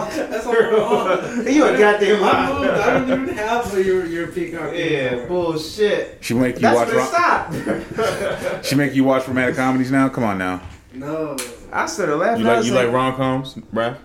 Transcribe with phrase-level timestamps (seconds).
[0.00, 1.46] That's all we're on.
[1.52, 2.70] You a goddamn I moved.
[2.70, 4.72] I don't even have your your peacock.
[4.72, 6.18] Yeah, bullshit.
[6.20, 6.88] She make you That's watch.
[6.88, 8.64] when Rom- it stopped.
[8.66, 10.08] she make you watch romantic comedies now.
[10.08, 10.62] Come on now.
[10.94, 11.36] No,
[11.72, 12.42] I started laughing.
[12.42, 13.96] You like you like rom coms, bruh?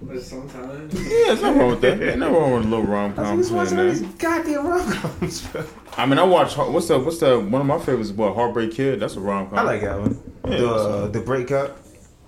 [0.00, 0.94] but sometimes.
[0.94, 2.00] Yeah, there's nothing wrong with that.
[2.00, 3.38] Ain't nothing wrong with a little rom I was com.
[3.38, 5.48] just watching all these goddamn rom-coms.
[5.96, 6.56] I mean, I watch.
[6.56, 8.10] What's the what's the one of my favorites?
[8.10, 9.00] is What Heartbreak Kid?
[9.00, 9.58] That's a rom com.
[9.58, 10.22] I like that one.
[10.46, 11.78] Yeah, the uh, the breakup.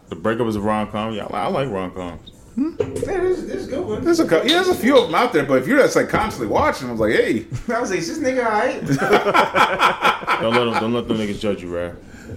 [0.08, 1.12] The breakup is a rom com.
[1.14, 2.32] Yeah, I like, I like rom coms.
[2.56, 2.70] Hmm?
[2.78, 2.84] Yeah,
[3.20, 4.02] this is good one.
[4.04, 5.94] There's a cou- yeah, there's a few of them out there, but if you're just
[5.94, 8.80] like constantly watching, I was like, hey, I was like, is this nigga alright?
[10.40, 11.92] Don't let them don't let them niggas judge you, right?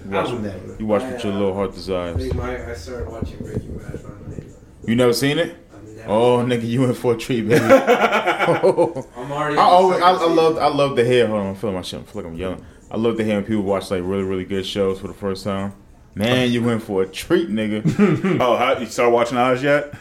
[0.05, 0.75] You watch, I would never.
[0.79, 2.17] you watch what your little heart desires.
[2.17, 4.43] Big Mike, I started watching Breaking Bad finally.
[4.85, 5.57] You never seen it?
[5.73, 7.63] I've never- Oh, nigga, you in for a treat, baby.
[7.63, 8.45] I
[9.17, 9.57] I'm already.
[9.57, 11.27] always, I, I love, I love to hear.
[11.27, 11.99] Hold on, I'm feeling my shit.
[12.01, 12.65] I feel like I'm yelling.
[12.91, 15.43] I love to hear when people watch like really, really good shows for the first
[15.43, 15.73] time.
[16.15, 18.39] Man, you went for a treat, nigga.
[18.41, 19.93] oh, how, you started watching ours yet?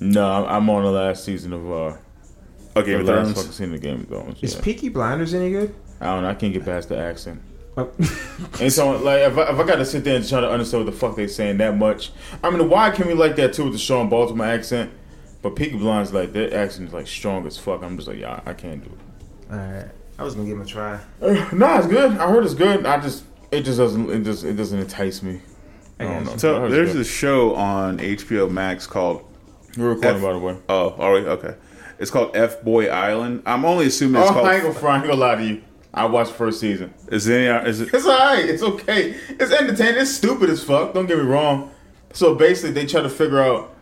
[0.00, 1.96] No, I'm, I'm on the last season of uh,
[2.76, 3.36] Oh, Game the of last Thrones.
[3.36, 4.42] fucking season of Game of Thrones.
[4.42, 4.60] Is Yeah.
[4.62, 5.74] Peaky Blinders any good?
[6.00, 6.30] I don't know.
[6.30, 7.42] I can't get past the accent.
[7.76, 7.90] Oh.
[8.60, 10.84] And so, like, if I, if I got to sit there and try to understand
[10.84, 12.10] what the fuck they saying that much,
[12.42, 14.90] I mean, why can we like that too with the Sean Baltimore accent?
[15.42, 17.82] But Peaky Blinders, like, their accent is like strong as fuck.
[17.82, 19.52] I'm just like, yeah, I can't do it.
[19.54, 19.88] Alright.
[20.18, 21.00] I was gonna give him a try.
[21.52, 22.12] nah, it's good.
[22.18, 22.84] I heard it's good.
[22.84, 25.40] I just, it just doesn't, it just, it doesn't entice me.
[25.98, 26.36] I don't know.
[26.36, 27.00] So there's it's good.
[27.00, 29.24] this show on HBO Max called.
[29.76, 30.56] We're recording, F- by the way.
[30.68, 31.54] Oh, all right, okay.
[31.98, 33.42] It's called F Boy Island.
[33.46, 34.86] I'm only assuming Oh, it's I ain't gonna.
[34.88, 35.62] I ain't gonna lie to you.
[35.92, 36.94] I watched the first season.
[37.08, 37.80] Is there it?
[37.80, 38.44] It's alright.
[38.44, 39.16] It's okay.
[39.28, 40.00] It's entertaining.
[40.00, 40.94] It's stupid as fuck.
[40.94, 41.72] Don't get me wrong.
[42.12, 43.76] So basically, they try to figure out.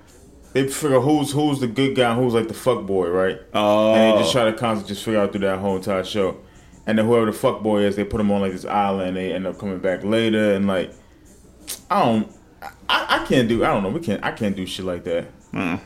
[0.54, 3.38] They figure who's who's the good guy, and who's like the fuck boy, right?
[3.54, 4.40] Oh, And they just oh.
[4.40, 6.38] try to constantly just figure out through that whole entire show.
[6.86, 9.16] And then whoever the fuck boy is, they put him on like this island.
[9.16, 10.90] They end up coming back later, and like,
[11.90, 12.32] I don't,
[12.88, 13.62] I, I can't do.
[13.62, 13.90] I don't know.
[13.90, 14.24] We can't.
[14.24, 15.26] I can't do shit like that.
[15.52, 15.80] Mm.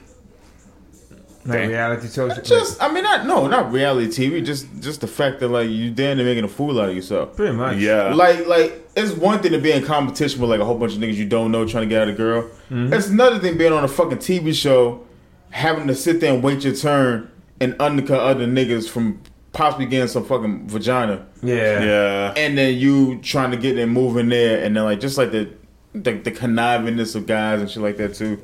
[1.45, 1.69] Like Damn.
[1.71, 2.39] reality shows.
[2.43, 4.45] Just, I mean, not no, not reality TV.
[4.45, 7.35] Just, just the fact that like you damn near making a fool out of yourself.
[7.35, 7.79] pretty much.
[7.79, 8.14] yeah.
[8.14, 11.01] Like, like it's one thing to be in competition with like a whole bunch of
[11.01, 12.48] niggas you don't know trying to get at a girl.
[12.70, 15.05] It's another thing being on a fucking TV show,
[15.51, 17.29] having to sit there and wait your turn
[17.61, 19.20] and undercut other niggas from
[19.53, 21.83] possibly getting some fucking vagina, Yeah.
[21.83, 22.35] yeah.
[22.36, 25.51] and then you trying to get them moving there, and then like just like the
[25.95, 28.41] the, the connivingness of guys and shit like that too.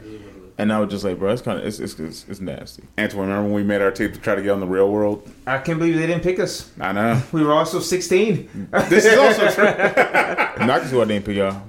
[0.60, 2.82] And I was just like, bro, it's kind of it's, it's it's it's nasty.
[2.98, 5.22] Antoine, remember when we made our tape to try to get on the real world?
[5.46, 6.70] I can't believe they didn't pick us.
[6.80, 7.22] I know.
[7.30, 8.68] We were also 16.
[8.88, 9.64] This is also true.
[10.60, 11.62] And I can see why they didn't pick y'all.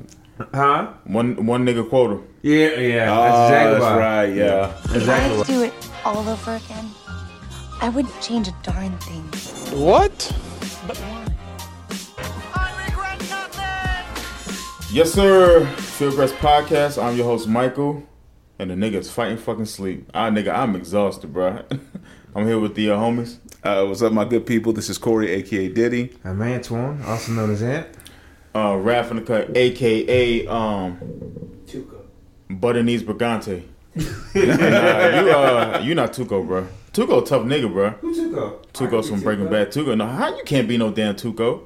[0.53, 0.87] Huh?
[1.03, 2.21] One one nigga quota.
[2.41, 3.11] Yeah, yeah.
[3.11, 4.25] Oh, that's exactly that's right.
[4.33, 4.69] Yeah.
[4.69, 5.29] If I Exactly.
[5.29, 5.43] had why.
[5.43, 5.73] do it
[6.05, 6.89] all over again,
[7.81, 9.21] I wouldn't change a darn thing.
[9.79, 10.35] What?
[10.87, 11.25] but why
[14.91, 15.61] Yes, sir.
[15.77, 16.97] Fieldgrass Podcast.
[17.01, 18.01] I'm your host, Michael.
[18.59, 20.11] And the nigga's fighting fucking sleep.
[20.13, 21.63] Ah, nigga, I'm exhausted, bro.
[22.35, 23.37] I'm here with the uh, homies.
[23.63, 24.73] Uh, what's up, my good people?
[24.73, 26.17] This is Corey, aka Diddy.
[26.25, 27.87] I'm Antoine, also known as Ant.
[28.53, 30.97] Uh, Raph in the cut, aka um,
[31.65, 32.01] Tuco.
[32.49, 33.63] Butter Knees Brigante.
[33.95, 36.67] nah, you uh, you not Tuco, bro.
[36.91, 37.91] Tuco, tough nigga, bro.
[37.91, 38.73] Who took up?
[38.73, 39.71] Tuco's from Breaking Bad.
[39.71, 41.63] Tuco, no, how you can't be no damn Tuco?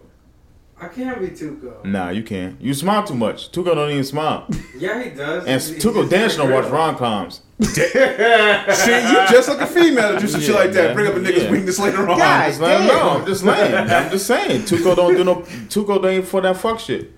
[0.83, 1.83] I can't be Tuco.
[1.85, 2.59] Nah, you can't.
[2.61, 3.51] You smile too much.
[3.51, 4.47] Tuco don't even smile.
[4.77, 5.45] Yeah, he does.
[5.45, 6.73] And He's- Tuco he's Dance don't watch real.
[6.73, 7.41] rom coms.
[7.61, 10.87] See, you just like a female to do some shit like that.
[10.87, 10.95] man.
[10.95, 11.51] Bring up a nigga's Yeah.
[11.51, 12.17] weakness later on.
[12.17, 12.97] God Just let him damn.
[12.97, 13.09] know.
[13.11, 13.89] I'm just saying.
[13.89, 14.61] I'm just saying.
[14.63, 15.35] Tuco don't do no.
[15.69, 17.11] Tuco ain't for that fuck shit.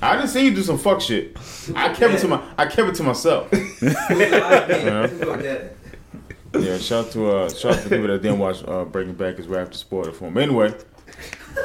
[0.00, 1.36] I didn't see you do some fuck shit.
[1.74, 2.40] I kept it to my.
[2.56, 3.50] I kept it to myself.
[3.50, 5.74] Tuco dead.
[6.58, 6.78] Yeah.
[6.78, 9.46] Shout out to uh, shout out to people that didn't watch uh, Breaking Bad because
[9.52, 10.44] Raph just spoiled it for me.
[10.44, 10.72] Anyway.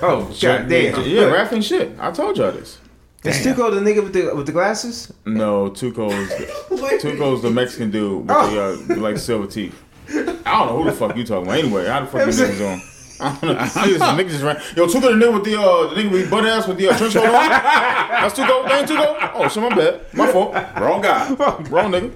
[0.02, 1.02] Oh, god damn.
[1.06, 1.92] Yeah, Raph ain't shit.
[2.00, 2.80] I told y'all this.
[3.24, 5.14] Is Tuco the nigga with the with the glasses?
[5.26, 6.12] No, Tuco's
[6.82, 7.00] Wait.
[7.02, 8.84] Tuco's the Mexican dude with Oh.
[8.86, 9.82] the uh, like silver teeth.
[10.10, 11.58] I don't know who the fuck you talking about.
[11.60, 12.82] Anyway, how the fuck you niggas on?
[13.22, 13.56] I don't know.
[13.64, 14.62] Niggas, niggas just ran.
[14.76, 16.98] Yo, Tuco the nigga with the uh, the nigga with butt ass with the uh,
[16.98, 17.32] trench coat on.
[17.50, 18.68] That's Tuco.
[18.68, 19.32] That ain't Tuco.
[19.36, 20.02] Oh, shit, my bad.
[20.14, 20.54] My fault.
[20.82, 21.30] Wrong guy.
[21.70, 22.12] Wrong nigga.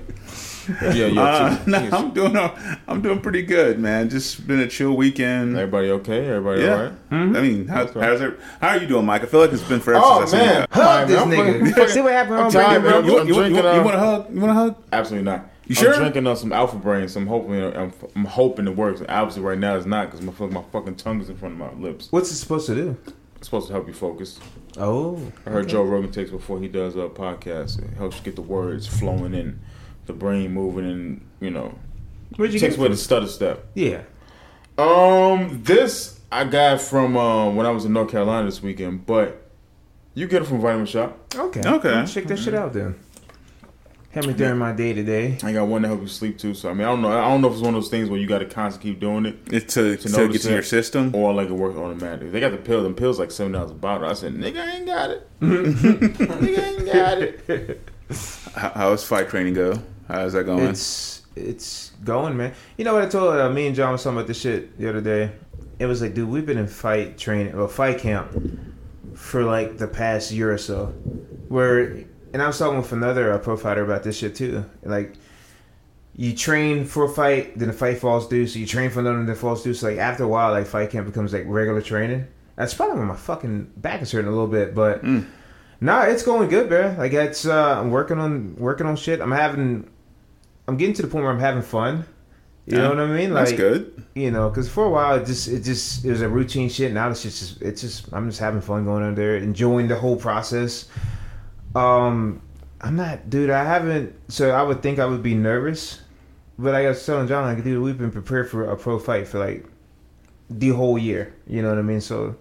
[0.82, 1.22] Yeah, yeah.
[1.22, 1.94] Uh, no, Yes.
[1.94, 2.36] I'm doing.
[2.88, 4.10] I'm doing pretty good, man.
[4.10, 5.56] Just been a chill weekend.
[5.58, 6.28] Everybody okay?
[6.28, 6.74] Everybody Yeah.
[6.76, 6.94] alright?
[7.12, 7.94] I mean, how, right.
[7.96, 8.40] how's it?
[8.62, 9.24] How are you doing, Mike?
[9.24, 10.68] I feel like it's been forever Oh since I've seen man, you.
[10.72, 11.30] Hug Alright, this man,
[11.62, 11.70] nigga.
[11.74, 13.02] fucking- See what happened I'm on tired, Breaking man.
[13.02, 13.06] Bad?
[13.12, 14.34] You, I'm you, you, drinking, you uh, want a hug?
[14.34, 14.76] You want a hug?
[14.92, 15.50] Absolutely not.
[15.68, 15.94] You sure?
[15.94, 19.02] I'm drinking on some Alpha Brain, so I'm hoping I'm, I'm hoping it works.
[19.10, 21.60] Obviously, right now it's not because my fuck- my fucking tongue is in front of
[21.60, 22.08] my lips.
[22.12, 22.98] What's it supposed to do?
[23.36, 24.40] It's supposed to help you focus.
[24.78, 25.20] Oh.
[25.46, 27.84] I heard Joe Rogan takes before he does a podcast.
[27.84, 29.60] It helps you get the words flowing in,
[30.08, 31.78] the brain moving, and you know,
[32.36, 33.66] Where'd you takes get away it the stutter step.
[33.76, 34.02] Yeah.
[34.78, 39.50] Um, this I got from uh, when I was in North Carolina this weekend, but
[40.14, 41.14] you get it from Vitamin Shoppe.
[41.36, 41.62] Okay.
[41.66, 41.90] Okay.
[41.90, 43.00] I'll Check that shit out then.
[44.12, 45.38] Help me during my day to day.
[45.44, 46.56] I got one to help you sleep too.
[46.56, 47.12] So I mean, I don't know.
[47.12, 49.00] I don't know if it's one of those things where you got to constantly keep
[49.00, 50.54] doing it, It's to, to, notice get to it.
[50.54, 51.14] your system.
[51.14, 52.30] or like it works automatically.
[52.30, 52.82] They got the pill.
[52.82, 54.10] Them pills like seven dollars a bottle.
[54.10, 55.30] I said, nigga, I ain't got it.
[55.42, 57.90] nigga, I ain't got it.
[58.56, 59.80] How, how's fight training go?
[60.08, 60.68] How's that going?
[60.68, 62.54] It's it's going, man.
[62.78, 64.90] You know what I told uh, me and John was talking about this shit the
[64.90, 65.32] other day.
[65.80, 68.32] It was like, dude, we've been in fight training or fight camp
[69.14, 70.88] for like the past year or so.
[71.50, 74.66] Where, and I was talking with another uh, pro fighter about this shit too.
[74.84, 75.16] Like,
[76.16, 78.48] you train for a fight, then the fight falls due.
[78.48, 79.74] So you train for another, then it falls due.
[79.74, 82.28] So like after a while, like fight camp becomes like regular training.
[82.56, 85.04] That's probably when my fucking back is hurting a little bit, but.
[85.80, 86.96] Nah, it's going good, bro.
[86.98, 89.22] Like it's uh I'm working on working on shit.
[89.22, 89.88] I'm having
[90.68, 92.06] I'm getting to the point where I'm having fun.
[92.66, 93.34] You know what I mean?
[93.34, 94.04] Like That's good.
[94.14, 96.92] You know, because for a while it just it just it was a routine shit.
[96.92, 100.18] Now it's just it's just I'm just having fun going on there, enjoying the whole
[100.18, 100.90] process.
[101.76, 102.42] Um,
[102.82, 103.50] I'm not, dude.
[103.50, 104.14] I haven't.
[104.28, 106.02] So I would think I would be nervous,
[106.60, 109.40] but I was telling John like, dude, we've been prepared for a pro fight for
[109.40, 109.66] like
[110.50, 111.34] the whole year.
[111.48, 112.02] You know what I mean?
[112.02, 112.36] So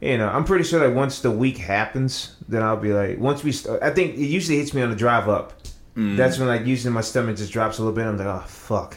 [0.00, 3.44] you know, I'm pretty sure like once the week happens, then I'll be like, once
[3.44, 5.52] we start, I think it usually hits me on the drive up.
[5.98, 8.06] That's when like usually my stomach just drops a little bit.
[8.06, 8.96] I'm like, oh fuck,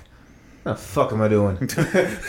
[0.62, 1.58] what the fuck am I doing?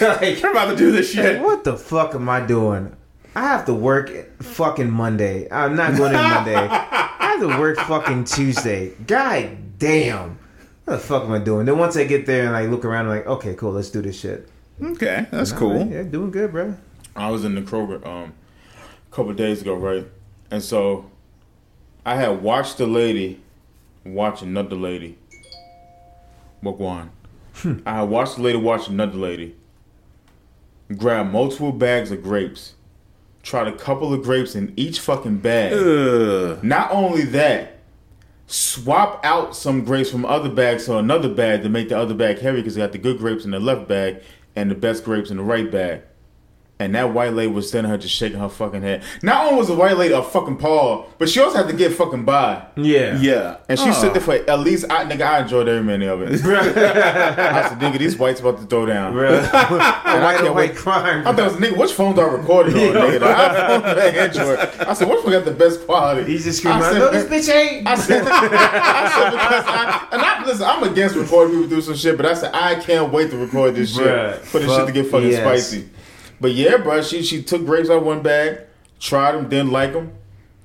[0.00, 1.42] like, I'm about to do this shit.
[1.42, 2.96] what the fuck am I doing?
[3.34, 4.10] I have to work
[4.42, 5.46] fucking Monday.
[5.50, 6.54] I'm not going in Monday.
[6.56, 8.92] I have to work fucking Tuesday.
[9.06, 10.38] God damn.
[10.84, 11.66] What the fuck am I doing?
[11.66, 14.00] Then once I get there and like look around, I'm like, okay, cool, let's do
[14.00, 14.48] this shit.
[14.82, 15.86] Okay, that's cool.
[15.86, 16.76] Yeah, doing good, bro.
[17.14, 18.32] I was in the Kroger um
[19.10, 20.06] a couple days ago, right?
[20.50, 21.10] And so
[22.06, 23.40] I had watched the lady
[24.04, 25.18] watch another lady.
[26.62, 27.10] Wagwan.
[27.86, 29.56] I watched the lady watch another lady.
[30.96, 32.74] Grab multiple bags of grapes.
[33.42, 35.72] Tried a couple of grapes in each fucking bag.
[35.72, 36.62] Ugh.
[36.62, 37.78] Not only that,
[38.46, 42.38] swap out some grapes from other bags to another bag to make the other bag
[42.38, 44.22] heavy because they got the good grapes in the left bag
[44.54, 46.02] and the best grapes in the right bag.
[46.82, 49.02] And that white lady was standing her just shaking her fucking head.
[49.22, 51.92] Not only was the white lady a fucking paw, but she also had to get
[51.92, 52.64] fucking by.
[52.76, 53.18] Yeah.
[53.20, 53.56] Yeah.
[53.68, 53.92] And she Oh.
[53.92, 56.32] stood there for at least, I, nigga, I enjoyed every minute of it.
[56.44, 59.12] I said, nigga, these whites about to throw down.
[59.12, 59.32] Bro.
[60.12, 60.68] And I White can't on wait.
[60.70, 61.20] white crime.
[61.26, 63.20] I thought it was nigga, which phones are recorded on, nigga?
[63.20, 64.58] The iPhone or the Android?
[64.88, 66.30] I said, which one got the best quality?
[66.30, 67.86] He's just screaming, I I said, know this bitch ain't.
[67.88, 71.94] I said, I said because I, and I listen, I'm against recording people do some
[71.94, 74.86] shit, but I said I can't wait to record this shit Bruh, for this shit
[74.86, 75.40] to get fucking yes.
[75.40, 75.88] spicy.
[76.42, 78.58] But yeah, bro, she she took grapes out of one bag,
[79.00, 80.12] tried them, didn't like them,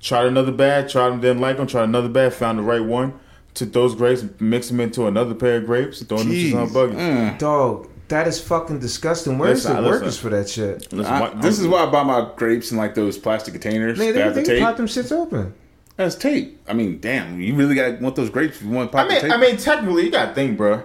[0.01, 3.13] tried another bag, tried them, didn't like them, tried another bag, found the right one,
[3.53, 6.51] took those grapes, mixed them into another pair of grapes, throwing them Jeez.
[6.51, 6.95] to some buggy.
[6.95, 7.37] Mm.
[7.37, 9.37] Dog, that is fucking disgusting.
[9.37, 9.93] Where's Listen, the listen.
[10.01, 10.91] workers for that shit?
[10.91, 13.97] Listen, I- what- this is why I buy my grapes in like those plastic containers
[13.99, 14.63] Man, that they, have the they tape.
[14.63, 15.53] pop them shits open.
[15.95, 16.59] That's tape.
[16.67, 18.61] I mean, damn, you really got want those grapes?
[18.61, 19.37] You want to I pop mean, the tape?
[19.37, 20.83] I mean, technically, you gotta think, bro.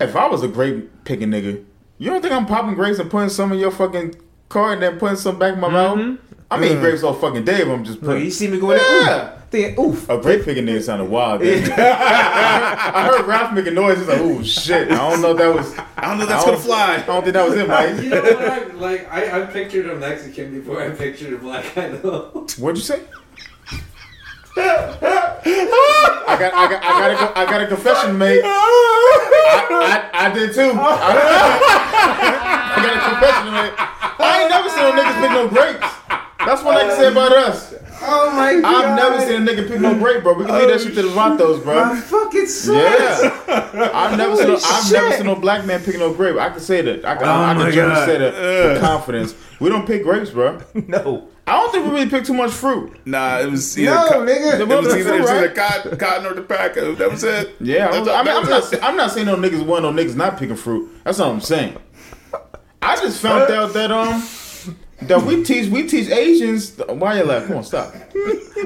[0.00, 1.64] If I was a grape picking nigga,
[1.98, 4.14] you don't think I'm popping grapes and putting some in your fucking
[4.48, 6.18] car and then putting some back in my mouth?
[6.50, 8.06] I mean, grapes all fucking day, but I'm just Mm-hmm.
[8.06, 8.24] Putting.
[8.24, 9.04] you see me going Yeah.
[9.06, 9.34] there?
[9.36, 10.08] Ooh, thinking, oof.
[10.10, 11.40] A grape picking nigga sounded wild.
[11.40, 11.78] didn't it?
[11.78, 13.98] I heard Ralph making noise.
[13.98, 15.74] He's like, "Oh shit!" I don't know if that was.
[15.96, 16.94] I don't know if that's I gonna fly.
[16.96, 18.02] I don't think that was it, Mike.
[18.02, 18.38] You know what?
[18.44, 22.46] I, like I, I pictured a Mexican before I pictured a black guy though.
[22.58, 23.00] What'd you say?
[24.56, 28.40] I got, I got, I got, a, I got a confession to make.
[28.44, 30.72] I, I, I did too.
[30.74, 30.74] I,
[32.74, 33.72] I got a confession to make.
[34.20, 35.94] I ain't never seen no niggas pick no grapes.
[36.46, 37.74] That's what I can say about us.
[38.06, 38.84] Oh my god.
[38.84, 40.34] I've never seen a nigga pick no grape, bro.
[40.34, 41.96] We can leave that shit to the Vatos, My bro.
[41.96, 43.22] fucking sucks.
[43.48, 44.48] Yeah, I've never seen.
[44.48, 46.36] No, I've never seen no black man picking no grape.
[46.36, 47.04] I can say that.
[47.04, 48.34] I can, Oh I can generally say that
[48.72, 49.34] with confidence.
[49.58, 50.60] We don't pick grapes, bro.
[50.86, 51.28] No.
[51.46, 52.96] I don't think we really pick too much fruit.
[53.06, 54.60] Nah, it was either No, co- nigga.
[54.60, 55.54] It was Fruit, either, it was either right?
[55.54, 56.94] cotton, cotton or tobacco.
[56.94, 57.54] That was it.
[57.60, 58.72] Yeah, was, I mean, I'm not.
[58.72, 58.82] it.
[58.82, 60.90] I'm not saying no niggas want no niggas not picking fruit.
[61.04, 61.76] That's what I'm saying.
[62.80, 64.22] I just found out that um
[65.02, 66.78] that we teach we teach Asians.
[66.88, 67.46] Why you laugh?
[67.46, 67.92] Come on, stop.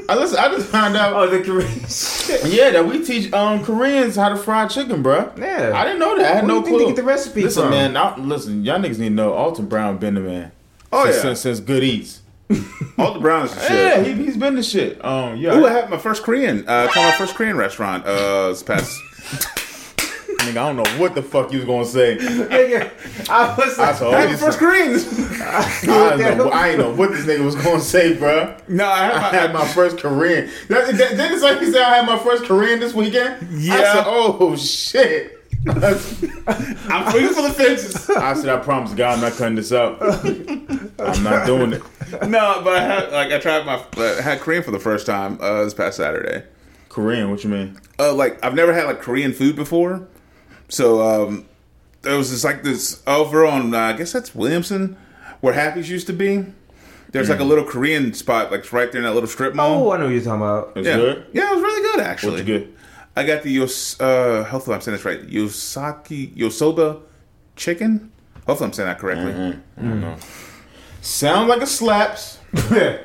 [0.09, 0.39] I listen.
[0.39, 1.15] I just found out.
[1.15, 2.15] Oh, the Koreans.
[2.45, 5.37] Yeah, that we teach um Koreans how to fry chicken, bruh.
[5.37, 5.73] Yeah.
[5.75, 6.31] I didn't know that.
[6.31, 6.79] I had Where no do you think clue.
[6.79, 7.71] they get the recipe listen, from?
[7.71, 7.97] man.
[7.97, 9.33] I, listen, y'all niggas need to know.
[9.33, 10.53] Alton Brown been the man.
[10.93, 11.23] Oh, since, yeah.
[11.23, 12.21] since, since Good Eats.
[12.99, 13.71] All the browns and shit.
[13.71, 15.05] Yeah, he, he's been the shit.
[15.05, 15.57] Um, yeah.
[15.57, 16.65] Ooh, I had my first Korean.
[16.67, 18.05] Uh, called my first Korean restaurant.
[18.07, 18.99] Uh, this past.
[20.39, 22.17] nigga, I don't know what the fuck you was gonna say.
[22.17, 24.17] Nigga, I was I like, I you.
[24.17, 25.05] had my first Koreans.
[25.43, 28.59] I, don't know, I ain't know what this nigga was gonna say, bruh.
[28.69, 29.29] no, I had I my.
[29.39, 30.49] had my first Korean.
[30.69, 33.35] That, that, didn't it's like he said I had my first Korean this weekend?
[33.43, 33.93] I Yeah.
[33.95, 35.38] said, oh shit.
[35.67, 38.09] I'm swinging for the fences.
[38.11, 39.99] I said, I promise God I'm not cutting this out.
[41.01, 41.83] I'm not doing it.
[42.29, 45.39] no, but I had like I tried my I had Korean for the first time
[45.41, 46.45] uh, this past Saturday.
[46.89, 47.31] Korean.
[47.31, 47.79] What you mean?
[47.99, 50.07] Uh, like I've never had like Korean food before,
[50.69, 51.47] so um,
[52.03, 54.97] there was just like this over on uh, I guess that's Williamson,
[55.41, 56.45] where Happy's used to be.
[57.11, 59.89] There's like a little Korean spot, like right there in that little strip mall.
[59.89, 59.93] Oh.
[59.93, 60.73] I know what you're talking about.
[60.77, 61.27] It's yeah, good.
[61.33, 62.33] yeah, it was really good actually.
[62.33, 62.75] What's good?
[63.19, 64.01] I got the Yos.
[64.01, 65.21] Uh, hopefully I'm saying this right.
[65.29, 67.03] Yosaki Yosoba
[67.57, 68.13] chicken.
[68.47, 69.33] Hopefully I'm saying that correctly.
[69.33, 70.21] Mm-hmm.
[71.01, 72.39] Sound like a slaps.
[72.53, 73.03] but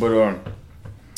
[0.00, 0.40] um,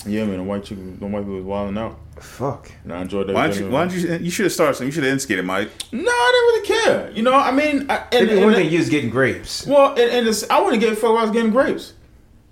[0.05, 2.01] yeah, man, the white chicken, the white people was wilding out.
[2.21, 2.73] Fuck.
[2.83, 3.35] And I enjoyed that.
[3.35, 3.71] Why don't you?
[3.71, 4.17] Why don't you?
[4.17, 4.89] You should have started something.
[4.89, 5.71] You should have instigated, Mike.
[5.93, 7.11] No, I didn't really care.
[7.17, 9.69] You know, I mean, I, and, Maybe and- one thing you was getting grapes.
[9.69, 11.17] Well, and, and this, I wouldn't get fucked.
[11.17, 11.95] I was getting grapes,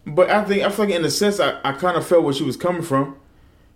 [0.06, 2.32] but I think I feel like in a sense I, I kind of felt where
[2.32, 3.16] she was coming from,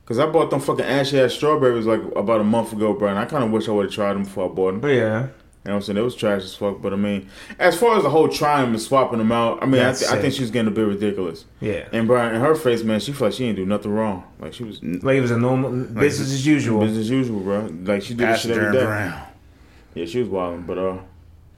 [0.05, 3.09] because I bought them fucking ashy ass strawberries like about a month ago, bro.
[3.09, 4.81] And I kind of wish I would have tried them before I bought them.
[4.81, 5.27] But yeah.
[5.65, 5.99] You know what I'm saying?
[5.99, 6.83] It was trash as fuck.
[6.83, 9.81] But I mean, as far as the whole trying and swapping them out, I mean,
[9.81, 10.39] I, th- I think sick.
[10.39, 11.45] she was getting a bit ridiculous.
[11.61, 11.87] Yeah.
[11.93, 14.25] And Brian, in her face, man, she felt like she didn't do nothing wrong.
[14.41, 16.81] Like she was Like it was a normal business as usual.
[16.81, 17.71] business as usual, bro.
[17.85, 18.83] Like she did this shit every day.
[18.85, 19.23] around.
[19.95, 20.97] Yeah, she was wilding, but uh,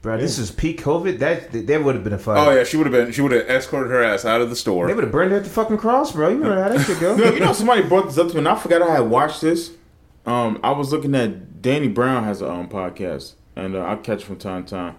[0.05, 1.17] Bro, this is peak COVID.
[1.17, 2.37] That that would have been a fight.
[2.37, 3.11] Oh yeah, she would have been.
[3.11, 4.85] She would have escorted her ass out of the store.
[4.85, 6.29] They would have burned her at the fucking cross, bro.
[6.29, 7.15] You remember how that shit go?
[7.17, 9.41] No, you know somebody brought this up to me, and I forgot I had watched
[9.41, 9.71] this.
[10.27, 14.23] Um, I was looking at Danny Brown has a um podcast, and uh, I catch
[14.23, 14.95] from time to time.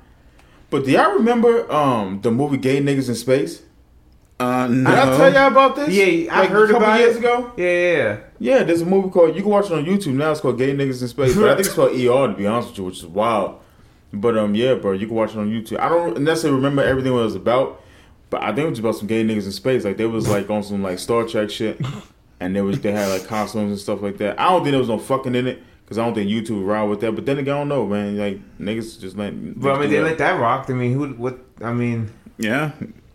[0.71, 3.63] But do y'all remember um the movie Gay Niggas in Space?
[4.41, 4.91] Uh, Did no.
[4.91, 5.89] I tell y'all about this?
[5.95, 7.21] Yeah, I Like, heard a couple about years it.
[7.21, 7.53] ago.
[7.57, 8.19] Yeah, yeah, yeah.
[8.59, 10.33] Yeah, there's a movie called you can watch it on YouTube now.
[10.33, 12.71] It's called Gay Niggas in Space, but I think it's called ER to be honest
[12.71, 13.61] with you, which is wild.
[14.13, 15.79] But um, yeah, bro, you can watch it on YouTube.
[15.81, 17.83] I don't necessarily remember everything what it was about,
[18.31, 19.85] but I think it was about some gay niggas in space.
[19.85, 21.81] Like they was like on some like Star Trek shit,
[22.41, 24.39] and there was they had like costumes and stuff like that.
[24.41, 26.67] I don't think there was no fucking in it because I don't think YouTube would
[26.67, 27.13] ride with that.
[27.15, 28.17] But then again, I don't know, man.
[28.17, 29.61] Like niggas just let.
[29.61, 30.71] But I mean, they do let that rock.
[30.71, 31.09] I mean, who?
[31.15, 31.39] What?
[31.63, 32.73] I mean, Yeah,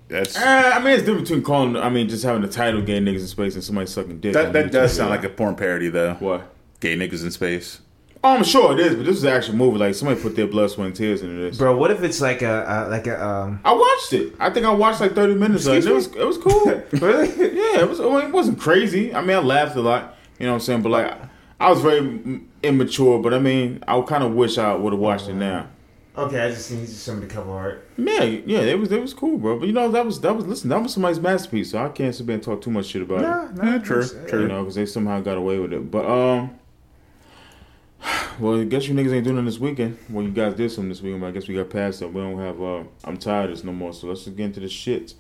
[0.08, 1.78] that's Uh, I mean, it's different between calling.
[1.78, 4.34] I mean, just having the title "Gay Niggas in Space" and somebody sucking dick.
[4.34, 4.54] that.
[4.54, 4.72] That YouTube.
[4.72, 6.16] does sound like a porn parody, though.
[6.16, 6.54] what?
[6.80, 7.82] Gay niggas in space.
[8.24, 9.80] Oh, I'm sure it is, but this is an actual movie.
[9.80, 11.58] Like somebody put their blood, sweat, and tears into this.
[11.58, 13.60] bro, what if it's like a, a like a um?
[13.66, 14.34] I watched it.
[14.40, 15.86] I think I watched like 30 minutes of it.
[15.88, 16.66] It was it was cool.
[17.02, 17.30] Really?
[17.30, 18.00] yeah, it was.
[18.00, 19.14] I mean, it wasn't crazy.
[19.14, 20.18] I mean, I laughed a lot.
[20.38, 20.82] You know what I'm saying?
[20.84, 21.18] But like,
[21.60, 23.20] I was very mm, immature.
[23.20, 25.68] But I mean, I kind of wish I would have watched it now.
[26.16, 27.88] Okay, I just seen some of the cover art.
[27.98, 29.58] Yeah, yeah, it was it was cool, bro.
[29.58, 31.72] But you know, that was that was listen, that was somebody's masterpiece.
[31.72, 33.56] So I can't sit there and talk too much shit about Nah, it.
[33.56, 34.42] nah, Yeah, true, true.
[34.44, 35.90] You know, because they somehow got away with it.
[35.90, 36.52] But um.
[38.40, 39.98] Well, I guess you niggas ain't doing it this weekend.
[40.10, 42.08] Well, you guys did something this weekend, but I guess we got past that.
[42.12, 42.62] We don't have.
[42.62, 43.94] uh I'm tired of this no more.
[43.94, 45.14] So let's just get into the shit.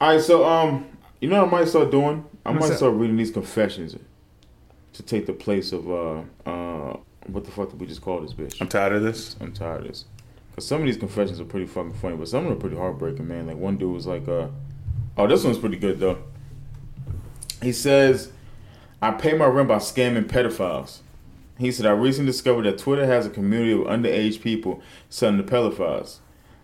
[0.00, 0.86] All right, so um,
[1.20, 2.24] you know what I might start doing?
[2.46, 2.76] I What's might that?
[2.78, 3.96] start reading these confessions
[4.94, 8.32] to take the place of uh uh what the fuck did we just call this
[8.32, 8.60] bitch?
[8.60, 9.36] I'm tired of this.
[9.40, 10.04] I'm tired of this.
[10.54, 12.76] Cause some of these confessions are pretty fucking funny, but some of them are pretty
[12.76, 13.46] heartbreaking, man.
[13.46, 14.48] Like one dude was like, uh,
[15.18, 16.18] oh, this one's pretty good though.
[17.62, 18.30] He says,
[19.02, 21.00] I pay my rent by scamming pedophiles.
[21.58, 25.44] He said, I recently discovered that Twitter has a community of underage people selling to
[25.44, 26.18] pedophiles.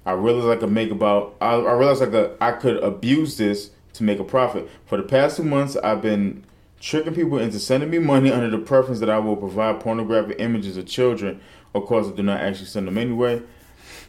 [0.05, 3.71] I realized I could make about, I, I realized I could, I could abuse this
[3.95, 4.69] to make a profit.
[4.87, 6.45] For the past two months, I've been
[6.81, 10.77] tricking people into sending me money under the preference that I will provide pornographic images
[10.77, 11.41] of children.
[11.75, 13.43] Of course, I do not actually send them anyway.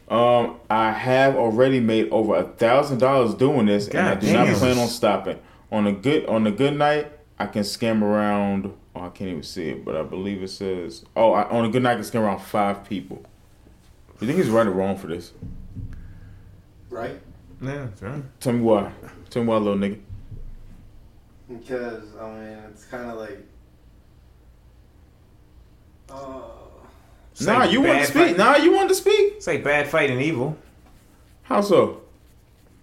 [0.08, 4.32] Um, I have already made over a thousand dollars doing this, and I God do
[4.32, 5.38] not plan on stopping.
[5.70, 8.74] On a good on a good night, I can scam around.
[8.94, 11.04] Oh, I can't even see it, but I believe it says.
[11.16, 13.24] Oh, I, on a good night, I can around five people.
[14.20, 15.32] You think he's right or wrong for this?
[16.90, 17.20] Right?
[17.62, 18.22] Yeah, that's right.
[18.40, 18.92] Tell me why.
[19.30, 19.98] Tell me why, little nigga.
[21.48, 23.38] Because, I mean, it's kind of like.
[26.10, 26.42] Uh,
[27.40, 28.22] nah, you want to speak.
[28.28, 29.34] fight- Nah, you want to speak.
[29.36, 30.56] It's like bad fighting evil.
[31.44, 32.02] How so?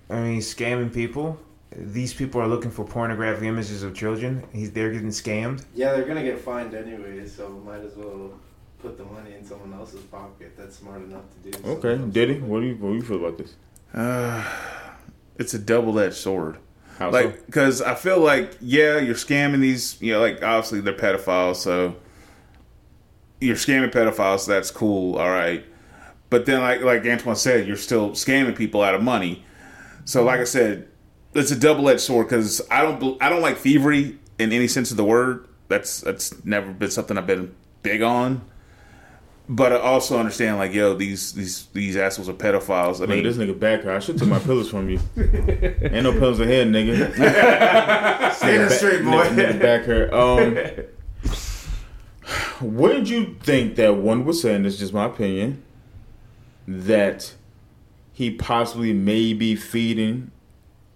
[0.10, 1.40] I mean, scamming people.
[1.76, 4.44] These people are looking for pornographic images of children.
[4.52, 5.66] He's they're getting scammed.
[5.76, 8.32] yeah, they're going to get fined anyway, so might as well
[8.82, 12.12] put the money in someone else's pocket that's smart enough to do Okay, something.
[12.12, 13.54] Diddy, what do you what do you feel about this?
[13.94, 14.44] Uh,
[15.38, 16.58] it's a double-edged sword.
[16.98, 17.18] How so?
[17.18, 20.02] Like, because I feel like, yeah, you're scamming these.
[20.02, 21.96] You know, like obviously they're pedophiles, so
[23.40, 24.40] you're scamming pedophiles.
[24.42, 25.64] So that's cool, all right.
[26.32, 29.46] But then, like like Antoine said, you're still scamming people out of money.
[30.06, 30.88] So, like I said,
[31.34, 34.98] it's a double-edged sword because I don't I don't like thievery in any sense of
[34.98, 35.48] the word.
[35.68, 38.42] That's that's never been something I've been big on.
[39.52, 42.98] But I also understand, like, yo, these these these assholes are pedophiles.
[42.98, 43.84] I Look mean, this nigga back.
[43.86, 45.00] I should take my pillows from you.
[45.18, 48.32] Ain't no pillows in here, nigga.
[48.34, 49.26] Stay in the street, boy.
[49.26, 50.10] Nigga, nigga back here.
[52.62, 55.64] Um, wouldn't you think that one would say, and this is just my opinion,
[56.68, 57.34] that
[58.14, 60.30] he possibly may be feeding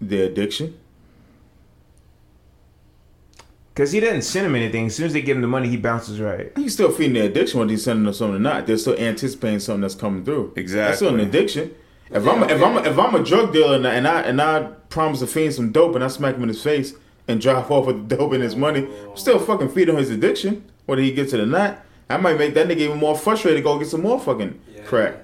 [0.10, 0.77] the addiction?
[3.74, 4.86] Because he doesn't send him anything.
[4.86, 6.51] As soon as they give him the money, he bounces right.
[6.55, 8.67] He's still feeding the addiction whether he's sending them something or not.
[8.67, 10.53] They're still anticipating something that's coming through.
[10.55, 10.86] Exactly.
[10.86, 11.74] That's still an addiction.
[12.12, 14.63] If I'm if I'm if I'm a drug dealer and I and I, and I
[14.89, 16.93] promise to feed some dope and I smack him in his face
[17.27, 20.63] and drive off with the dope and his money, I'm still fucking feeding his addiction,
[20.86, 21.79] whether he gets it or not.
[22.12, 25.15] I might make that nigga even more frustrated to go get some more fucking crack.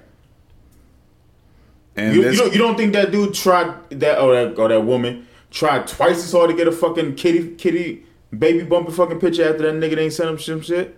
[2.00, 4.82] And You, you, don't, you don't think that dude tried that or that or that
[4.82, 8.04] woman tried twice as hard to get a fucking kitty kitty
[8.38, 10.96] baby bumping fucking picture after that nigga ain't sent him some shit?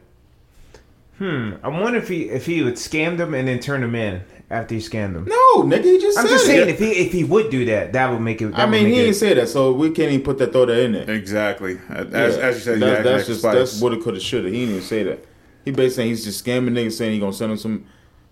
[1.17, 1.53] Hmm.
[1.62, 4.74] I wonder if he if he would scam them and then turn them in after
[4.75, 5.25] he scammed them.
[5.25, 6.48] No, nigga, he just I'm said just it.
[6.48, 8.51] saying if he if he would do that, that would make it.
[8.51, 10.65] That I mean, he it, didn't say that, so we can't even put that throw
[10.65, 11.10] that in there.
[11.12, 11.79] exactly.
[11.89, 12.17] As, Yeah.
[12.41, 14.53] as you said, That- yeah, that's just that's what it could have should have.
[14.53, 15.24] He didn't even say that.
[15.63, 17.86] He basically saying he's just scamming niggas, saying he gonna send him some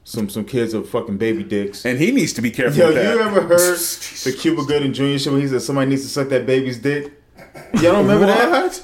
[0.09, 1.85] some some kids with fucking baby dicks.
[1.85, 3.77] and he needs to be careful Yo, you ever heard
[4.23, 5.19] the Cuba Gooding Jr.
[5.19, 7.13] shit where he said somebody needs to suck that baby's dick?
[7.75, 8.81] Y'all don't remember that?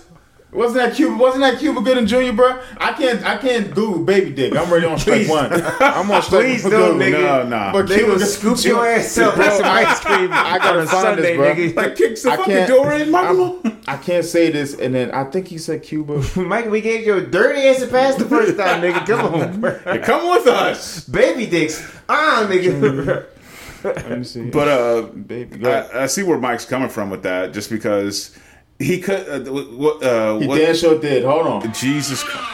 [0.55, 1.15] Wasn't that Cuba?
[1.15, 2.31] Wasn't that Cuba Gooding Jr.
[2.33, 2.59] Bro?
[2.77, 3.23] I can't.
[3.25, 4.55] I can't Google baby dick.
[4.55, 5.51] I'm already on strike one.
[5.53, 6.71] I'm on strike Please one.
[6.71, 7.19] don't, Google.
[7.19, 7.43] nigga.
[7.43, 7.71] No, nah.
[7.73, 10.29] But They Cuba will Gooding- scoop your ass up like some ice cream.
[10.31, 11.55] I gotta a find Sunday, this, bro.
[11.55, 11.75] nigga.
[11.75, 13.59] like kicks the I fucking can't- door in, Michael.
[13.63, 16.23] I'm- I can't say this, and then I think he said Cuba.
[16.39, 19.05] Mike, we gave you a dirty ass to pass the first time, nigga.
[19.05, 19.77] Come on, bro.
[20.03, 21.03] Come with us.
[21.03, 21.85] Baby dicks.
[22.09, 23.25] Ah, nigga.
[23.83, 24.49] Let me see.
[24.49, 25.63] But uh, baby.
[25.67, 28.35] I, I see where Mike's coming from with that, just because
[28.79, 29.47] he could.
[29.47, 30.03] Uh, what?
[30.03, 31.23] Uh, he what damn sure did.
[31.23, 31.73] Hold on.
[31.73, 32.23] Jesus.
[32.23, 32.45] Christ.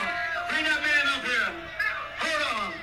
[0.50, 1.50] Bring that man up here.
[2.20, 2.74] Hold on.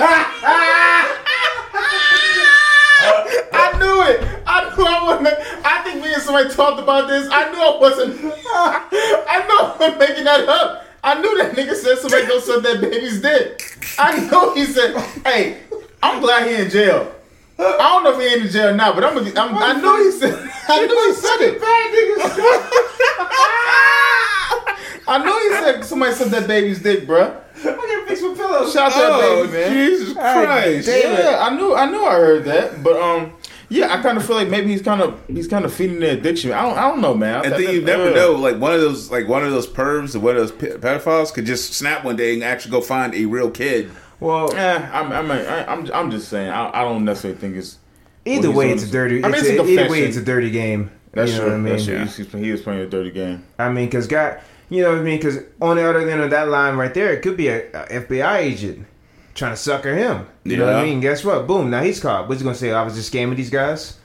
[3.52, 4.18] I knew it.
[4.46, 5.28] I knew I wasn't.
[5.66, 7.28] I think me and somebody talked about this.
[7.30, 8.16] I knew I wasn't.
[8.24, 10.84] I know I wasn't making that up.
[11.02, 13.60] I knew that nigga said somebody go suck that baby's dick.
[13.98, 15.58] I know he said, "Hey,
[16.02, 17.14] I'm glad he in jail."
[17.58, 19.16] I don't know if he ain't in jail now, but I'm.
[19.18, 20.34] I'm I knew he said.
[20.68, 21.60] I knew he said it.
[25.06, 27.40] I know he said somebody sucked that baby's dick, bruh.
[27.58, 28.68] I'm gonna fix my pillow.
[28.68, 29.72] Shout out to that Oh, baby, man.
[29.72, 30.88] Jesus Christ!
[30.88, 33.32] Yeah, I knew, I knew, I heard that, but um,
[33.68, 36.10] yeah, I kind of feel like maybe he's kind of, he's kind of feeding the
[36.12, 36.52] addiction.
[36.52, 37.36] I don't, I don't know, man.
[37.36, 39.66] I, And then you never uh, know, like one of those, like one of those
[39.66, 43.14] pervs or one of those pedophiles could just snap one day and actually go find
[43.14, 43.90] a real kid.
[44.20, 46.50] Well, Eh, I'm, I mean, I, I'm, I'm just saying.
[46.50, 47.78] I, I don't necessarily think it's.
[48.24, 48.92] either way, it's a doing.
[48.92, 49.24] dirty.
[49.24, 50.90] I mean, it's it's a a, either way, it's a dirty game.
[51.12, 51.50] That's you know true.
[51.52, 51.72] what I mean?
[51.74, 51.84] That's
[52.16, 52.24] true.
[52.40, 52.44] Yeah.
[52.44, 53.44] He was playing a dirty game.
[53.58, 55.18] I mean, because God, you know what I mean?
[55.18, 57.86] Because on the other end of that line right there, it could be a, a
[58.06, 58.86] FBI agent
[59.34, 60.26] trying to sucker him.
[60.44, 61.00] You know what I mean?
[61.00, 61.46] Guess what?
[61.46, 61.70] Boom!
[61.70, 62.28] Now he's caught.
[62.28, 62.72] What's he gonna say?
[62.72, 63.98] I was just scamming these guys.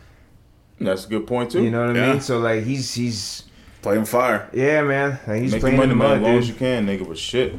[0.79, 1.63] That's a good point too.
[1.63, 2.21] You know what I mean?
[2.21, 3.43] So like, he's he's
[3.81, 4.49] Play him fire.
[4.53, 5.19] yeah, man.
[5.25, 7.07] Like, he's make playing the in money, the man, as long as you can, nigga.
[7.07, 7.55] But shit,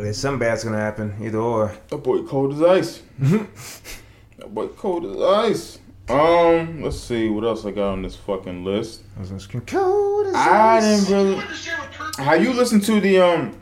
[0.00, 1.72] There's some bad's gonna happen, either or.
[1.88, 3.02] that boy cold as ice.
[3.18, 5.78] that boy cold as ice.
[6.08, 9.02] Um, let's see what else I got on this fucking list.
[9.16, 11.34] I was gonna cold as I ice." didn't really.
[11.36, 12.16] What the shit with Kurt?
[12.16, 13.60] How you listen to the um?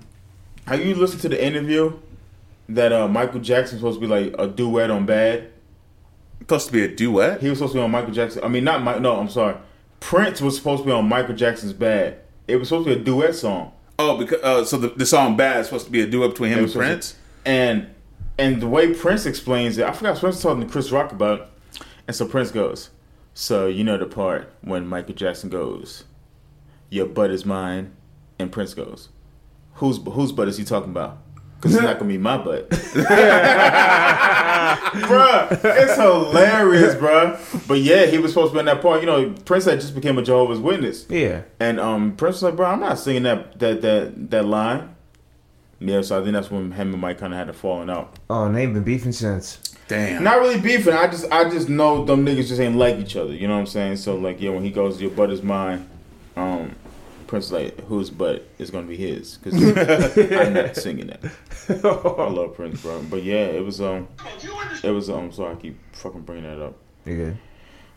[0.67, 1.99] How you listen to the interview
[2.69, 5.51] that uh Michael Jackson supposed to be like a duet on Bad?
[6.41, 7.41] Supposed to be a duet.
[7.41, 8.45] He was supposed to be on Michael Jackson.
[8.45, 9.01] I mean, not Mike.
[9.01, 9.57] No, I'm sorry.
[9.99, 12.21] Prince was supposed to be on Michael Jackson's Bad.
[12.47, 13.73] It was supposed to be a duet song.
[13.99, 16.53] Oh, because uh, so the, the song "Bad" is supposed to be a duet between
[16.53, 17.13] him and Prince.
[17.13, 17.17] to-
[17.51, 17.87] and
[18.39, 21.41] and the way Prince explains it, I forgot Prince was talking to Chris Rock about
[21.41, 21.49] it.
[22.07, 22.91] And so Prince goes,
[23.35, 26.05] So you know the part when Michael Jackson goes,
[26.91, 27.93] Your butt is mine,
[28.39, 29.09] and Prince goes,
[29.75, 31.19] Whose whose butt is he talking about?
[31.67, 32.71] Because it's not gonna be my butt.
[35.07, 37.69] bruh, it's hilarious, bruh.
[37.69, 39.01] But yeah, he was supposed to be in that part.
[39.01, 41.07] You know, Prince had just became a Jehovah's Witness.
[41.09, 41.43] Yeah.
[41.59, 44.95] And um, Prince was like, bro, I'm not singing that that that that line.
[45.79, 48.17] Yeah, so I think that's when him and Mike kind of had a falling out.
[48.31, 49.59] Oh, and they've been beefing since.
[49.89, 50.25] Damn.
[50.25, 50.95] Not really beefing.
[50.95, 53.35] I just I just know them niggas just ain't like each other.
[53.35, 53.97] You know what I'm saying?
[53.97, 55.89] So like, yeah, when he goes, your butt is mine.
[56.37, 56.75] Um,
[57.27, 59.39] Prince is like, whose butt is gonna be his?
[59.39, 59.55] Because
[60.33, 61.21] I'm not singing that.
[61.85, 63.03] I love Prince, bro.
[63.03, 64.09] But yeah, it was um,
[64.43, 65.33] You it was um.
[65.33, 66.77] Sorry, I keep fucking bringing that up.
[67.05, 67.39] You good?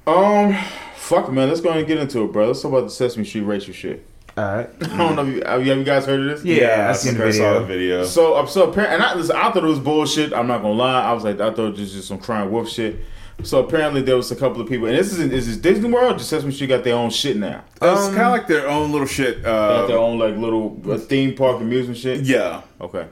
[0.07, 0.57] Um,
[0.95, 1.49] fuck, man.
[1.49, 2.47] Let's go ahead and get into it, bro.
[2.47, 4.05] Let's talk about the Sesame Street racial shit.
[4.37, 4.69] All right.
[4.81, 6.45] I don't know if you have you, guys heard of this.
[6.45, 8.05] Yeah, I seen the think I saw the video.
[8.05, 10.33] So, uh, so apparently, and I, listen, I thought it was bullshit.
[10.33, 11.03] I'm not gonna lie.
[11.03, 12.99] I was like, I thought it was just some crying wolf shit.
[13.43, 16.17] So apparently, there was a couple of people, and this is is this Disney World.
[16.17, 17.63] Just Sesame Street got their own shit now.
[17.81, 19.37] it's kind of like their own little shit.
[19.37, 22.21] They got their Uh, own like little uh, theme park amusement shit.
[22.21, 22.61] yeah.
[22.81, 23.07] Okay.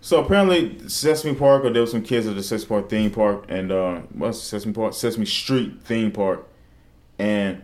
[0.00, 3.44] So apparently, Sesame Park, or there was some kids at the Sesame Park theme park,
[3.48, 4.94] and uh, what's Sesame Park?
[4.94, 6.44] Sesame Street theme park,
[7.20, 7.62] and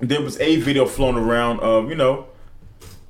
[0.00, 2.26] there was a video flown around of you know,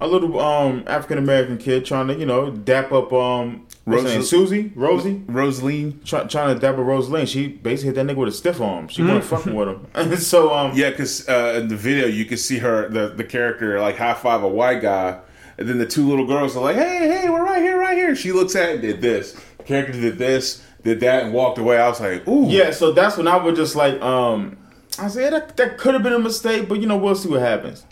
[0.00, 4.06] a little um African American kid trying to you know dap up um what's her
[4.08, 4.22] Rosa- name?
[4.22, 6.00] Susie Rosie Rosaline.
[6.04, 7.26] try, trying to Rose Lane.
[7.26, 8.88] She basically hit that nigga with a stiff arm.
[8.88, 9.14] She Mm-hmm.
[9.14, 9.86] wasn't fucking with him.
[9.94, 13.24] And so um Yeah, because uh, in the video you can see her, the the
[13.24, 15.18] character, like high five a white guy,
[15.58, 18.14] and then the two little girls are like, "Hey, hey, we're right here, right here."
[18.16, 19.32] She looks at it, and did this.
[19.58, 21.78] The character did this, did that, and walked away.
[21.78, 24.56] I was like, "Ooh, yeah, so that's when I was just like um
[24.98, 27.40] I said that that could have been a mistake, but you know we'll see what
[27.40, 27.84] happens.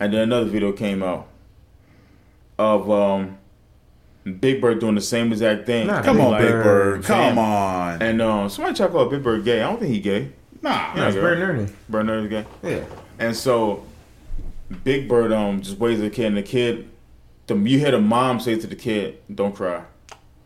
[0.00, 1.26] And then another video came out
[2.58, 3.38] of um
[4.40, 5.86] Big Bird doing the same exact thing.
[5.86, 7.28] Nah, Come Big on, Big Bird, Bird, fam.
[7.30, 9.60] come on." And um, somebody tried to call Big Bird gay.
[9.62, 10.30] I don't think he gay.
[10.62, 11.22] Nah, Yeah, it's girl.
[11.24, 11.72] Bert and Ernie.
[11.88, 12.44] Bernard is gay.
[12.62, 12.84] Yeah.
[13.18, 13.84] And so
[14.84, 16.88] Big Bird um just waves at the kid, and the kid,
[17.46, 19.82] the you hear the mom say to the kid, "Don't cry,"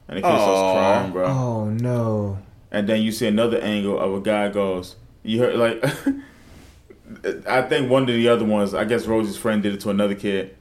[0.09, 0.37] and the kid Aw.
[0.39, 1.25] starts crying, bro.
[1.27, 2.39] Oh no.
[2.71, 5.85] And then you see another angle of a guy goes, you heard like,
[7.49, 10.15] I think one of the other ones, I guess Rosie's friend did it to another
[10.17, 10.57] kid,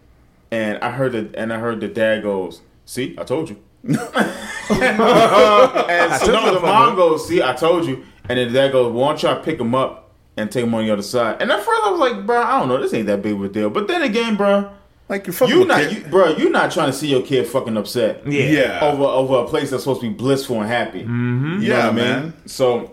[0.52, 3.98] and I heard it, and I heard the dad goes, "See, I told you." and
[3.98, 8.72] so took no, the the mom goes, "See, I told you," and then the dad
[8.72, 11.52] goes, "Why don't y'all pick him up and take him on the other side?" And
[11.52, 13.50] at first I was like, "Bro, I don't know, this ain't that big of a
[13.50, 14.70] deal." But then again, bro,
[15.10, 17.22] like you're fucking you with not, kid- you, bro, You're not trying to see your
[17.24, 18.44] kid fucking upset Yeah.
[18.46, 21.02] yeah, over over a place that's supposed to be blissful and happy.
[21.02, 21.62] Mm-hmm.
[21.62, 21.96] You know Yeah, what I mean?
[22.06, 22.34] man.
[22.46, 22.93] So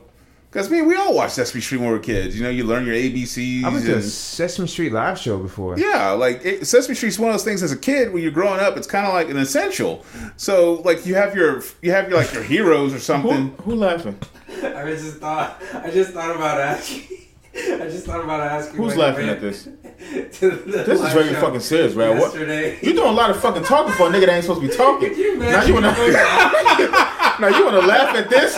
[0.51, 2.37] Because I mean, we all watched Sesame Street when we were kids.
[2.37, 3.63] You know, you learn your ABCs.
[3.63, 5.79] I went to a and- Sesame Street live show before.
[5.79, 7.63] Yeah, like it, Sesame Street's one of those things.
[7.63, 10.05] As a kid, when you're growing up, it's kind of like an essential.
[10.37, 13.55] So, like you have your you have your like your heroes or something.
[13.63, 14.19] who laughing?
[14.63, 15.63] I just thought.
[15.73, 17.19] I just thought about asking.
[17.55, 18.77] I just thought about asking.
[18.77, 19.67] Who's laughing at this?
[19.67, 22.19] went to the This is live very show fucking serious, man.
[22.19, 22.33] What?
[22.33, 22.79] Yesterday.
[22.83, 24.75] You doing a lot of fucking talking for a nigga that ain't supposed to be
[24.75, 25.11] talking.
[25.11, 25.95] Can you Now you wanna,
[27.41, 28.57] now you wanna laugh at this?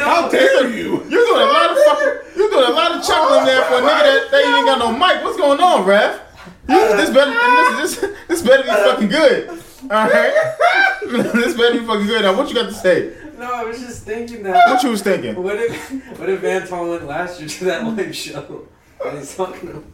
[0.00, 1.04] How dare you?
[1.08, 2.36] You're doing a lot of fucking.
[2.36, 4.92] You're doing a lot of chuckling there for a nigga that, that ain't got no
[4.92, 5.22] mic.
[5.24, 6.20] What's going on, Raph?
[6.66, 7.32] This better.
[7.76, 9.48] This, this, this better be fucking good.
[9.50, 10.54] All right.
[11.34, 12.22] this better be fucking good.
[12.22, 13.14] Now, what you got to say?
[13.38, 14.68] No, I was just thinking that.
[14.68, 15.40] What you was thinking?
[15.40, 18.66] What if what if Anton went last year to that live show?
[19.04, 19.68] And he's talking.
[19.68, 19.84] To,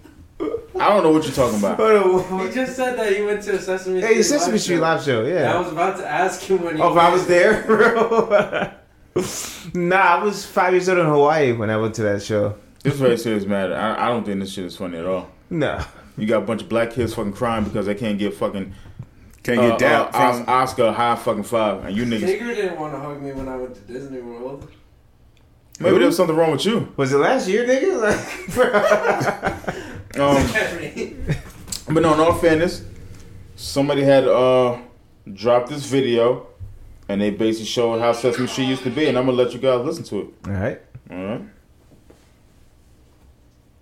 [0.40, 1.78] I don't know what you're talking about.
[2.46, 4.14] he just said that he went to a Sesame Street.
[4.16, 4.82] Hey, Sesame Street show.
[4.82, 5.24] live show.
[5.24, 5.54] Yeah.
[5.54, 6.82] I was about to ask him when he.
[6.82, 8.72] Oh, if I was there, bro.
[9.74, 12.56] nah, I was five years old in Hawaii when I went to that show.
[12.82, 13.74] This is very serious matter.
[13.74, 15.30] I, I don't think this shit is funny at all.
[15.48, 15.84] Nah.
[16.18, 18.74] You got a bunch of black kids fucking crying because they can't get fucking
[19.42, 20.48] Can uh, you down uh, Os- from?
[20.48, 22.38] Oscar high fucking five, and you niggas.
[22.38, 24.70] Tigger didn't want to hug me when I went to Disney World.
[25.80, 26.92] Maybe there was something wrong with you.
[26.96, 28.00] Was it last year, nigga?
[28.00, 31.24] Like, Um,
[31.94, 32.84] but no, in all fairness,
[33.56, 34.78] somebody had uh
[35.32, 36.46] dropped this video,
[37.08, 39.58] and they basically showed how Sesame Street used to be, and I'm gonna let you
[39.58, 40.26] guys listen to it.
[40.46, 40.80] all right.
[41.10, 41.42] All right.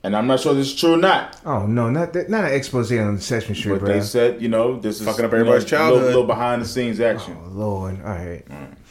[0.04, 2.54] And I'm not sure this is true or not, Oh no, not that, not an
[2.54, 3.92] expose on Sesame Street, but bro.
[3.94, 6.02] they said you know this is Fucking up you know, everybody's childhood.
[6.02, 7.36] Little, little behind the scenes action.
[7.40, 8.42] Oh Lord, all right.
[8.46, 8.81] Come on down to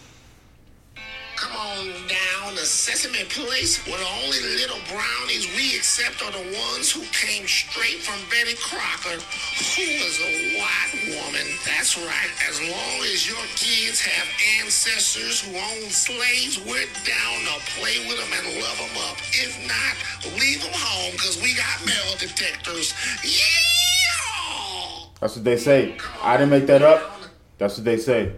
[2.82, 8.02] Sesame Place, where the only little brownies we accept are the ones who came straight
[8.02, 11.46] from Betty Crocker, who was a white woman.
[11.62, 12.32] That's right.
[12.50, 14.26] As long as your kids have
[14.66, 19.18] ancestors who owned slaves, we're down to play with them and love them up.
[19.30, 19.94] If not,
[20.42, 22.96] leave them home because we got metal detectors.
[23.24, 25.06] Yeah!
[25.20, 25.98] That's what they say.
[26.24, 27.22] I didn't make that up.
[27.60, 28.34] That's what they say.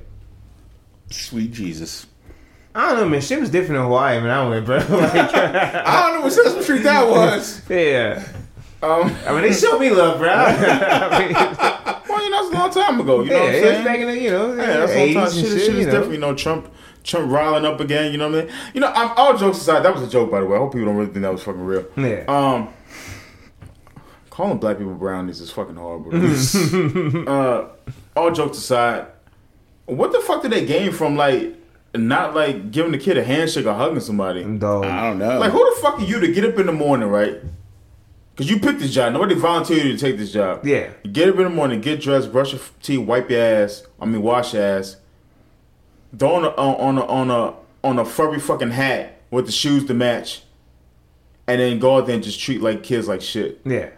[1.11, 2.07] Sweet Jesus.
[2.75, 3.21] I don't know, man.
[3.21, 4.77] Shit was different in Hawaii when I went, bro.
[4.89, 7.61] Like, I don't know what Sesame Street that was.
[7.69, 8.23] yeah.
[8.81, 10.29] Um, I mean, they showed me love, bro.
[10.29, 11.33] I mean,
[12.09, 13.21] well, you know, it's a long time ago.
[13.23, 13.85] You know yeah, what I'm saying?
[13.85, 15.31] back in the, you know, Yeah, that's all time.
[15.31, 15.91] Shit, shit, shit, is you know.
[15.91, 16.11] different.
[16.13, 18.11] You know, Trump, Trump riling up again.
[18.11, 18.53] You know what I mean?
[18.73, 20.57] You know, I'm, all jokes aside, that was a joke, by the way.
[20.57, 21.85] I hope people don't really think that was fucking real.
[21.95, 22.25] Yeah.
[22.27, 22.73] Um,
[24.29, 26.11] calling black people brownies is fucking horrible.
[27.29, 27.67] uh,
[28.17, 29.07] all jokes aside,
[29.85, 31.55] what the fuck did they gain from like
[31.95, 34.43] not like giving the kid a handshake or hugging somebody?
[34.43, 34.85] Dog.
[34.85, 35.39] I don't know.
[35.39, 37.39] Like, who the fuck are you to get up in the morning, right?
[38.31, 39.13] Because you picked this job.
[39.13, 40.65] Nobody volunteered you to take this job.
[40.65, 40.91] Yeah.
[41.03, 43.85] You get up in the morning, get dressed, brush your teeth, wipe your ass.
[44.01, 44.97] I mean, wash your ass.
[46.17, 47.53] Throw on a on a on a
[47.83, 50.43] on a furry fucking hat with the shoes to match,
[51.47, 53.61] and then go out there and just treat like kids like shit.
[53.65, 53.89] Yeah.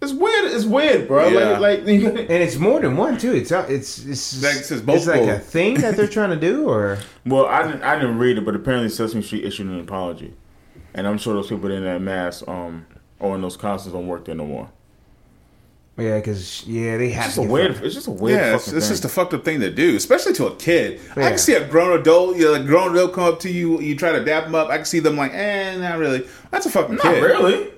[0.00, 0.44] It's weird.
[0.52, 1.26] It's weird, bro.
[1.28, 1.58] Yeah.
[1.58, 3.32] Like, like And it's more than one too.
[3.34, 5.30] It's it's it's Like, it says it's like multiple.
[5.30, 8.44] a thing that they're trying to do, or well, I didn't I didn't read it,
[8.44, 10.34] but apparently Sesame Street issued an apology,
[10.94, 12.86] and I'm sure those people in that mask um
[13.18, 14.70] or in those costumes don't work there no more.
[15.96, 17.72] yeah, because yeah, they have It's just to a weird.
[17.74, 17.86] fucked.
[17.86, 18.38] It's just a weird.
[18.40, 18.92] yeah, it's, it's thing.
[18.92, 21.00] just a fucked up thing to do, especially to a kid.
[21.16, 23.80] I can see a grown adult, you know, like grown adult come up to you,
[23.80, 24.68] you try to dap them up.
[24.68, 26.24] I can see them like, eh, not really.
[26.52, 27.20] That's a fucking Not kid.
[27.24, 27.72] really.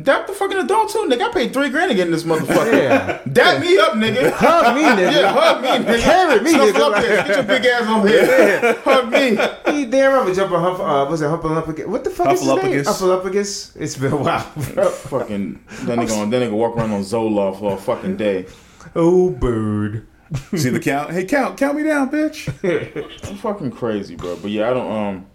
[0.00, 1.22] Dap the fucking adult too, nigga.
[1.30, 2.72] I paid three grand to get in this motherfucker.
[2.72, 3.20] Yeah.
[3.32, 4.30] Dap me up, nigga.
[4.30, 5.12] Hug me, nigga.
[5.12, 6.00] Yeah, hug me, nigga.
[6.00, 6.92] Carry me, Snuffle nigga.
[6.94, 7.16] up here.
[7.16, 8.74] Get your big ass on here.
[8.84, 9.74] hug me.
[9.74, 10.78] He damn right, jump on hump.
[10.78, 11.86] Uh, was it Humpalumpagus?
[11.86, 12.58] What the fuck is his name?
[12.58, 12.84] Hufflepuffus.
[12.84, 13.76] Hufflepuffus.
[13.80, 14.52] It's been a while.
[14.74, 14.88] bro.
[14.90, 18.46] Fucking that nigga on that nigga walk around on Zoloft for a fucking day.
[18.94, 20.06] oh, bird.
[20.54, 21.10] See the count?
[21.10, 22.46] Hey, count, count me down, bitch.
[23.28, 24.36] I'm fucking crazy, bro.
[24.36, 25.26] But yeah, I don't um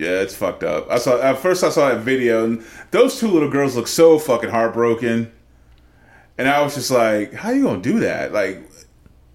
[0.00, 0.90] Yeah, it's fucked up.
[0.90, 4.18] I saw at first I saw that video and those two little girls look so
[4.18, 5.30] fucking heartbroken.
[6.38, 8.32] And I was just like, how you gonna do that?
[8.32, 8.62] Like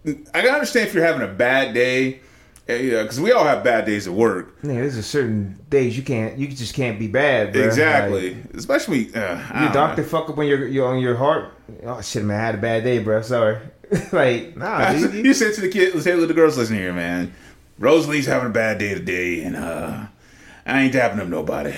[0.08, 2.19] I gotta understand if you're having a bad day,
[2.67, 4.58] eh, you know, because we all have bad days at work.
[4.63, 7.63] Yeah, there's a certain days you can't, you just can't be bad, bro.
[7.63, 8.34] Exactly.
[8.34, 10.08] Like, Especially uh, your don't doctor know.
[10.08, 11.54] fuck up when you're, on your heart.
[11.84, 13.21] Oh shit, man, I had a bad day, bro.
[13.21, 13.60] Sorry.
[14.12, 15.25] like, nah, dude.
[15.25, 17.34] you said to the kid, let's say the girls, listen here, man.
[17.78, 20.06] Rosalie's having a bad day today, and uh,
[20.65, 21.73] I ain't dapping up nobody.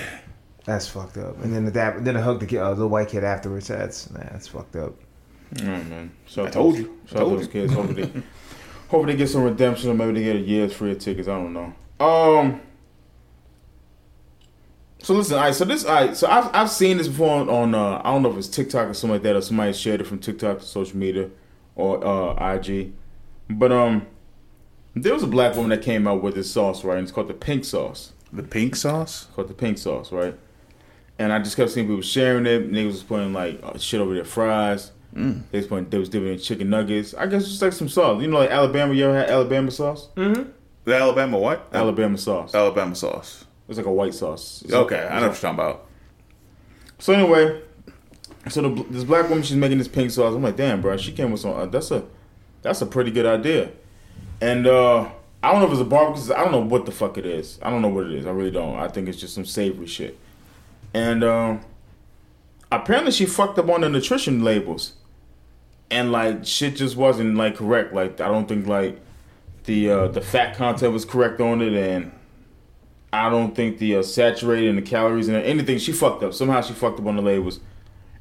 [0.64, 1.42] That's fucked up.
[1.42, 3.68] And then the dap, then I hug the kid, uh, the white kid afterwards.
[3.68, 4.94] That's nah, that's fucked up.
[5.60, 6.12] Oh man.
[6.26, 6.98] Shout I told to- you.
[7.06, 7.52] I Shout out told those you.
[7.52, 7.72] kids.
[7.72, 8.22] Hopefully they,
[8.88, 11.26] hopefully they get some redemption or maybe they get a year's free of tickets.
[11.28, 11.72] I don't know.
[12.04, 12.60] Um
[15.00, 17.48] So listen, all right, so this all right, so I've I've seen this before on,
[17.48, 20.00] on uh I don't know if it's TikTok or something like that or somebody shared
[20.00, 21.30] it from TikTok to social media
[21.76, 22.92] or uh IG.
[23.50, 24.06] But um
[24.94, 26.98] there was a black woman that came out with this sauce, right?
[26.98, 28.12] And it's called the pink sauce.
[28.32, 29.26] The pink sauce?
[29.34, 30.34] called the pink sauce, right?
[31.18, 32.70] And I just kept seeing people sharing it.
[32.70, 34.92] Niggas was putting like uh, shit over their fries.
[35.14, 35.42] Mm.
[35.50, 37.14] They was putting, they was dipping in chicken nuggets.
[37.14, 38.20] I guess it's like some sauce.
[38.22, 38.94] You know, like Alabama.
[38.94, 40.08] You ever had Alabama sauce?
[40.14, 41.68] The Alabama what?
[41.72, 42.54] Alabama sauce.
[42.54, 43.44] Alabama sauce.
[43.68, 44.62] It's like a white sauce.
[44.64, 45.86] It's Okay, like- I know what you're talking about.
[46.98, 47.62] So anyway,
[48.48, 50.34] so the, this black woman, she's making this pink sauce.
[50.34, 51.52] I'm like, damn, bro, she came with some.
[51.54, 52.04] Uh, that's a,
[52.62, 53.70] that's a pretty good idea.
[54.40, 55.08] And uh
[55.42, 56.34] I don't know if it's a barbecue.
[56.34, 57.58] I don't know what the fuck it is.
[57.62, 58.26] I don't know what it is.
[58.26, 58.76] I really don't.
[58.76, 60.18] I think it's just some savory shit.
[60.92, 61.60] And um
[62.70, 64.94] apparently she fucked up on the nutrition labels,
[65.90, 67.92] and like shit just wasn't like correct.
[67.92, 69.00] Like I don't think like
[69.64, 72.10] the uh the fat content was correct on it, and
[73.12, 76.34] I don't think the uh, saturated and the calories and anything she fucked up.
[76.34, 77.60] Somehow she fucked up on the labels,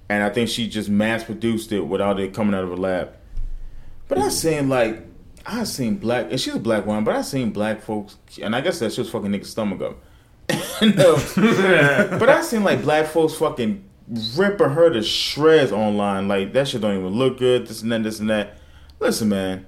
[0.08, 3.14] and I think she just mass produced it without it coming out of a lab.
[4.08, 5.07] But I'm saying like
[5.50, 8.62] I seen black, and she's a black woman, but I seen black folks, and I
[8.62, 9.98] guess that's was fucking niggas stomach up.
[10.82, 13.84] And, uh, but I seen like black folks fucking
[14.36, 16.28] ripping her to shreds online.
[16.28, 17.66] Like that shit don't even look good.
[17.68, 18.58] This and that, this and that.
[19.00, 19.66] Listen, man,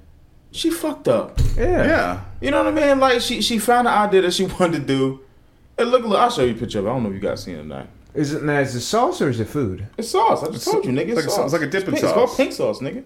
[0.52, 1.40] she fucked up.
[1.58, 1.84] Yeah.
[1.86, 2.22] Yeah.
[2.42, 3.00] You know what I mean?
[3.00, 5.22] Like she she found an idea that she wanted to do.
[5.78, 6.90] And look, look, I'll show you a picture of it.
[6.90, 7.88] I don't know if you guys seen it or not.
[8.14, 8.60] Is it now?
[8.60, 9.88] Is it sauce or is it food?
[9.98, 10.44] It's sauce.
[10.44, 11.10] I just told you, nigga.
[11.10, 11.46] It's, It's like a- sauce.
[11.46, 13.04] it's like a dipping pink, It's called pink sauce, nigga.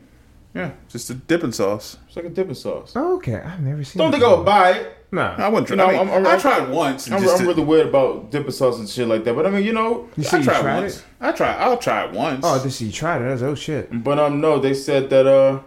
[0.54, 0.72] Yeah.
[0.90, 1.98] Just a dipping sauce.
[2.08, 2.94] It's like a dipping sauce.
[2.96, 4.00] Oh, okay, I've never seen.
[4.00, 4.46] Don't it think I would before.
[4.46, 4.98] buy it.
[5.12, 5.36] Nah.
[5.38, 5.76] I wouldn't try.
[5.78, 7.10] No, I, mean, I'm- I'm- I tried once.
[7.12, 9.36] I'm, just I'm did- really weird about dipping sauce and shit like that.
[9.36, 10.10] But I mean, you know.
[10.18, 10.98] You say I you tried, tried once.
[10.98, 11.06] it?
[11.22, 11.54] I try.
[11.56, 12.42] I'll try it once.
[12.44, 13.26] Oh, this you tried it.
[13.30, 14.04] That's oh shit.
[14.04, 15.62] But um, no, they said that uh,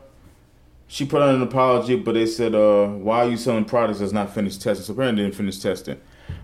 [0.88, 4.12] she put out an apology, but they said uh, why are you selling products that's
[4.12, 4.84] not finished testing?
[4.84, 6.00] So apparently they didn't finish testing.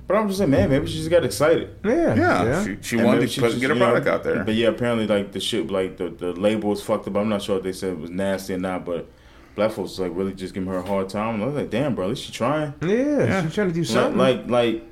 [0.07, 1.77] But I'm just saying, man, maybe she just got excited.
[1.85, 2.15] Yeah.
[2.15, 4.45] yeah, she, she wanted to she put, just, get her you know, product out there.
[4.45, 7.17] But yeah, apparently like the shit, like the, the label was fucked up.
[7.17, 9.09] I'm not sure if they said it was nasty or not, but
[9.55, 11.43] black folks like really just giving her a hard time.
[11.43, 12.75] I was like, damn, bro, at least she trying.
[12.83, 13.43] yeah.
[13.43, 14.19] She's trying to do something.
[14.19, 14.85] like, like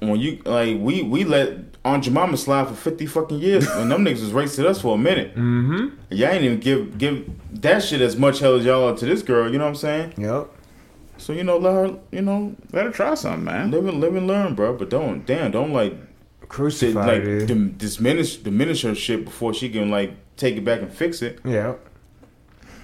[0.00, 4.04] when you like we we let Aunt Jemima slide for fifty fucking years, and them
[4.04, 5.34] niggas was racing us for a minute.
[5.36, 5.96] mm-hmm.
[6.10, 7.30] Y'all ain't even give give
[7.60, 9.50] that shit as much hell as y'all are to this girl.
[9.50, 10.14] You know what I'm saying?
[10.18, 10.48] Yep.
[11.22, 13.70] So you know, let her, you know, Let her try something, man.
[13.70, 14.74] live and live and learn, bro.
[14.76, 17.06] But don't, damn, don't like di- Crucified.
[17.06, 21.22] like dim- diminish diminish her shit before she can like take it back and fix
[21.22, 21.38] it.
[21.44, 21.74] Yeah.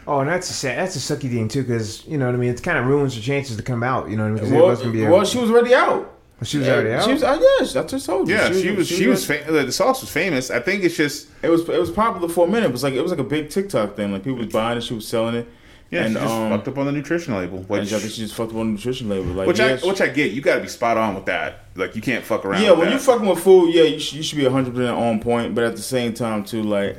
[0.06, 2.38] Oh, and that's a sad, that's a sucky thing too, because you know what I
[2.38, 2.50] mean.
[2.50, 4.08] It kind of ruins her chances to come out.
[4.08, 4.52] You know what I mean?
[4.54, 6.14] it Well, was gonna a- she was already out.
[6.44, 7.04] she was already out.
[7.04, 8.36] She was, uh, yes, I just told you.
[8.36, 8.86] Yeah, she was.
[8.86, 9.28] She was.
[9.28, 10.50] already- Fa- the sauce was famous.
[10.50, 11.26] I think it's just.
[11.42, 12.66] It was it was popular for a minute.
[12.68, 14.12] It was like it was like a big TikTok thing.
[14.12, 15.48] Like people was buying it, she was selling it.
[15.90, 18.20] Yeah, and she just um, fucked up on the nutrition label, which, I think she
[18.20, 19.32] just fucked up on the nutrition label.
[19.32, 20.32] Like which yeah, I which I get.
[20.32, 21.64] You got to be spot on with that.
[21.76, 22.62] Like you can't fuck around.
[22.62, 22.92] yeah, when that.
[22.92, 25.54] you fucking with food, yeah, you should, you should be hundred percent on point.
[25.54, 26.98] But at the same time, too, like,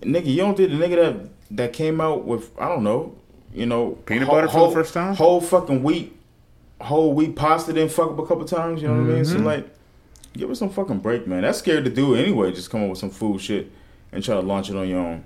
[0.00, 3.14] nigga, you don't think the nigga that that came out with I don't know,
[3.52, 5.14] you know, Peanut whole- butter for the first time?
[5.14, 6.16] whole fucking wheat,
[6.80, 8.82] whole wheat pasta didn't fuck up a couple times.
[8.82, 9.24] You know what I mean?
[9.24, 9.44] So Mm-hmm.
[9.46, 9.68] like,
[10.32, 11.42] give us some fucking break, man.
[11.42, 12.50] That's scary to do anyway.
[12.52, 13.70] Just come up with some food shit
[14.12, 15.24] and try to launch it on your own.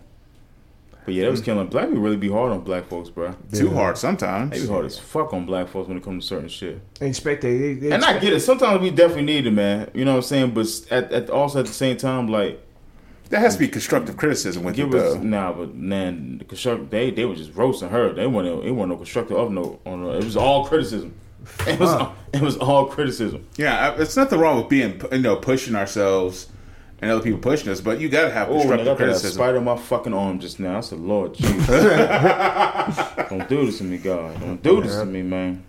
[1.09, 1.31] But yeah, that Mm.
[1.31, 1.67] was killing.
[1.69, 3.35] Black people really be hard on black folks, bro.
[3.51, 4.51] too hard sometimes.
[4.51, 6.83] They be hard as fuck on black folks when it comes to certain shit.
[7.01, 8.41] They expect they, they, they And I get it.
[8.41, 9.91] Sometimes we definitely need it, man.
[9.95, 10.51] You know what I'm saying?
[10.51, 12.61] But at, at also at the same time, like
[13.31, 15.23] that has to be constructive criticism with give it, us though.
[15.23, 15.53] nah.
[15.53, 18.13] But man, the construct they they were just roasting her.
[18.13, 20.03] They weren't it wasn't no constructive of no on.
[20.03, 21.15] no- It was all criticism.
[21.67, 22.17] It was Fuck.
[22.35, 23.47] it was all criticism.
[23.57, 26.49] Yeah, it's nothing wrong with being, you know, pushing ourselves
[27.01, 29.33] and other people pushing us, but you gotta have constructive that criticism.
[29.33, 30.79] spider on my fucking arm just now.
[30.79, 31.69] I said, Lord Jesus.
[33.29, 34.41] Don't do this to me, God.
[34.41, 35.65] Don't do this to me, man.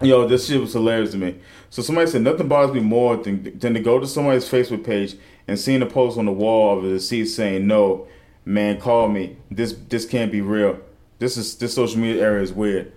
[0.00, 1.36] Yo, this shit was hilarious to me.
[1.70, 5.16] So somebody said nothing bothers me more than, than to go to somebody's Facebook page
[5.48, 8.06] and seeing a post on the wall of the deceased saying, "No,
[8.44, 9.36] man, call me.
[9.50, 10.78] This this can't be real.
[11.18, 12.92] This is this social media era is weird."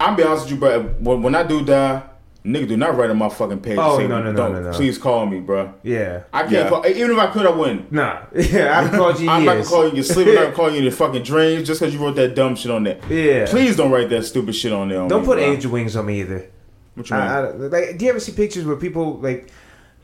[0.00, 0.82] I'm be honest with you, bro.
[0.98, 2.02] When, when I do die,
[2.44, 3.78] nigga, do not write on my fucking page.
[3.80, 5.72] Oh, say, no, no, no, no, no." Please call me, bro.
[5.82, 6.22] Yeah.
[6.32, 6.68] I can't Yeah.
[6.68, 6.86] call.
[6.86, 7.92] Even if I could, I wouldn't.
[7.92, 8.20] Nah.
[8.34, 10.28] Yeah, I haven't called you I'm not gonna call you in your sleep.
[10.28, 12.56] I'm not gonna call you in your fucking dreams just because you wrote that dumb
[12.56, 12.98] shit on there.
[13.08, 13.46] Yeah.
[13.46, 15.00] Please don't write that stupid shit on there.
[15.02, 15.44] on Don't me, put bro.
[15.52, 16.50] angel wings on me either.
[16.94, 17.24] What you mean?
[17.24, 19.50] I, I, like, do you ever see pictures where people like,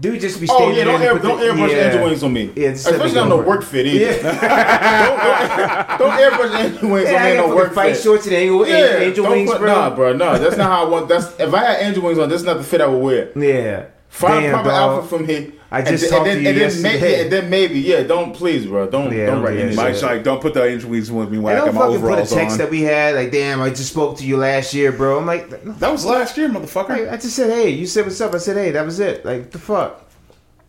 [0.00, 1.86] dude, just be oh yeah, don't air, don't the- airbrush yeah.
[1.86, 2.52] angel wings on me.
[2.56, 3.48] Yeah, just especially on go no for it.
[3.48, 4.04] work fit either.
[4.04, 8.02] Yeah, don't, don't airbrush angel wings yeah on I me got no work fight fit.
[8.02, 9.72] shorts and angel, Yeah, angel don't wings, put, bro.
[9.74, 11.08] Nah, bro, no, that's not how I want.
[11.08, 13.32] That's if I had angel wings on, this is not the fit I would wear.
[13.38, 13.86] Yeah.
[14.08, 14.98] Find Damn, a proper dog.
[15.04, 15.52] outfit from here.
[15.70, 17.22] I and just then- talked and to you and then maybe, yesterday.
[17.22, 18.02] and then maybe, yeah.
[18.04, 18.88] Don't please, bro.
[18.88, 19.76] Don't Yeah, don't don't write do that any.
[19.76, 22.00] Mike's like, don't put the angel with me when And I don't got my fucking
[22.08, 22.58] put a text on.
[22.58, 25.18] that we had like, damn, I just spoke to you last year, bro.
[25.18, 27.10] I'm like, no, that was last year, motherfucker.
[27.12, 28.32] I just said, hey, you said what's up.
[28.34, 29.24] I said, hey, that was it.
[29.24, 30.08] Like, the fuck.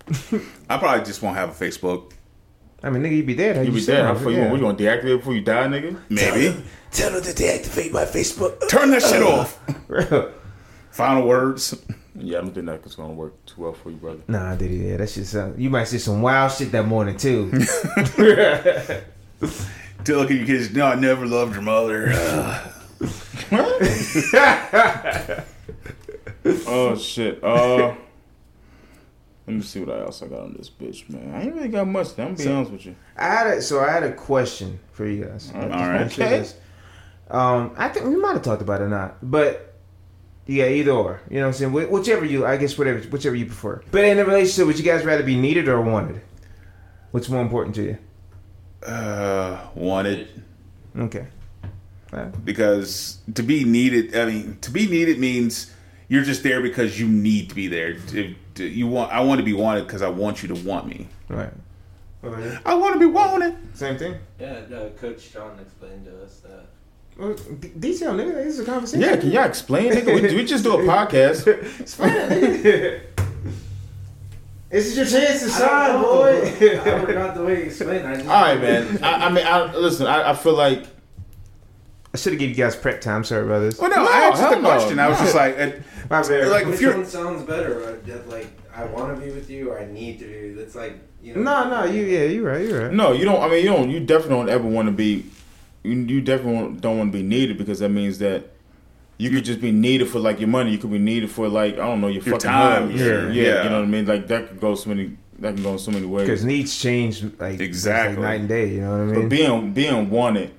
[0.69, 2.13] I probably just won't have a Facebook.
[2.81, 3.55] I mean, nigga, you'd be dead.
[3.55, 4.01] How You you be still dead.
[4.05, 4.43] How have it, far you yeah.
[4.49, 4.53] want?
[4.53, 5.99] We gonna deactivate before you die, nigga?
[6.10, 6.63] Maybe.
[6.91, 8.67] Tell her to deactivate my Facebook.
[8.69, 9.60] Turn that shit off.
[10.97, 11.05] Bro.
[11.05, 11.81] Final words.
[12.15, 14.19] Yeah, I don't think that's gonna work too well for you, brother.
[14.27, 14.89] Nah, did he?
[14.89, 15.62] Yeah, that shit sound.
[15.62, 17.51] You might see some wild shit that morning too.
[20.05, 20.73] To look your kids.
[20.73, 22.12] No, I never loved your mother.
[26.65, 27.43] Oh shit.
[27.43, 27.93] Uh,
[29.45, 31.33] let me see what else I got on this bitch, man.
[31.33, 32.12] I ain't really got much.
[32.17, 32.95] I'm gonna be honest with you.
[33.17, 35.51] I had a, so I had a question for you guys.
[35.53, 36.01] All right.
[36.19, 36.47] Okay.
[37.29, 39.66] Um, I think we might have talked about it or not, but
[40.47, 41.21] yeah, either or.
[41.29, 41.71] You know what I'm saying?
[41.71, 43.81] Wh- Whichever you, I guess, whatever, whichever you prefer.
[43.91, 46.21] But in a relationship, would you guys rather be needed or wanted?
[47.12, 47.97] What's more important to you?
[48.86, 50.27] Uh, wanted.
[50.97, 51.27] Okay.
[52.12, 55.73] Well, because to be needed i mean to be needed means
[56.07, 59.39] you're just there because you need to be there To- to- you want i want
[59.39, 61.51] to be wanted because i want you to want me right.
[62.21, 62.57] What about you?
[62.65, 64.15] i want to be wanted Same thing.
[64.39, 66.67] Yeah, no, Coach John explained to us that.
[67.17, 68.34] Well, d- detail, nigga.
[68.36, 69.01] This is a conversation.
[69.01, 70.21] Yeah, can y'all explain, nigga?
[70.30, 71.47] We, we just do a podcast.
[71.80, 72.30] Explain it,
[72.63, 73.01] nigga.
[74.69, 76.41] This is your chance to shine, boy.
[76.45, 78.06] I forgot the way you explained.
[78.21, 78.27] it.
[78.27, 79.01] All right, man.
[79.03, 80.06] I, I mean, I, listen.
[80.08, 80.86] I, I feel like
[82.13, 83.23] I should have given you guys prep time.
[83.23, 83.80] Sorry, brothers.
[83.80, 84.69] well no, No, i answered the hell no.
[84.69, 85.71] question i was just like uh,
[86.10, 86.47] My bad.
[86.49, 87.97] like Which if you're one sounds better?
[88.27, 90.62] Like, I want to be with you, or I need to be.
[90.62, 91.41] It's like, you know.
[91.41, 92.93] No, no, you yeah, you're right, you're right.
[92.93, 93.13] no.
[93.13, 93.41] You don't.
[93.41, 93.89] I mean, you don't.
[93.89, 95.25] You definitely don't ever want to be.
[95.88, 98.52] You, you definitely don't want to be needed because that means that
[99.17, 100.71] you could just be needed for like your money.
[100.71, 103.02] You could be needed for like I don't know your, Your fucking time, hugs.
[103.02, 103.63] your- yeah, yeah.
[103.63, 104.06] You know what I mean?
[104.06, 105.17] Like that could go so many.
[105.39, 106.26] That can go in so many ways.
[106.28, 108.15] Because needs change like Exactly.
[108.17, 108.69] like night and day.
[108.73, 109.30] You know what I But mean?
[109.30, 110.52] being being wanted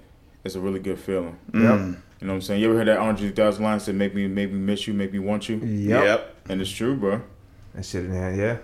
[0.44, 1.36] is a really good feeling.
[1.52, 1.62] Mm.
[1.62, 2.02] yep.
[2.20, 2.60] You know what I'm saying?
[2.62, 5.12] You ever heard that Andre 3000 line said, "Make me, make me miss you, make
[5.12, 6.04] me want you," Yep.
[6.04, 7.22] yep and it's true, bro.
[7.74, 8.56] That shit in there, yeah.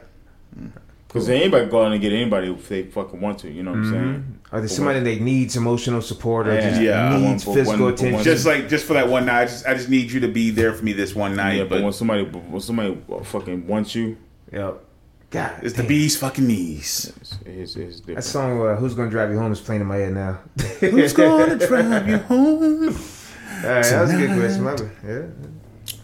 [0.61, 0.70] Mm.
[1.14, 3.48] Because anybody go out and get anybody if they fucking want to.
[3.50, 4.38] You know what I'm saying?
[4.50, 6.68] Or there's somebody that needs emotional support or Yeah.
[6.70, 7.16] just Yeah.
[7.18, 8.24] needs One- physical one- attention.
[8.24, 10.50] just like just for that one night I just, I just need you to be
[10.50, 13.94] there for me this one night Yeah, but, but when somebody when somebody fucking wants
[13.94, 14.16] you,
[14.53, 14.81] yep.
[15.31, 15.88] God, it's the damn.
[15.88, 17.12] bee's fucking knees
[17.46, 19.96] it's, it's, it's That song, uh, "Who's Gonna Drive You Home," is playing in my
[19.96, 20.38] head now.
[20.81, 24.90] who's gonna drive you home All right, that was a good question.
[25.07, 25.22] Yeah.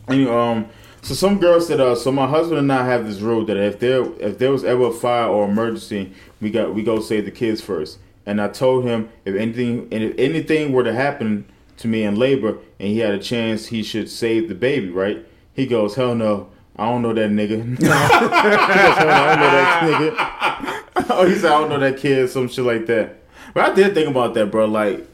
[0.09, 0.67] And, um,
[1.03, 3.79] so some girl said, uh, so my husband and I have this rule that if
[3.79, 7.31] there if there was ever a fire or emergency, we got we go save the
[7.31, 7.99] kids first.
[8.27, 11.47] And I told him if anything if anything were to happen
[11.79, 15.27] to me in labor and he had a chance, he should save the baby, right?
[15.55, 16.51] He goes, hell no.
[16.77, 17.63] I don't know that nigga.
[17.79, 21.07] he goes, hell no, I don't know that nigga.
[21.11, 23.17] oh, he said, I don't know that kid, some shit like that.
[23.55, 24.67] But I did think about that, bro.
[24.67, 25.07] Like,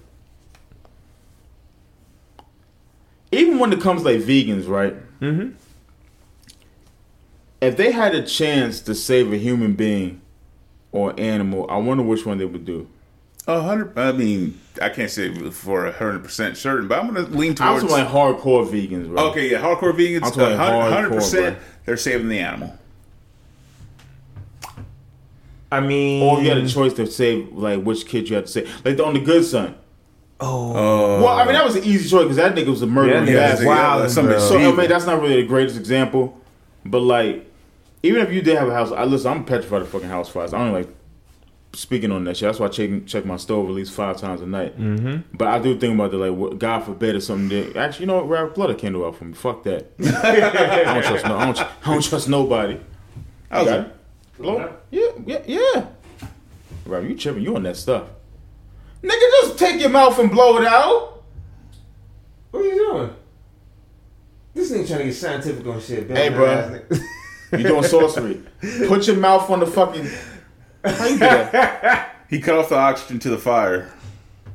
[3.33, 4.95] even when it comes like vegans, right?
[5.21, 5.55] Mm-hmm.
[7.61, 10.21] If they had a chance to save a human being
[10.93, 12.89] or animal, I wonder which one they would do.
[13.49, 13.97] A hundred.
[13.99, 17.61] I mean, I can't say for a hundred percent certain, but I'm gonna lean towards.
[17.61, 17.95] I'm towards.
[17.95, 19.31] talking like hardcore vegans, bro.
[19.31, 20.21] okay, yeah, hardcore I'm vegans.
[20.35, 21.57] talking hundred hardcore, percent.
[21.59, 21.65] bro.
[21.87, 22.77] They're saving the animal.
[25.71, 28.47] I mean, Or if you had a choice to save, like, which kid you had
[28.47, 28.85] to save.
[28.85, 29.75] Like, on the good son.
[30.41, 32.87] oh, Oh, Well, I mean, that was an easy choice because that nigga was a
[32.87, 33.25] murderer.
[33.25, 34.41] Yeah, Yeah, that nigga's wild, that's something bro.
[34.49, 36.41] So, I mean, that's not really the greatest example.
[36.91, 37.51] But, like,
[38.03, 40.55] even if you did have a house, I listen, I'm petrified of fucking house fires.
[40.55, 40.89] I don't like
[41.73, 42.49] speaking on that shit.
[42.49, 44.79] That's why I check, check my stove at least five times a night.
[44.79, 45.37] Mm-hmm.
[45.37, 48.07] But I do think about the, like, what, God forbid or something that, actually, you
[48.07, 49.35] know what, Rap Blood candle out for me.
[49.35, 49.93] Fuck that.
[50.01, 52.81] I don't trust no, I don't, I don't trust nobody.
[53.51, 53.97] I was, Got it?
[54.39, 54.77] Blow?
[54.91, 55.87] Yeah, yeah, yeah.
[56.85, 57.43] Bro, you tripping?
[57.43, 58.09] You on that stuff?
[59.03, 61.23] Nigga, just take your mouth and blow it out.
[62.51, 63.17] What are you doing?
[64.57, 66.11] This nigga trying to get scientific on shit.
[66.11, 66.81] Hey, bro.
[67.53, 68.43] You doing sorcery?
[68.89, 70.09] Put your mouth on the fucking.
[70.85, 72.13] How you do that?
[72.29, 73.93] He cut off the oxygen to the fire.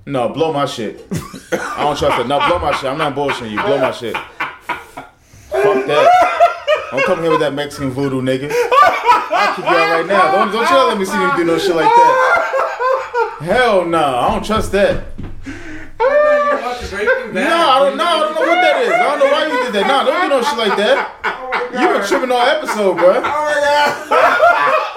[0.05, 1.05] No, blow my shit.
[1.53, 2.27] I don't trust it.
[2.27, 2.85] No, blow my shit.
[2.85, 3.61] I'm not bullshitting you.
[3.61, 4.13] Blow my shit.
[4.13, 6.87] Fuck that.
[6.91, 8.51] Don't come here with that Mexican voodoo, nigga.
[8.51, 10.31] I'll kick you out right now.
[10.33, 13.37] Don't, don't you let me see you do no shit like that.
[13.39, 15.05] Hell no, I don't trust that.
[16.81, 18.03] No, I don't know.
[18.03, 18.91] I don't know what that is.
[18.91, 19.87] I don't know why you did that.
[19.87, 20.97] No, don't do no shit like that.
[21.23, 23.17] Oh you been tripping all episode, bro.
[23.17, 24.87] Oh my god.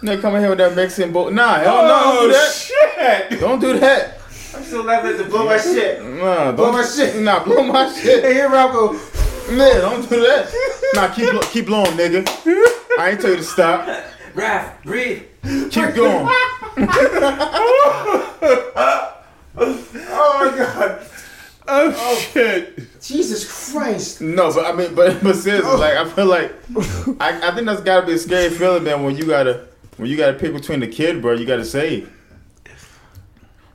[0.02, 1.30] Nigga coming here with that Mexican bull.
[1.30, 2.46] Nah, hell no, don't do that.
[2.46, 3.40] Oh, shit!
[3.40, 4.20] Don't do that.
[4.54, 6.02] I'm still laughing to blow my shit.
[6.04, 7.16] Nah, Blow my shit.
[7.22, 8.22] Nah, blow my shit.
[8.22, 8.92] Hey, here I go.
[9.50, 10.52] Man, don't do that.
[10.94, 12.26] Nah, keep blo- keep blowing, nigga.
[12.98, 13.86] I ain't tell you to stop.
[14.34, 15.22] Raph, breathe.
[15.70, 16.28] Keep going.
[19.56, 21.06] Oh my god.
[21.68, 23.00] Oh, oh, shit!
[23.00, 24.20] Jesus Christ.
[24.20, 25.76] No, but I mean, but but seriously, oh.
[25.76, 26.52] like I feel like
[27.20, 29.02] I, I think that's gotta be a scary feeling, man.
[29.02, 32.12] When you gotta when you gotta pick between the kid, bro, you gotta save.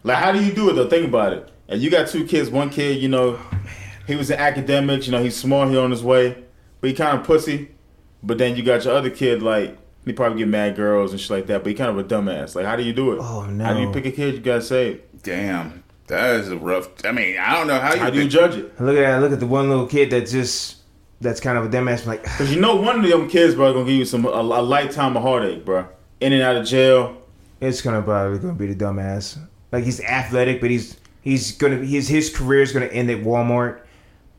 [0.04, 0.90] Like, how do you do it though?
[0.90, 1.52] Think about it.
[1.68, 2.50] And you got two kids.
[2.50, 3.40] One kid, you know,
[4.08, 5.06] he was an academic.
[5.06, 5.70] You know, he's smart.
[5.70, 6.44] He on his way,
[6.80, 7.72] but he kind of pussy.
[8.24, 11.30] But then you got your other kid, like he probably get mad girls and shit
[11.32, 11.64] like that.
[11.64, 12.56] But he kind of a dumbass.
[12.56, 13.20] Like, how do you do it?
[13.22, 14.34] Oh, How do you pick a kid?
[14.36, 15.02] You gotta save.
[15.24, 16.90] Damn, that is a rough.
[17.06, 18.00] I mean, I don't know how you.
[18.00, 18.82] How do you pick- judge it?
[18.82, 19.22] Look at that.
[19.22, 20.78] Look at the one little kid that just,
[21.22, 22.06] that's kind of a dumbass.
[22.06, 24.62] Like, Cause you know one of them kids, bro, gonna give you some a, a
[24.64, 25.88] lifetime of heartache, bro.
[26.20, 27.18] In and out of jail.
[27.60, 29.38] it's gonna probably gonna be the dumbass.
[29.72, 33.82] Like he's athletic, but he's he's gonna his his career is gonna end at Walmart.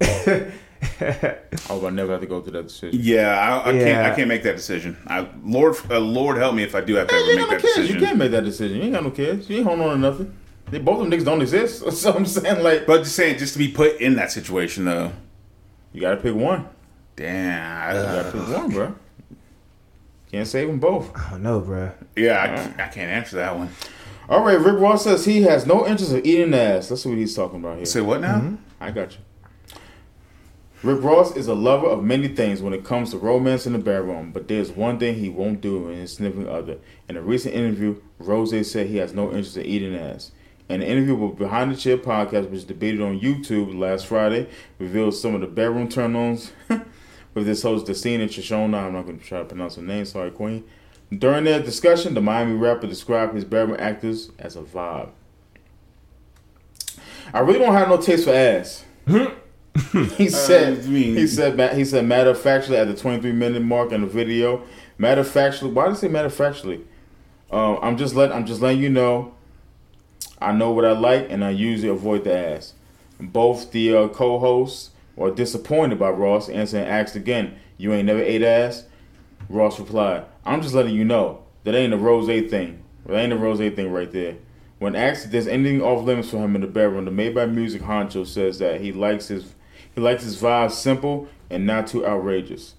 [1.01, 1.37] I
[1.69, 2.99] hope I never have to go through that decision.
[3.03, 4.13] Yeah, I, I can't.
[4.13, 4.97] I can't make that decision.
[5.07, 7.51] I, Lord, uh, Lord, help me if I do have to Man, ever make no
[7.51, 7.75] that kids.
[7.77, 8.01] decision.
[8.01, 8.77] You can't make that decision.
[8.79, 9.49] You ain't got no kids.
[9.49, 10.37] You ain't holding on to nothing.
[10.71, 11.85] They both of them niggas don't exist.
[11.93, 15.13] So I'm saying like, But just saying, just to be put in that situation, though.
[15.93, 16.67] you gotta pick one.
[17.15, 17.95] Damn.
[17.97, 18.95] You gotta pick one, bro.
[20.31, 21.15] Can't save them both.
[21.15, 21.93] I don't know, bro.
[22.17, 23.69] yeah, I, I can't answer that one.
[24.29, 26.89] All right, Rick Ross says he has no interest in eating ass.
[26.89, 27.85] That's what he's talking about here.
[27.85, 28.57] Say what now?
[28.81, 29.19] I got you.
[30.83, 33.79] Rick Ross is a lover of many things when it comes to romance in the
[33.79, 36.79] bedroom, but there's one thing he won't do in his significant other.
[37.09, 40.33] In a recent interview, Ross said he has no interest in eating ass.
[40.69, 44.49] An interview with Behind the Chair podcast, which debated on YouTube last Friday,
[44.81, 46.51] revealed some of the bedroom turn-ons
[47.35, 48.87] with this host, Destiny Shoshona.
[48.87, 50.05] I'm not going to try to pronounce her name.
[50.05, 50.65] Sorry, Queen.
[51.17, 55.11] During their discussion, the Miami rapper described his bedroom actors as a vibe.
[57.33, 58.85] I really don't have no taste for ass.
[59.07, 59.27] Hmm?
[60.17, 60.87] he said.
[60.87, 61.77] Mean- he said.
[61.77, 62.07] He said.
[62.07, 64.63] Matter of factly, at the 23 minute mark in the video.
[64.99, 65.71] Matter of factly.
[65.71, 66.83] Why did he say matter of factually?
[67.51, 68.33] Um, I'm just let.
[68.33, 69.35] I'm just letting you know.
[70.41, 72.75] I know what I like, and I usually avoid the ass.
[73.21, 78.43] Both the uh, co-hosts were disappointed by Ross answering asked again, "You ain't never ate
[78.43, 78.85] ass."
[79.49, 82.83] Ross replied, "I'm just letting you know that ain't a rose thing.
[83.07, 84.37] That ain't a rose thing right there."
[84.79, 87.47] When asked if there's anything off limits for him in the bedroom, the Made by
[87.47, 89.55] Music honcho says that he likes his
[89.95, 92.75] he likes his vibe simple and not too outrageous.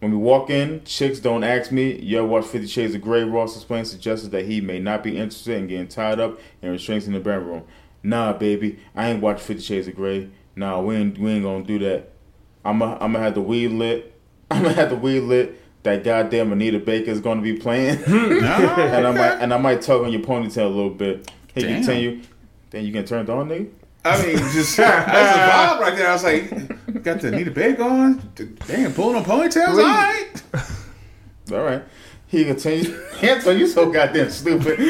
[0.00, 3.56] When we walk in, chicks don't ask me, yo, watch Fifty Shades of Grey, Ross
[3.56, 7.14] explained, suggested that he may not be interested in getting tied up and restraints in
[7.14, 7.64] the bedroom.
[8.02, 10.28] Nah, baby, I ain't watch Fifty Shades of Grey.
[10.54, 12.10] Nah, we ain't, we ain't gonna do that.
[12.64, 14.12] I'm gonna I'm have the weed lit.
[14.50, 15.62] I'm gonna have the weed lit.
[15.82, 18.12] That goddamn Anita Baker is gonna be playing, hmm,
[18.44, 18.44] and
[19.06, 21.30] I might and I might tug on your ponytail a little bit.
[21.54, 21.84] He Damn.
[21.84, 22.22] continue.
[22.70, 23.70] Then you can turn it on, nigga.
[24.06, 26.08] I mean, just that's a vibe right there.
[26.08, 28.32] I was like, got the Anita Big on.
[28.66, 29.68] Damn, pulling on ponytails.
[29.68, 30.42] All right.
[31.52, 31.82] All right.
[32.28, 33.00] He continued.
[33.22, 34.78] Anton, oh, you so goddamn stupid.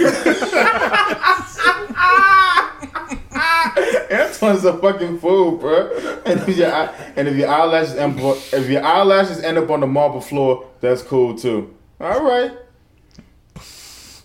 [4.11, 6.23] Anton's a fucking fool, bro.
[6.25, 6.71] And if your
[7.17, 11.03] and if your eyelashes end if your eyelashes end up on the marble floor, that's
[11.03, 11.75] cool too.
[12.01, 12.53] All right.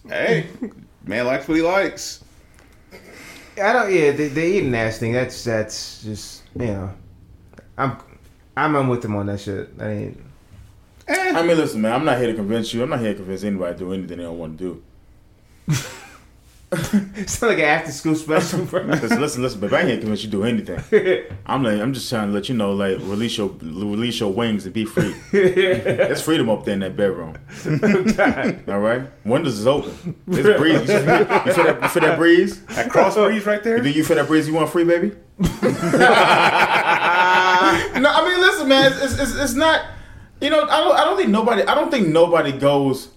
[0.07, 0.47] Hey,
[1.03, 2.23] man likes what he likes.
[3.57, 3.93] I don't.
[3.93, 5.13] Yeah, they, the eating ass thing.
[5.13, 6.93] That's that's just you know.
[7.77, 7.97] I'm
[8.55, 9.69] I'm, I'm with them on that shit.
[9.79, 10.31] I mean,
[11.07, 11.33] eh.
[11.35, 11.93] I mean, listen, man.
[11.93, 12.83] I'm not here to convince you.
[12.83, 14.81] I'm not here to convince anybody to do anything they don't want to
[15.67, 15.75] do.
[17.17, 18.83] it's not like an after school special, bro.
[18.83, 19.75] Listen, listen, listen, baby.
[19.75, 21.25] I ain't here to convince you to do anything.
[21.45, 24.63] I'm like, I'm just trying to let you know, like, release your release your wings
[24.63, 25.13] and be free.
[25.33, 27.35] There's freedom up there in that bedroom.
[28.69, 30.15] All right, windows is open.
[30.27, 30.79] It's breeze.
[30.79, 31.81] You feel, you feel that?
[31.83, 32.65] You feel that breeze?
[32.67, 33.81] That cross breeze right there.
[33.81, 34.47] Do you feel that breeze?
[34.47, 35.11] You want free, baby?
[35.39, 35.49] no,
[38.09, 38.93] I mean, listen, man.
[38.93, 39.87] It's, it's, it's, it's not.
[40.39, 40.95] You know, I don't.
[40.95, 41.63] I don't think nobody.
[41.63, 43.09] I don't think nobody goes.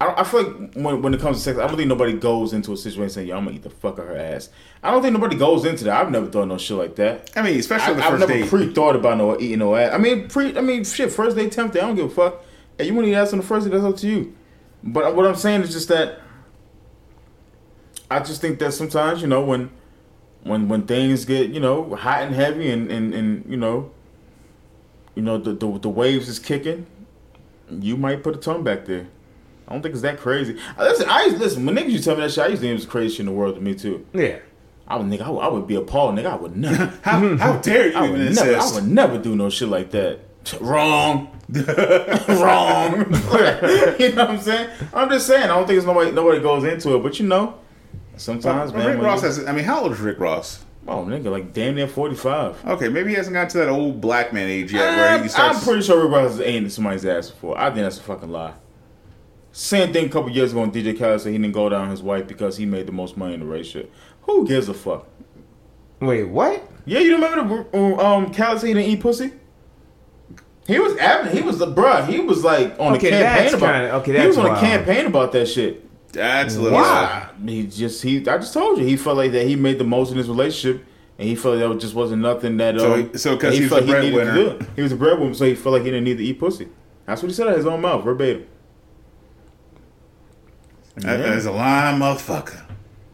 [0.00, 2.14] I, don't, I feel like when, when it comes to sex, I don't think nobody
[2.14, 4.50] goes into a situation saying, "Yo, I'm gonna eat the fuck out her ass."
[4.82, 6.00] I don't think nobody goes into that.
[6.00, 7.30] I've never thought no shit like that.
[7.36, 8.48] I mean, I, especially the I've never date.
[8.48, 9.92] pre-thought about no eating no ass.
[9.92, 10.56] I mean, pre.
[10.58, 11.12] I mean, shit.
[11.12, 11.80] First date tempted.
[11.80, 12.42] I don't give a fuck.
[12.76, 13.72] Hey, you want to eat ass on the first date?
[13.72, 14.34] That's up to you.
[14.82, 16.20] But what I'm saying is just that.
[18.10, 19.70] I just think that sometimes you know when,
[20.42, 23.90] when when things get you know hot and heavy and and, and you know.
[25.14, 26.86] You know the, the the waves is kicking.
[27.70, 29.06] You might put a tongue back there.
[29.66, 30.58] I don't think it's that crazy.
[30.78, 32.44] Listen, I used listen when niggas used to tell me that shit.
[32.44, 34.06] I used to think it was craziest shit in the world to me too.
[34.12, 34.38] Yeah.
[34.86, 36.26] I would nigga, I would, I would be appalled, nigga.
[36.26, 36.86] I would never.
[37.02, 39.90] How, how dare you I would even never, I would never do no shit like
[39.92, 40.20] that.
[40.60, 41.30] Wrong.
[42.28, 42.98] Wrong.
[43.98, 44.70] you know what I'm saying?
[44.92, 45.44] I'm just saying.
[45.44, 46.10] I don't think it's nobody.
[46.10, 47.58] Nobody goes into it, but you know,
[48.16, 48.96] sometimes Well, man.
[48.96, 49.46] Rick Ross has.
[49.46, 50.62] I mean, how old is Rick Ross?
[50.86, 52.66] oh nigga, like damn near 45.
[52.66, 55.28] Okay, maybe he hasn't gotten to that old black man age yet, where I'm, he
[55.28, 55.58] starts.
[55.58, 57.58] I'm pretty sure Rick Ross has ain't somebody's ass before.
[57.58, 58.52] I think that's a fucking lie.
[59.56, 62.02] Same thing a couple years ago when DJ Khaled said he didn't go down his
[62.02, 63.88] wife because he made the most money in the race shit.
[64.22, 65.06] Who gives a fuck?
[66.00, 66.68] Wait, what?
[66.86, 69.30] Yeah, you remember the um Khaled said he didn't eat pussy?
[70.66, 72.04] He was ab- he was the bruh.
[72.08, 73.72] He was like on Okay, a campaign that's about.
[73.74, 75.82] kinda- okay, he was that's on a campaign about that shit.
[76.12, 76.78] That's a little.
[76.78, 77.28] Why?
[77.46, 78.16] He just he.
[78.28, 80.84] I just told you he felt like that he made the most in his relationship,
[81.18, 82.78] and he felt that just wasn't nothing that.
[82.80, 84.58] So um, he- so 'cause that he was felt the needed to breadwinner.
[84.58, 84.66] do.
[84.74, 86.68] He was a breadwinner, so he felt like he didn't need to eat pussy.
[87.06, 88.46] That's what he said out of his own mouth, verbatim.
[90.96, 92.60] That is a lying motherfucker.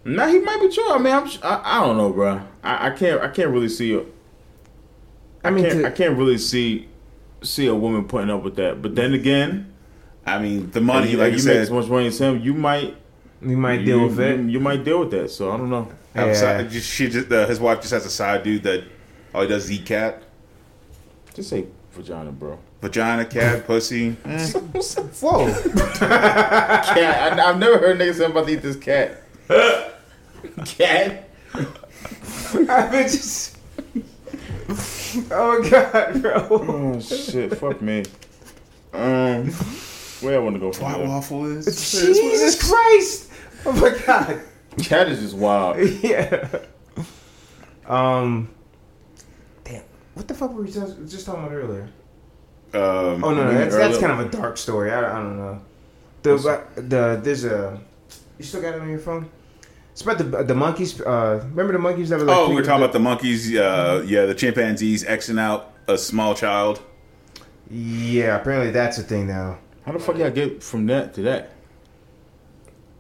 [0.05, 0.91] Nah, he might be true.
[0.91, 2.41] I mean, I'm, I, I don't know, bro.
[2.63, 4.03] I, I can't I can't really see a,
[5.45, 6.89] I mean, can't, to- I can't really see
[7.43, 8.83] see a woman putting up with that.
[8.83, 9.73] But then again,
[10.27, 12.41] I mean, the money, you, like you you make said, so much money as him,
[12.41, 12.97] you might
[13.43, 14.51] you might you, deal with you, it.
[14.51, 15.31] You, might deal with that.
[15.31, 15.91] So I don't know.
[16.15, 16.33] Yeah.
[16.35, 18.85] side- just- she just uh, his wife just has a side dude that
[19.35, 20.23] all he does is eat cat,
[21.35, 22.59] Just say vagina, bro.
[22.81, 24.17] Vagina, cat, pussy.
[24.25, 24.47] Eh.
[24.53, 25.53] Whoa.
[25.95, 27.39] cat.
[27.39, 29.23] I, I've never heard niggas say I'm about to eat this cat.
[30.65, 31.29] cat.
[31.55, 33.57] I just.
[35.31, 36.47] Oh god, bro.
[36.51, 37.57] Oh shit!
[37.57, 38.05] Fuck me.
[38.93, 39.51] Um,
[40.21, 41.09] where I want to go from White here?
[41.09, 41.65] waffle is.
[41.67, 43.31] Jesus Christ!
[43.67, 44.41] Oh my god.
[44.79, 45.79] Cat is just wild.
[46.03, 46.49] yeah.
[47.87, 48.49] Um.
[49.65, 49.83] Damn.
[50.15, 51.89] What the fuck were we just, just talking about earlier?
[52.73, 54.91] Um, Oh no, no that's, that's kind of a dark story.
[54.93, 55.61] I, I don't know.
[56.23, 56.37] The
[56.77, 57.81] the there's a.
[58.39, 59.29] You still got it on your phone?
[59.93, 61.01] It's about the the monkeys.
[61.01, 62.37] Uh, remember the monkeys that were like?
[62.37, 63.55] oh, we were talking about the monkeys.
[63.55, 66.81] Uh, yeah, the chimpanzees Xing out a small child.
[67.71, 69.59] Yeah, apparently that's a thing now.
[69.85, 71.53] How the fuck y'all get from that to that?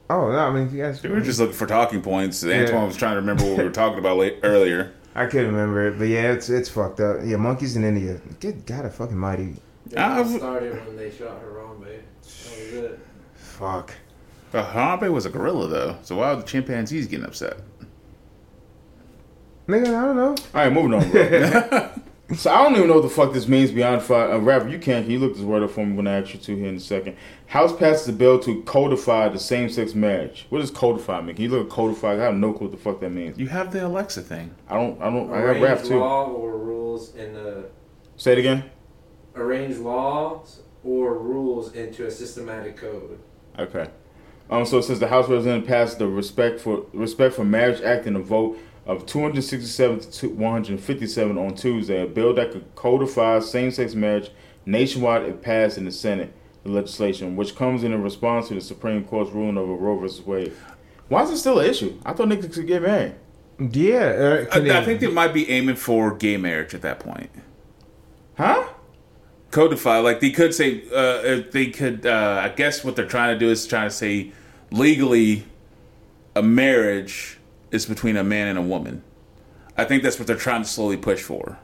[0.08, 1.02] Oh no, I mean you guys.
[1.02, 2.44] We were just looking for talking points.
[2.44, 4.92] Antoine was trying to remember what we were talking about late, earlier.
[5.14, 7.18] I couldn't remember it, but yeah, it's it's fucked up.
[7.24, 8.20] Yeah, monkeys in India.
[8.40, 9.56] Good God, a fucking mighty.
[9.88, 11.84] Yeah, I've- it started when they shot Harambe.
[11.84, 11.92] That
[12.22, 12.98] was it.
[13.34, 13.92] Fuck.
[14.54, 17.56] Uh, Harambe was a gorilla though, so why are the chimpanzees getting upset?
[19.68, 20.30] Nigga, I don't know.
[20.30, 21.90] All right, moving on, bro.
[22.36, 24.30] so I don't even know what the fuck this means beyond five.
[24.30, 25.02] Uh, rapper, you can.
[25.02, 26.76] Can you look this word up for me when I ask you to here in
[26.76, 27.16] a second?
[27.46, 30.46] House passes a bill to codify the same-sex marriage.
[30.50, 31.34] What does codify mean?
[31.34, 32.12] Can you look at codify?
[32.12, 33.38] I have no clue what the fuck that means.
[33.38, 34.54] You have the Alexa thing.
[34.68, 35.00] I don't.
[35.02, 35.30] I don't.
[35.32, 35.98] I got rap Arranged too.
[35.98, 37.66] law or rules in the
[38.16, 38.64] Say it again.
[39.34, 43.18] arrange laws or rules into a systematic code.
[43.58, 43.86] Okay.
[44.50, 48.16] Um, so since the House Representative passed the Respect for Respect for Marriage Act in
[48.16, 48.58] a vote
[48.90, 54.30] of 267 to 157 on Tuesday, a bill that could codify same-sex marriage
[54.66, 56.32] nationwide it passed in the Senate.
[56.64, 60.20] The legislation, which comes in a response to the Supreme Court's ruling over Roe versus
[60.26, 60.52] Wade.
[61.08, 61.98] Why is it still an issue?
[62.04, 63.14] I thought niggas could get married.
[63.58, 66.82] Yeah, uh, I, can I they- think they might be aiming for gay marriage at
[66.82, 67.30] that point.
[68.36, 68.66] Huh?
[69.50, 72.04] Codify, like they could say, uh, they could.
[72.04, 74.32] Uh, I guess what they're trying to do is trying to say
[74.70, 75.44] legally,
[76.36, 77.39] a marriage
[77.70, 79.02] is between a man and a woman.
[79.76, 81.58] I think that's what they're trying to slowly push for.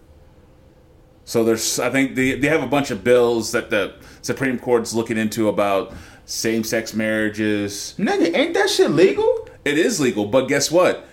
[1.25, 4.95] So there's, I think they they have a bunch of bills that the Supreme Court's
[4.95, 5.93] looking into about
[6.25, 7.95] same-sex marriages.
[7.99, 9.49] Nigga, ain't that shit legal?
[9.65, 11.05] It is legal, but guess what?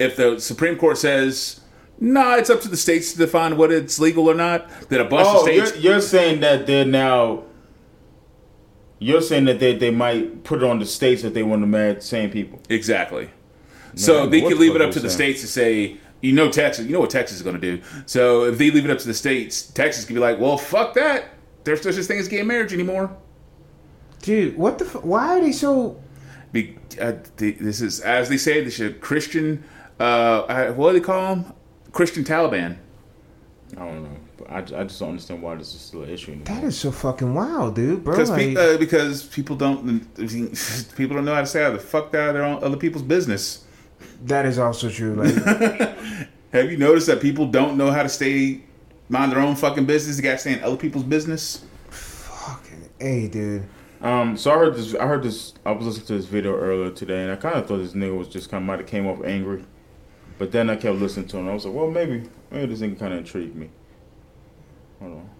[0.00, 1.60] If the Supreme Court says,
[2.00, 5.04] "Nah, it's up to the states to define what it's legal or not," then a
[5.04, 5.72] bunch of Oh, states.
[5.76, 7.44] you're, you're saying that they're now.
[8.98, 11.66] You're saying that they, they might put it on the states that they want to
[11.66, 12.60] marry the same people.
[12.68, 13.30] Exactly.
[13.94, 16.86] So they what could leave it up to the states to say, you know, Texas,
[16.86, 17.82] you know what Texas is going to do.
[18.06, 20.94] So if they leave it up to the states, Texas could be like, well, fuck
[20.94, 21.24] that.
[21.64, 23.16] There's no such thing as gay marriage anymore.
[24.22, 24.84] dude, what the?
[24.84, 26.00] F- why are they so?
[26.52, 29.62] Be, uh, the, this is, as they say, this is Christian,
[29.98, 31.52] uh, uh, what do they call them?
[31.92, 32.76] Christian Taliban.
[33.76, 34.16] I don't know.
[34.36, 36.46] But I, I just don't understand why this is still an issue anymore.
[36.46, 38.14] That is so fucking wild, dude, bro.
[38.14, 40.02] Because Like, pe- uh, because people don't
[40.96, 42.76] people don't know how to say out of the fuck out of their own other
[42.76, 43.64] people's business.
[44.24, 45.14] That is also true.
[45.14, 45.96] Like,
[46.52, 48.62] Have you noticed that people don't know how to stay
[49.08, 50.16] mind their own fucking business?
[50.16, 51.64] They got to stay in other people's business.
[51.90, 53.66] fucking, hey, dude.
[54.00, 54.94] Um, so I heard this.
[54.94, 55.54] I heard this.
[55.64, 58.16] I was listening to this video earlier today, and I kind of thought this nigga
[58.16, 59.64] was just kind of might have came off angry,
[60.38, 61.48] but then I kept listening to him.
[61.48, 63.68] I was like, well, maybe, maybe this nigga kind of intrigued me.
[65.00, 65.30] Hold on.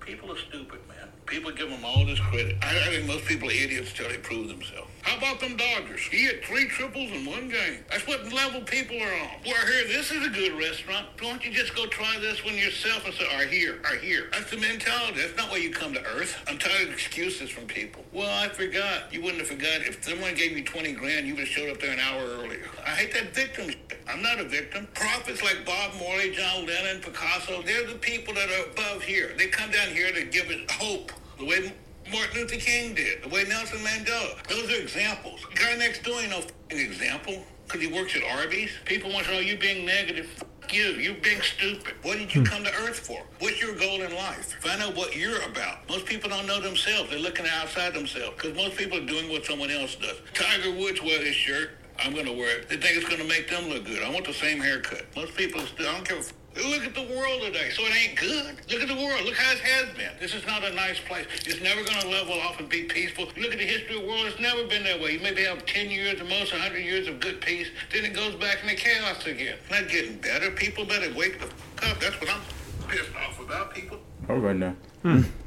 [0.00, 1.08] People are stupid, man.
[1.26, 2.56] People give them all this credit.
[2.62, 4.90] I, I think most people are idiots till they prove themselves.
[5.04, 6.00] How about them Dodgers?
[6.00, 7.84] He hit three triples in one game.
[7.90, 9.28] That's what level people are on.
[9.44, 11.06] Well, I hear this is a good restaurant.
[11.20, 14.28] Why don't you just go try this one yourself and say, I here, I here.
[14.32, 15.20] That's the mentality.
[15.20, 16.42] That's not why you come to Earth.
[16.48, 18.02] I'm tired of excuses from people.
[18.14, 19.12] Well, I forgot.
[19.12, 19.82] You wouldn't have forgot.
[19.86, 22.66] If someone gave you 20 grand, you would have showed up there an hour earlier.
[22.86, 23.98] I hate that victim shit.
[24.08, 24.88] I'm not a victim.
[24.94, 29.32] Prophets like Bob Marley, John Lennon, Picasso, they're the people that are above here.
[29.36, 31.12] They come down here to give it hope.
[31.38, 31.72] The way
[32.10, 34.46] Martin Luther King did, the way Nelson Mandela.
[34.48, 35.44] Those are examples.
[35.50, 38.70] The guy next door ain't no f***ing example because he works at Arby's.
[38.84, 40.28] People want to know you being negative.
[40.36, 41.94] F- you, you being stupid.
[42.02, 42.46] What did you hmm.
[42.46, 43.22] come to Earth for?
[43.38, 44.54] What's your goal in life?
[44.60, 45.88] Find out what you're about.
[45.88, 47.10] Most people don't know themselves.
[47.10, 50.16] They're looking outside themselves because most people are doing what someone else does.
[50.32, 51.70] Tiger Woods wear this shirt.
[51.98, 52.68] I'm going to wear it.
[52.68, 54.02] They think it's going to make them look good.
[54.02, 55.04] I want the same haircut.
[55.14, 56.18] Most people still, I don't care.
[56.18, 57.70] If, look at the world today.
[57.70, 58.56] So it ain't good.
[58.70, 59.22] Look at the world.
[59.24, 60.10] Look how it has been.
[60.20, 61.26] This is not a nice place.
[61.46, 63.24] It's never going to level off and be peaceful.
[63.36, 64.26] Look at the history of the world.
[64.26, 65.12] It's never been that way.
[65.12, 67.68] You maybe have 10 years, at most 100 years of good peace.
[67.92, 69.56] Then it goes back into chaos again.
[69.70, 70.50] Not getting better.
[70.52, 72.00] People better wake the f- up.
[72.00, 72.40] That's what I'm
[72.88, 73.74] pissed off about.
[73.74, 73.98] People
[74.28, 74.76] All right now.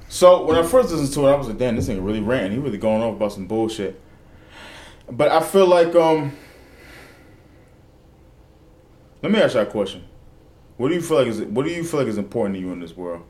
[0.10, 2.52] So when I first listened to it, I was like, damn, this nigga really ran.
[2.52, 4.00] He really going off about some bullshit.
[5.10, 6.34] But I feel like um.
[9.22, 10.07] Let me ask you a question.
[10.78, 12.72] What do you feel like is what do you feel like is important to you
[12.72, 13.24] in this world?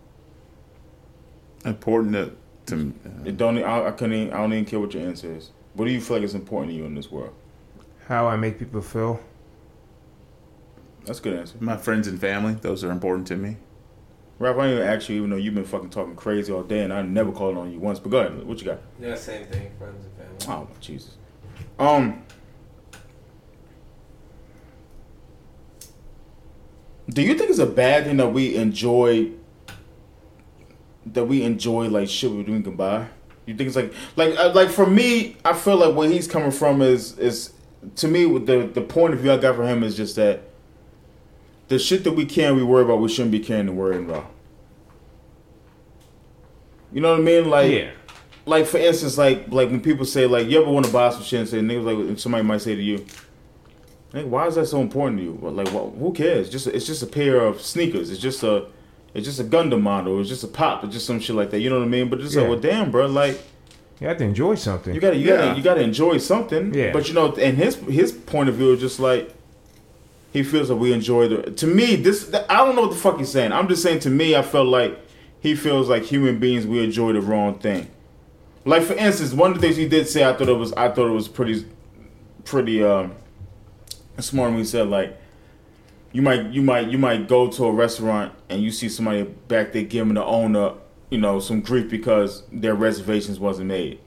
[1.65, 2.33] Important to,
[2.67, 2.93] to
[3.25, 5.51] It don't I, I couldn't even, I don't even care what your answer is.
[5.73, 7.33] What do you feel like is important to you in this world?
[8.07, 9.19] How I make people feel.
[11.05, 11.57] That's a good answer.
[11.61, 12.55] my friends and family.
[12.55, 13.57] Those are important to me.
[14.39, 16.81] Ralph, I didn't even ask you, even though you've been fucking talking crazy all day,
[16.81, 17.97] and I never called on you once.
[17.99, 18.79] But go ahead, what you got?
[18.99, 19.71] Yeah, same thing.
[19.79, 20.67] Friends and family.
[20.69, 21.15] Oh Jesus.
[21.79, 22.23] Um.
[27.10, 29.32] Do you think it's a bad thing that we enjoy?
[31.05, 33.08] That we enjoy like shit we can buy.
[33.45, 36.51] You think it's like like uh, like for me, I feel like where he's coming
[36.51, 37.53] from is is
[37.95, 40.41] to me with the the point of view I got from him is just that
[41.70, 44.30] the shit that we can we worry about we shouldn't be caring and worrying about.
[46.91, 47.49] You know what I mean?
[47.49, 47.91] Like yeah.
[48.45, 51.24] like for instance, like like when people say like you ever want to buy some
[51.24, 53.05] shit and say niggas like somebody might say to you,
[54.14, 55.39] Nigga, why is that so important to you?
[55.41, 56.49] Like, well, who cares?
[56.49, 58.10] Just it's just a pair of sneakers.
[58.10, 58.66] It's just a
[59.14, 60.20] it's just a Gundam model.
[60.20, 60.84] It's just a pop.
[60.84, 61.60] It's just some shit like that.
[61.60, 62.10] You know what I mean?
[62.10, 62.41] But it's Yeah.
[62.41, 63.39] like, well, damn, bro, like
[63.99, 64.93] You have to enjoy something.
[64.93, 65.38] you gotta you Yeah.
[65.38, 66.74] gotta you gotta enjoy something.
[66.74, 66.91] Yeah.
[66.93, 69.34] But you know, and his his point of view is just like
[70.32, 71.51] he feels that we enjoy the.
[71.51, 73.51] To me, this I don't know what the fuck he's saying.
[73.51, 73.99] I'm just saying.
[74.01, 74.97] To me, I felt like
[75.39, 77.88] he feels like human beings we enjoy the wrong thing.
[78.66, 80.89] Like for instance, one of the things he did say, I thought it was I
[80.89, 81.66] thought it was pretty
[82.45, 83.12] pretty um
[84.20, 85.18] smart when he said like
[86.11, 89.74] you might you might you might go to a restaurant and you see somebody back
[89.74, 90.74] there giving the owner
[91.09, 93.99] you know some grief because their reservations wasn't made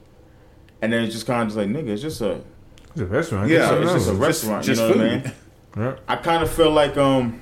[0.81, 2.41] and then it's just kind of just like nigga it's just a
[2.91, 3.49] It's a restaurant.
[3.49, 5.31] Yeah, Get something it's just a restaurant just you know what I mean
[5.77, 5.95] Yeah.
[6.07, 7.39] I kind of feel like um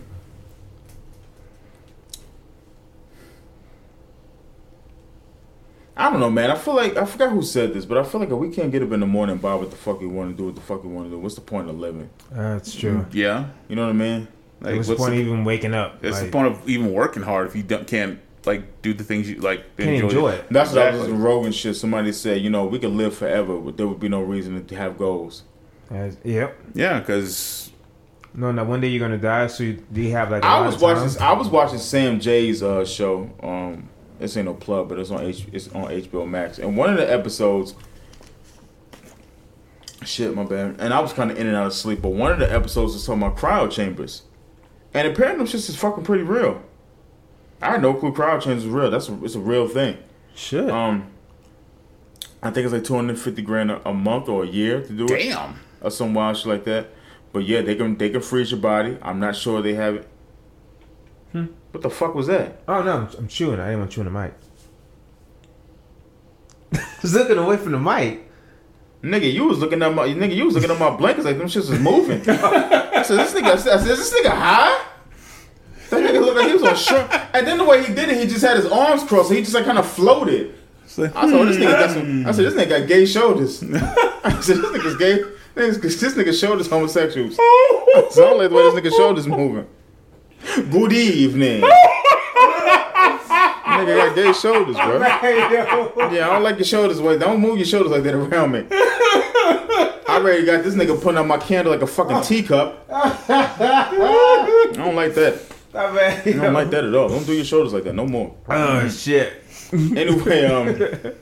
[6.00, 6.50] I don't know, man.
[6.50, 8.72] I feel like I forgot who said this, but I feel like if we can't
[8.72, 10.56] get up in the morning and buy what the fuck we want to do, what
[10.56, 12.10] the fuck we want to do, what's the point of living?
[12.32, 13.06] That's true.
[13.12, 13.48] Yeah.
[13.68, 14.28] You know what I mean?
[14.62, 16.02] Like, what's the point the, of even waking up?
[16.04, 19.04] what's Like, the point of even working hard if you don't, can't like do the
[19.04, 20.46] things you like Can't enjoy it.
[20.50, 21.16] That's what I was Exactly.
[21.16, 21.76] in Rogan shit.
[21.76, 24.76] Somebody said, you know, we could live forever, but there would be no reason to
[24.76, 25.44] have goals.
[25.92, 26.58] As- yep.
[26.74, 27.72] Yeah, because
[28.34, 28.64] No, no.
[28.64, 30.44] One day you're gonna die, so you, do you have like?
[30.44, 31.22] a I lot was of watching.
[31.22, 33.30] I was watching Sam Jay's uh, show.
[33.44, 33.90] Um,
[34.20, 35.48] this ain't no plug, but it's on H.
[35.52, 36.60] It's on HBO Max.
[36.60, 37.74] And one of the episodes.
[40.06, 40.78] Shit, my bad.
[40.80, 42.94] And I was kind of in and out of sleep, but one of the episodes
[42.94, 44.24] was talking about cryo chambers,
[44.94, 46.62] and apparently them shits is fucking pretty real.
[47.62, 48.92] I had no clue cryo chambers was real.
[48.92, 49.98] That's a, it's a real thing.
[50.36, 50.70] Shit.
[50.70, 51.12] Um,
[52.42, 54.94] I think it's like two hundred fifty grand a, a month or a year to
[54.94, 55.60] do it damn.
[55.82, 56.88] or some wild shit like that.
[57.34, 58.98] But yeah, they can they can freeze your body.
[59.02, 60.09] I'm not sure they have it.
[61.32, 61.46] Hmm?
[61.72, 62.64] What the fuck was that?
[62.68, 63.60] oh no, I'm, I'm chewing.
[63.60, 64.34] I didn't want to chew on the mic.
[67.02, 68.26] Just looking away from the mic.
[69.02, 71.48] Nigga, you was looking at my nigga, you was looking at my blankets like them
[71.48, 72.20] shits was moving.
[72.30, 74.86] I said, this nigga, I said, is this nigga high?
[75.90, 77.14] The nigga looked like he was on shrimp.
[77.34, 79.30] And then the way he did it, he just had his arms crossed.
[79.30, 80.54] So he just like kind of floated.
[80.84, 82.28] I said, oh, this nigga got some.
[82.28, 83.64] I said, this nigga got gay shoulders.
[83.64, 85.24] I said, this nigga's gay.
[85.56, 87.36] This, this nigga shoulders homosexuals.
[87.36, 89.68] Said, I don't like the way this nigga's shoulders moving.
[90.44, 91.64] Good evening.
[93.80, 95.00] nigga got gay shoulders, bro.
[96.12, 97.02] Yeah, I don't like your shoulders.
[97.02, 98.66] Wait, don't move your shoulders like that around me.
[98.72, 102.86] I already got this nigga putting out my candle like a fucking teacup.
[102.90, 105.42] I don't like that.
[105.74, 107.10] I don't like that at all.
[107.10, 108.36] Don't do your shoulders like that no more.
[108.48, 109.44] Oh shit.
[109.72, 110.76] Anyway, um,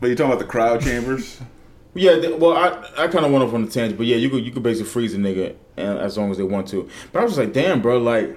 [0.00, 1.40] But you talking about the cryo chambers?
[1.94, 2.16] Yeah.
[2.20, 4.44] th- Well, I I kind of went off on the tangent, but yeah, you could
[4.44, 6.88] you could basically freeze a nigga and, as long as they want to.
[7.12, 8.36] But I was just like, damn, bro, like.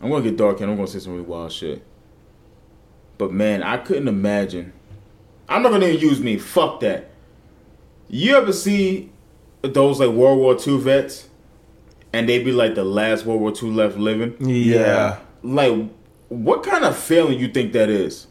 [0.00, 1.82] I'm gonna get dark and I'm gonna say some really wild shit.
[3.18, 4.72] But man, I couldn't imagine.
[5.48, 6.38] I'm not gonna even use me.
[6.38, 7.10] Fuck that.
[8.08, 9.10] You ever see
[9.62, 11.28] those like World War II vets,
[12.12, 14.36] and they be like the last World War II left living?
[14.38, 15.18] Yeah.
[15.42, 15.90] Like,
[16.28, 18.27] what kind of feeling you think that is?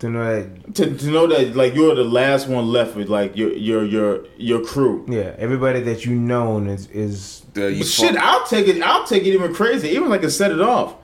[0.00, 0.74] To know that.
[0.74, 4.26] To, to know that like you're the last one left with like your your your
[4.36, 5.06] your crew.
[5.08, 5.34] Yeah.
[5.38, 7.42] Everybody that you known is is.
[7.54, 8.82] The, you But shit, I'll take it.
[8.82, 9.88] I'll take it even crazy.
[9.88, 10.94] Even like I set it off.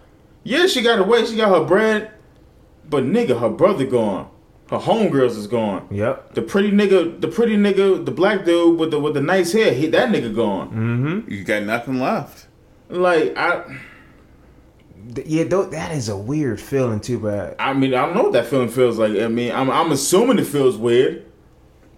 [0.44, 1.24] Yeah, she got away.
[1.24, 2.10] She got her bread.
[2.88, 4.28] But nigga, her brother gone.
[4.68, 5.86] Her homegirls is gone.
[5.90, 6.34] Yep.
[6.34, 9.72] The pretty nigga, the pretty nigga, the black dude with the with the nice hair,
[9.72, 10.68] he that nigga gone.
[10.70, 11.30] Mm-hmm.
[11.30, 12.46] you got nothing left.
[12.88, 13.80] Like I,
[15.26, 15.44] Yeah.
[15.44, 18.46] Though, that is a weird feeling too, but I mean, I don't know what that
[18.46, 19.12] feeling feels like.
[19.18, 21.24] I mean, I'm I'm assuming it feels weird,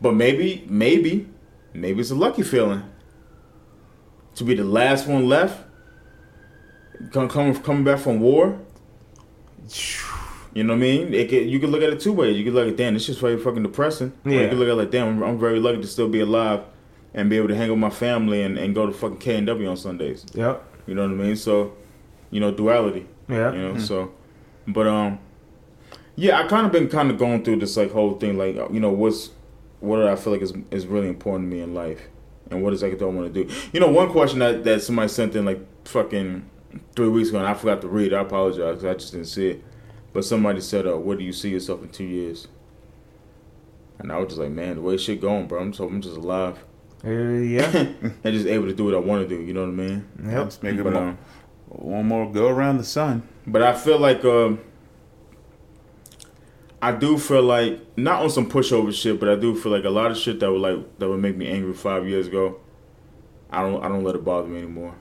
[0.00, 1.28] but maybe, maybe,
[1.72, 2.82] maybe it's a lucky feeling
[4.36, 5.60] to be the last one left.
[7.12, 8.58] Come coming coming back from war.
[10.54, 11.12] You know what I mean?
[11.14, 12.36] It could, you could look at it two ways.
[12.36, 14.12] You could look at damn, this shit's very fucking depressing.
[14.24, 14.48] Or you Yeah.
[14.48, 16.60] could look at it like damn, I'm, I'm very lucky to still be alive
[17.12, 19.46] and be able to hang with my family and, and go to fucking K and
[19.46, 20.24] W on Sundays.
[20.34, 20.62] yep.
[20.86, 21.36] You know what I mean?
[21.36, 21.72] So,
[22.34, 23.06] you know, duality.
[23.28, 23.52] Yeah.
[23.52, 24.12] You know, so,
[24.66, 25.18] but um,
[26.16, 28.80] yeah, I kind of been kind of going through this like whole thing, like you
[28.80, 29.30] know, what's
[29.80, 32.00] what do I feel like is is really important to me in life,
[32.50, 33.54] and what exactly do I want to do?
[33.72, 36.44] You know, one question that that somebody sent in like fucking
[36.96, 38.12] three weeks ago, and I forgot to read.
[38.12, 39.64] I apologize, 'cause I just didn't see it.
[40.12, 42.48] But somebody said, uh, "Where do you see yourself in two years?"
[43.98, 46.16] And I was just like, "Man, the way shit going, bro, I'm just I'm just
[46.16, 46.58] alive
[47.04, 47.70] Uh, yeah.
[48.24, 50.04] and just able to do what I want to do." You know what I mean?
[50.24, 50.34] Yep.
[50.44, 51.18] Let's make But, more, um,
[51.76, 53.22] one more go around the sun.
[53.46, 54.60] But I feel like um,
[56.80, 59.90] I do feel like not on some pushover shit, but I do feel like a
[59.90, 62.60] lot of shit that would like that would make me angry five years ago.
[63.50, 64.94] I don't I don't let it bother me anymore.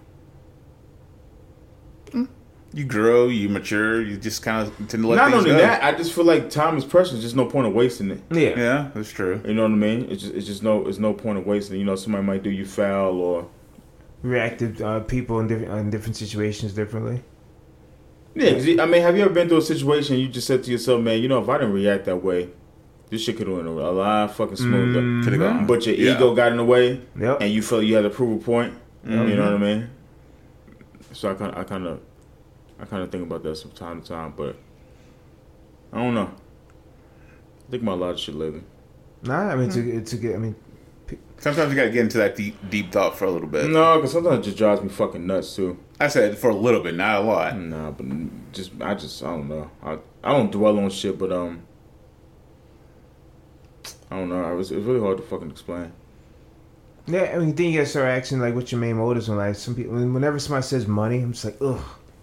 [2.75, 5.57] You grow, you mature, you just kind of tend to let not things only go.
[5.57, 7.19] that, I just feel like time is precious.
[7.19, 8.21] There's no point of wasting it.
[8.31, 8.57] Yeah.
[8.57, 9.39] yeah, that's true.
[9.45, 10.09] You know what I mean?
[10.09, 11.75] It's just it's just no it's no point of wasting.
[11.75, 11.79] it.
[11.79, 13.47] You know, somebody might do you foul or
[14.23, 17.21] Reactive uh, people in different in different situations differently.
[18.35, 18.53] yeah.
[18.53, 20.71] 'cause you- I mean, have you ever been through a situation you just said to
[20.71, 22.49] yourself, man, you know, if I didn't react that way,
[23.09, 25.01] this shit could have went a lot fucking smoother.
[25.23, 25.67] Could have gone.
[25.67, 26.15] But your Yeah.
[26.15, 27.01] ego got in the way.
[27.19, 27.41] Yep.
[27.41, 28.73] and you feel you had to prove a point.
[29.05, 29.29] Mm-hmm.
[29.29, 29.89] You know what I mean?
[31.11, 31.99] So I kind of, I kind of,
[32.79, 34.55] I kind of think about that from time to time, but
[35.91, 36.31] I don't know.
[37.67, 38.61] I think about a lot of shit lately.
[39.23, 40.35] Nah, I mean to to get.
[40.35, 40.55] I mean,
[41.37, 43.69] Sometimes you got to get into that deep, deep thought for a little bit.
[43.69, 45.77] No, because sometimes it just drives me fucking nuts too.
[45.99, 47.57] I said for a little bit, not a lot.
[47.57, 48.05] Nah, but
[48.53, 49.69] just I just I don't know.
[49.83, 51.63] I I don't dwell on shit, but um,
[54.09, 54.51] I don't know.
[54.51, 55.91] It was, it's really hard to fucking explain.
[57.07, 57.31] yeah.
[57.35, 59.57] I mean, then you gotta start asking like, what's your main motives in life?
[59.57, 61.81] Some people, whenever somebody says money, I'm just like, ugh.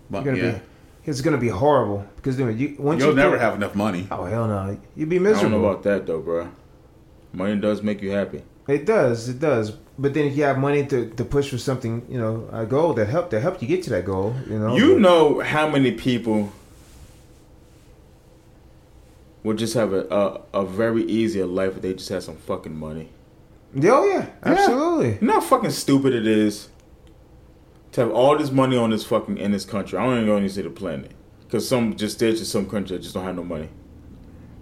[0.09, 0.53] But, You're gonna yeah.
[0.59, 0.65] be.
[1.07, 3.75] It's gonna be horrible because you know, you once You'll you never put- have enough
[3.75, 4.07] money.
[4.11, 4.79] Oh hell no!
[4.97, 5.59] You'd be I don't miserable.
[5.61, 6.49] know about that though, bro.
[7.33, 8.43] Money does make you happy.
[8.71, 9.73] It does, it does.
[9.99, 12.95] But then if you have money to, to push for something, you know, a goal
[12.95, 14.77] that help that help you get to that goal, you know.
[14.77, 16.53] You but- know how many people
[19.43, 22.77] would just have a, a, a very easier life if they just had some fucking
[22.77, 23.09] money.
[23.77, 25.19] Oh yeah, absolutely.
[25.21, 26.69] You know how fucking stupid it is
[27.93, 29.99] to have all this money on this fucking in this country.
[29.99, 31.13] I don't even go and say the planet
[31.43, 33.69] because some just there's just some country that just don't have no money.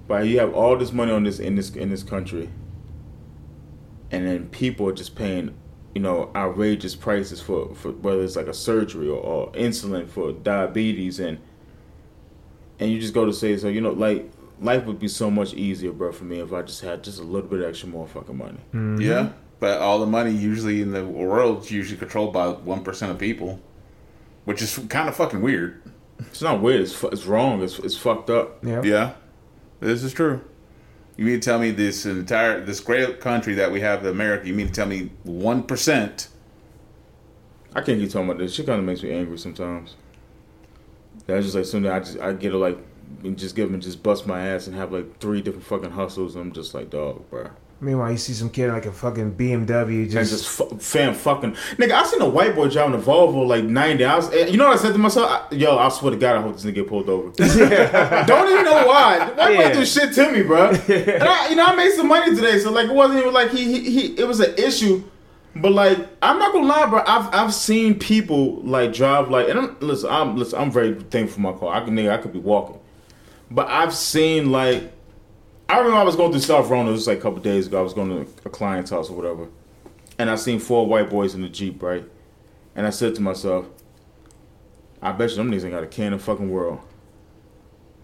[0.07, 2.49] But you have all this money on this in this in this country,
[4.11, 5.55] and then people are just paying,
[5.95, 10.33] you know, outrageous prices for, for whether it's like a surgery or, or insulin for
[10.33, 11.39] diabetes and
[12.81, 14.31] and you just go to say so you know like
[14.61, 17.23] life would be so much easier, bro, for me if I just had just a
[17.23, 18.59] little bit extra more fucking money.
[18.73, 19.01] Mm-hmm.
[19.01, 19.31] Yeah,
[19.61, 23.19] but all the money usually in the world is usually controlled by one percent of
[23.19, 23.61] people,
[24.45, 25.83] which is kind of fucking weird.
[26.19, 26.83] It's not weird.
[26.83, 27.63] It's, it's wrong.
[27.63, 28.65] It's, it's fucked up.
[28.65, 28.83] Yeah.
[28.83, 29.13] Yeah,
[29.81, 30.45] this is true.
[31.19, 34.47] You mean to tell me this entire this great country that we have, America?
[34.47, 36.29] You mean to tell me one percent
[37.75, 38.55] I can't keep talking about this.
[38.55, 39.97] She kind of makes me angry sometimes.
[41.27, 42.79] That's just like something I just I get to like
[43.25, 46.37] and just give and just bust my ass and have like three different fucking hustles.
[46.37, 47.51] I'm just like dog, bro.
[47.81, 51.53] Meanwhile, you see some kid in, like a fucking BMW just, just fu- fam fucking
[51.77, 51.93] nigga.
[51.93, 54.05] I seen a white boy driving a Volvo like ninety.
[54.05, 55.31] I was, eh, you know what I said to myself?
[55.31, 57.31] I, Yo, I swear to God, I hope this nigga get pulled over.
[57.37, 59.31] Don't even know why.
[59.35, 59.61] Why Yeah.
[59.61, 59.73] yeah.
[59.73, 60.71] do shit to me, bro?
[60.89, 63.51] And I, you know, I made some money today, so like it wasn't even like
[63.51, 65.05] he, he, he it was an issue.
[65.55, 67.03] But like, I'm not gonna lie, bro.
[67.07, 71.35] I've I've seen people like drive like, and I'm listen, I'm listen, I'm very thankful
[71.37, 71.75] for my car.
[71.75, 72.81] I can nigga, I could be walking,
[73.53, 74.93] but I've seen like,
[75.69, 76.91] I remember I was going through South Rona.
[76.91, 77.79] This was like a couple days ago.
[77.79, 79.49] I was going to a client's house or whatever,
[80.19, 82.05] and I seen four white boys in the jeep, right?
[82.75, 83.67] And I said to myself,
[85.03, 86.81] I bet you them niggas ain't got a care in the fucking world.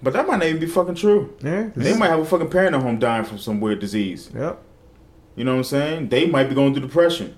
[0.02, 1.34] But that might not even be fucking true.
[1.42, 4.30] yeah, They might have a fucking parent at home dying from some weird disease.
[4.34, 4.60] Yep.
[5.34, 6.08] You know what I'm saying?
[6.10, 7.36] They might be going through depression.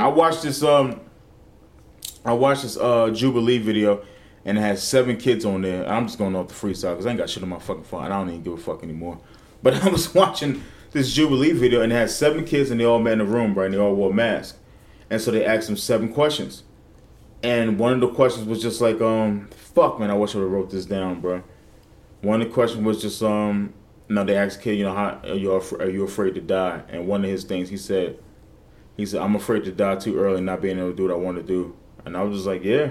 [0.00, 1.00] I watched this um
[2.24, 4.02] I watched this uh Jubilee video
[4.44, 5.86] and it has seven kids on there.
[5.86, 8.04] I'm just going off the freestyle because I ain't got shit on my fucking phone.
[8.04, 9.18] I don't even give a fuck anymore.
[9.62, 12.98] But I was watching this Jubilee video and it has seven kids and they all
[12.98, 13.66] met in a room, right?
[13.66, 14.58] And they all wore masks.
[15.10, 16.64] And so they asked them seven questions.
[17.42, 20.52] And one of the questions was just like, um, fuck man, I wish I would've
[20.52, 21.42] wrote this down, bro.
[22.20, 23.72] One of the questions was just um
[24.08, 26.82] no, they asked kid, you know, how are you af- are you afraid to die?
[26.88, 28.18] And one of his things he said,
[28.96, 31.16] he said, I'm afraid to die too early, not being able to do what I
[31.16, 31.76] want to do.
[32.04, 32.90] And I was just like, yeah.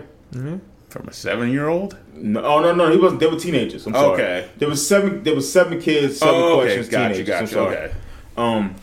[0.98, 1.96] From a seven year old?
[2.16, 3.20] No, oh no, no, he wasn't.
[3.20, 3.86] They were teenagers.
[3.86, 4.14] I'm sorry.
[4.22, 4.50] Okay.
[4.58, 5.22] There was seven.
[5.22, 6.62] There was seven kids, seven Oh, okay.
[6.64, 7.36] questions, Got you, teenagers.
[7.36, 7.78] I'm sorry.
[7.78, 7.94] Okay.
[8.36, 8.76] Um,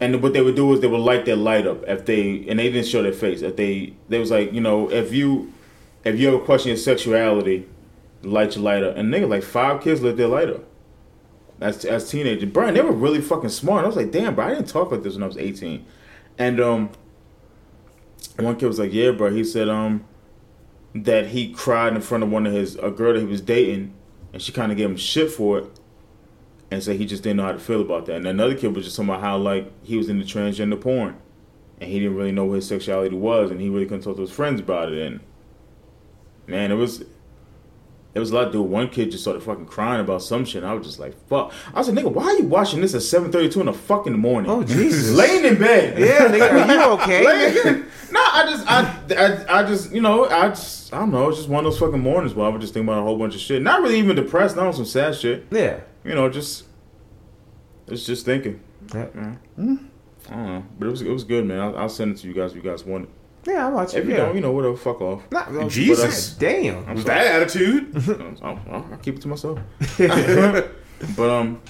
[0.00, 2.58] and what they would do is they would light their light up if they, and
[2.58, 3.42] they didn't show their face.
[3.42, 5.52] If they, they was like, you know, if you,
[6.04, 7.66] if you have a question of sexuality,
[8.22, 8.96] light your light up.
[8.96, 10.64] And nigga, like five kids lit their light up.
[11.60, 13.84] As as teenagers, Brian, they were really fucking smart.
[13.84, 15.84] I was like, damn, bro, I didn't talk like this when I was 18.
[16.38, 16.90] And um,
[18.38, 19.30] one kid was like, yeah, bro.
[19.30, 20.04] He said um,
[21.04, 23.94] that he cried in front of one of his a girl that he was dating,
[24.32, 25.80] and she kind of gave him shit for it
[26.70, 28.16] and said he just didn't know how to feel about that.
[28.16, 31.16] And another kid was just talking about how like he was into transgender porn,
[31.80, 34.22] and he didn't really know what his sexuality was, and he really couldn't talk to
[34.22, 35.06] his friends about it.
[35.06, 35.20] And
[36.46, 37.02] man, it was
[38.14, 38.50] it was a lot.
[38.52, 40.62] Dude, one kid just started fucking crying about some shit.
[40.62, 41.52] And I was just like, fuck.
[41.74, 43.72] I was like, nigga, why are you watching this at seven thirty two in the
[43.74, 44.50] fucking morning?
[44.50, 45.10] Oh Jesus.
[45.16, 45.98] laying in bed.
[45.98, 47.24] yeah, nigga, are you okay?
[47.26, 51.28] Laying- no, I just, I, I, I just, you know, I just, I don't know.
[51.28, 53.18] It's just one of those fucking mornings where I would just think about a whole
[53.18, 53.62] bunch of shit.
[53.62, 54.56] Not really even depressed.
[54.56, 55.80] Not on some sad shit yeah.
[56.04, 56.64] you know, just
[57.86, 58.60] it's just thinking.
[58.94, 59.06] Yeah.
[60.28, 61.60] I don't know, but it was it was good, man.
[61.60, 63.10] I'll, I'll send it to you guys if you guys want it.
[63.50, 63.98] Yeah, I watch it.
[63.98, 64.16] If you yeah.
[64.18, 65.22] don't, you know, whatever, fuck off.
[65.30, 66.30] Not, Jesus.
[66.30, 66.94] God Damn.
[66.94, 67.96] With that attitude?
[68.42, 69.60] I'll, I'll, I'll keep it to myself.
[69.98, 71.62] but um,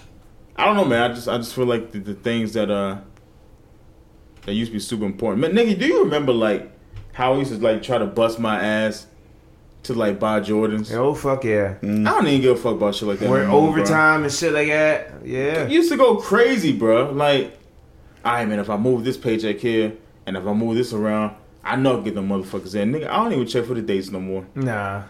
[0.56, 1.10] I don't know, man.
[1.10, 3.00] I just I just feel like the, the things that uh
[4.46, 5.40] that used to be super important.
[5.42, 6.72] Man, nigga, do you remember like
[7.16, 9.06] how I used to like try to bust my ass
[9.84, 10.92] to like buy Jordans?
[10.92, 11.76] Oh fuck yeah.
[11.82, 13.30] I don't even give a fuck about shit like that.
[13.30, 13.70] We're no more, bro.
[13.70, 15.24] overtime and shit like that.
[15.24, 15.64] Yeah.
[15.64, 17.12] It used to go crazy, bro.
[17.12, 17.58] Like,
[18.22, 19.94] all right, man, if I move this paycheck here
[20.26, 22.92] and if I move this around, I know I'll get the motherfuckers in.
[22.92, 24.46] Nigga, I don't even check for the dates no more.
[24.54, 25.04] Nah.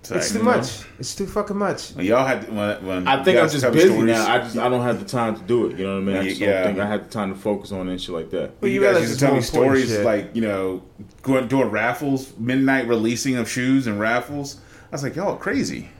[0.00, 0.82] It's It's like, too much.
[0.98, 1.90] It's too fucking much.
[1.90, 4.32] When y'all had when, when I think I'm just tell busy stories- now.
[4.34, 5.78] I just I don't have the time to do it.
[5.78, 6.16] You know what I mean?
[6.16, 6.64] I just Yeah.
[6.64, 8.52] don't think I have the time to focus on it and shit like that.
[8.60, 10.04] Well, you, you guys used to tell me stories shit.
[10.04, 10.82] like you know
[11.22, 14.58] going doing raffles, midnight releasing of shoes and raffles.
[14.90, 15.90] I was like, y'all are crazy.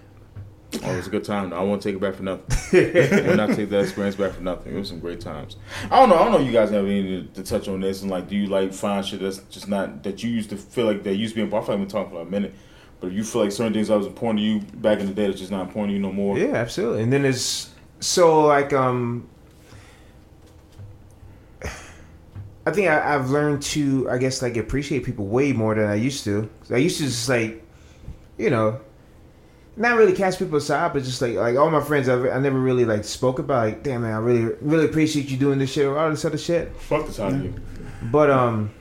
[0.85, 1.53] Oh, it was a good time.
[1.53, 2.47] I won't take it back for nothing.
[2.73, 4.75] I will not take that experience back for nothing.
[4.75, 5.57] It was some great times.
[5.91, 6.15] I don't know.
[6.15, 6.39] I don't know.
[6.41, 8.73] if You guys have any to, to touch on this and like, do you like
[8.73, 11.43] find shit that's just not that you used to feel like that used to be
[11.43, 11.65] important?
[11.65, 12.55] I feel like we've been talking for a minute,
[13.01, 15.15] but if you feel like certain things that was important to you back in the
[15.15, 16.39] day that's just not important to you no more.
[16.39, 17.03] Yeah, absolutely.
[17.03, 17.71] And then it's
[18.01, 19.29] so like um
[22.67, 25.95] I think I, I've learned to I guess like appreciate people way more than I
[25.95, 26.49] used to.
[26.71, 27.65] I used to just like,
[28.37, 28.81] you know,
[29.77, 32.61] not really cast people aside, but just like like all my friends I've, I never
[32.61, 35.87] really like spoke about like damn man I really really appreciate you doing this shit
[35.87, 36.77] or all this other shit.
[36.77, 37.55] Fuck this out of you.
[38.03, 38.73] But um,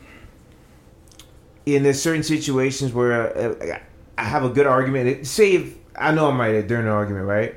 [1.66, 3.80] in there's certain situations where uh,
[4.20, 5.08] I have a good argument.
[5.08, 7.56] It, say if I know I'm right during an argument, right?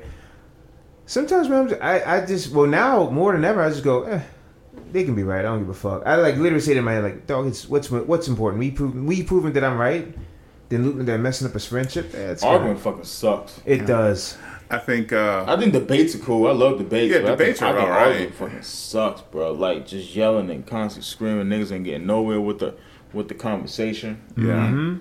[1.05, 4.03] Sometimes, man, I'm just- I I just well now more than ever I just go.
[4.03, 4.21] Eh,
[4.91, 5.39] they can be right.
[5.39, 6.03] I don't give a fuck.
[6.05, 8.59] I like literally say to my head, like, dog, it's what's what's important.
[8.59, 10.15] We prove we proving that I'm right.
[10.69, 12.11] Then Luton that messing up his friendship.
[12.13, 13.59] Yeah, it's Arguing fucking sucks.
[13.65, 14.37] It does.
[14.71, 16.47] I think uh, I think debates are cool.
[16.47, 17.13] I love debates.
[17.13, 18.07] Yeah, but I debates think, are I think alright.
[18.07, 19.51] arguing fucking sucks, bro.
[19.51, 22.73] Like just yelling and constantly screaming, niggas ain't getting nowhere with the
[23.11, 24.21] with the conversation.
[24.37, 24.95] Yeah.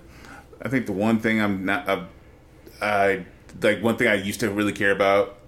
[0.63, 2.05] I think the one thing I'm not, uh,
[2.81, 3.27] I
[3.61, 5.39] like one thing I used to really care about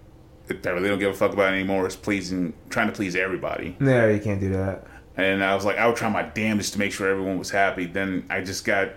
[0.46, 3.76] that I really don't give a fuck about anymore is pleasing, trying to please everybody.
[3.80, 4.86] No, you can't do that.
[5.16, 7.86] And I was like, I would try my damnedest to make sure everyone was happy.
[7.86, 8.90] Then I just got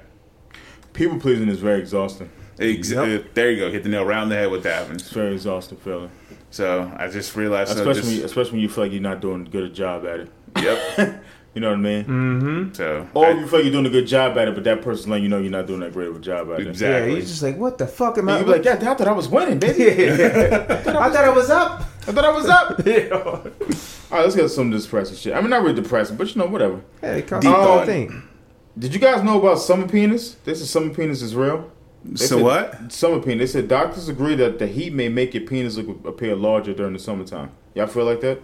[0.93, 2.29] People pleasing is very exhausting.
[2.59, 3.21] ex- Yep.
[3.21, 4.95] uh, there you go, hit the nail right on the head with that one.
[4.95, 6.09] It's very exhausting feeling.
[6.49, 9.01] So I just realized, so Especially just, when you, especially when you feel like you're
[9.01, 10.29] not doing good a good job at it.
[10.59, 11.23] yep.
[11.57, 12.03] You know what I mean?
[12.05, 12.73] Mm-hmm.
[12.73, 14.83] So Or I- you feel like you're doing a good job at it, but that
[14.83, 16.65] person's letting you know you're not doing that great of a job at it.
[16.65, 17.11] Yeah, exactly.
[17.13, 18.39] you're just like, what the fuck am And I?
[18.41, 19.89] you be like, yeah, I thought I was winning, baby.
[20.21, 21.81] I thought I was up.
[22.07, 22.79] I thought I was up.
[22.85, 23.41] yeah, All
[24.11, 25.33] right, let's get some depressing shit.
[25.33, 26.79] I mean, not really depressing, but you know, whatever.
[27.01, 28.21] it comes Deep the whole thing.
[28.77, 30.35] Did you guys know about summer penis?
[30.45, 31.71] This is summer penis is real.
[32.05, 32.91] They so said- what?
[32.93, 33.53] Summer penis.
[33.53, 36.93] They said doctors agree that the heat may make your penis look appear larger during
[36.93, 37.49] the summertime.
[37.73, 38.43] Y'all feel like that?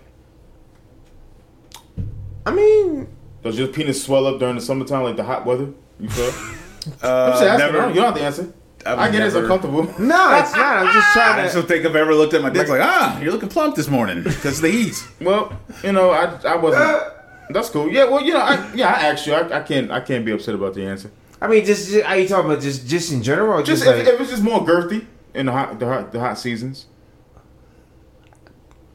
[2.45, 3.07] I mean,
[3.43, 5.69] Does your penis swell up during the summertime like the hot weather?
[5.99, 6.31] You feel?
[7.01, 7.73] Uh, I'm just asking.
[7.73, 8.53] never- you don't have to answer.
[8.85, 9.83] I've I get it, it's uncomfortable.
[9.99, 10.85] no, it's not.
[10.85, 11.61] I'm just trying just to.
[11.61, 14.21] don't think I've ever looked at my dick like, ah, you're looking plump this morning
[14.21, 15.07] because of the heat.
[15.21, 17.13] Well, you know, I I wasn't.
[17.51, 17.89] That's cool.
[17.89, 19.33] Yeah, well, you know, I, yeah, I asked you.
[19.33, 21.09] I, I can't I can't be upset about the answer.
[21.41, 23.95] I mean, just, just are you talking about just just in general, or Just just,
[23.97, 24.13] if, like?
[24.15, 26.87] if it's just more girthy in the hot the hot, the hot seasons.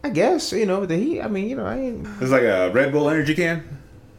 [0.04, 1.20] I guess you know the heat.
[1.20, 2.06] I mean, you know, I ain't.
[2.20, 3.64] It's like a Red Bull energy can.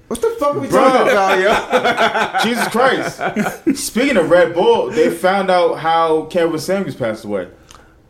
[0.08, 0.82] What the fuck are we Bro.
[0.84, 2.50] talking about, yo?
[2.50, 3.78] Jesus Christ.
[3.78, 7.48] Speaking of Red Bull, they found out how Kevin Samuels passed away.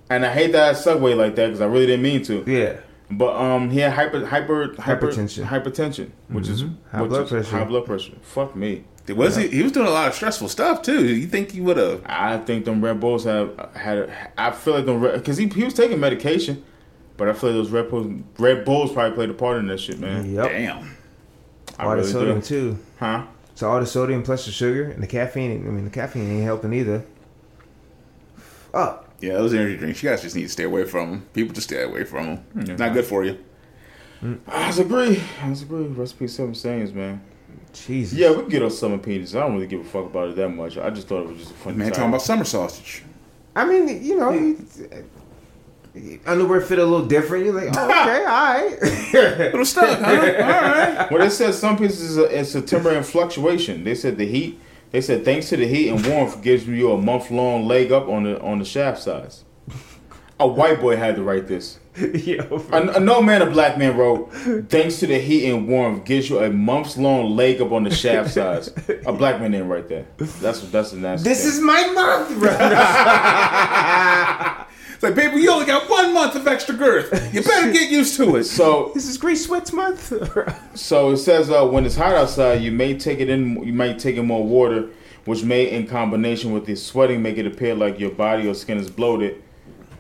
[0.10, 2.44] And I hate that I segue like that because I really didn't mean to.
[2.48, 2.78] yeah,
[3.12, 5.46] But um, he had hyper, hyper, hyper Hypertension.
[5.46, 6.62] hypertension, which is
[6.92, 7.50] High which blood is pressure.
[7.58, 8.14] High blood pressure.
[8.22, 8.86] Fuck me.
[9.06, 11.06] It was he, he was doing a lot of stressful stuff too.
[11.06, 12.02] You think he would have?
[12.06, 14.10] I think them Red Bulls have had.
[14.38, 16.64] I feel like them because he he was taking medication,
[17.20, 19.80] but I feel like those Red Bulls Red Bulls probably played a part in that
[19.80, 20.34] shit, man.
[20.34, 20.50] yep.
[20.50, 20.96] Damn.
[21.78, 22.46] I All the sodium do.
[22.46, 22.80] too.
[23.00, 23.26] Huh?
[23.56, 25.52] So all the sodium plus the sugar and the caffeine.
[25.68, 27.06] I mean, the caffeine ain't helping either.
[28.74, 29.14] Up.
[29.22, 30.02] Yeah, those energy drinks.
[30.02, 31.22] You guys just need to stay away from them.
[31.34, 32.46] People just stay away from them.
[32.68, 32.76] Yeah.
[32.76, 33.38] Not good for you.
[34.48, 35.22] I agree.
[35.42, 35.88] I agree.
[35.88, 37.22] Recipe seven sayings, man.
[37.74, 38.18] Jesus.
[38.18, 39.36] Yeah, we can get on summer penis.
[39.36, 40.78] I don't really give a fuck about it that much.
[40.78, 41.78] I just thought it was just a funny.
[41.78, 41.96] Man, topic.
[41.98, 43.04] talking about summer sausage.
[43.56, 44.66] I mean, you know, you-
[46.26, 47.46] underwear fit a little different.
[47.46, 48.78] You're like, oh, okay, all right.
[49.52, 50.06] Little stuck, huh?
[50.06, 50.90] All right.
[51.12, 53.84] Well, they said some pieces is a, it's a temporary fluctuation.
[53.84, 54.60] They said the heat.
[54.92, 58.08] They said thanks to the heat and warmth gives you a month long leg up
[58.08, 59.44] on the on the shaft size.
[60.40, 61.80] A white boy had to write this.
[61.98, 64.32] Yo, A, a no man, a black man wrote,
[64.70, 67.90] thanks to the heat and warmth gives you a month's long leg up on the
[67.92, 68.70] shaft size.
[69.06, 70.18] A black man didn't write that.
[70.18, 71.28] That's that's a nasty.
[71.28, 71.50] this thing.
[71.50, 72.52] is my month, bro.
[75.00, 77.34] It's like, baby, you only got one month of extra girth.
[77.34, 78.44] You better get used to it.
[78.44, 80.12] so this is Grease Sweats month.
[80.76, 83.64] So it says uh, when it's hot outside, you may take it in.
[83.64, 84.90] You might take in more water,
[85.24, 88.78] which may, in combination with the sweating, make it appear like your body or skin
[88.78, 89.42] is bloated.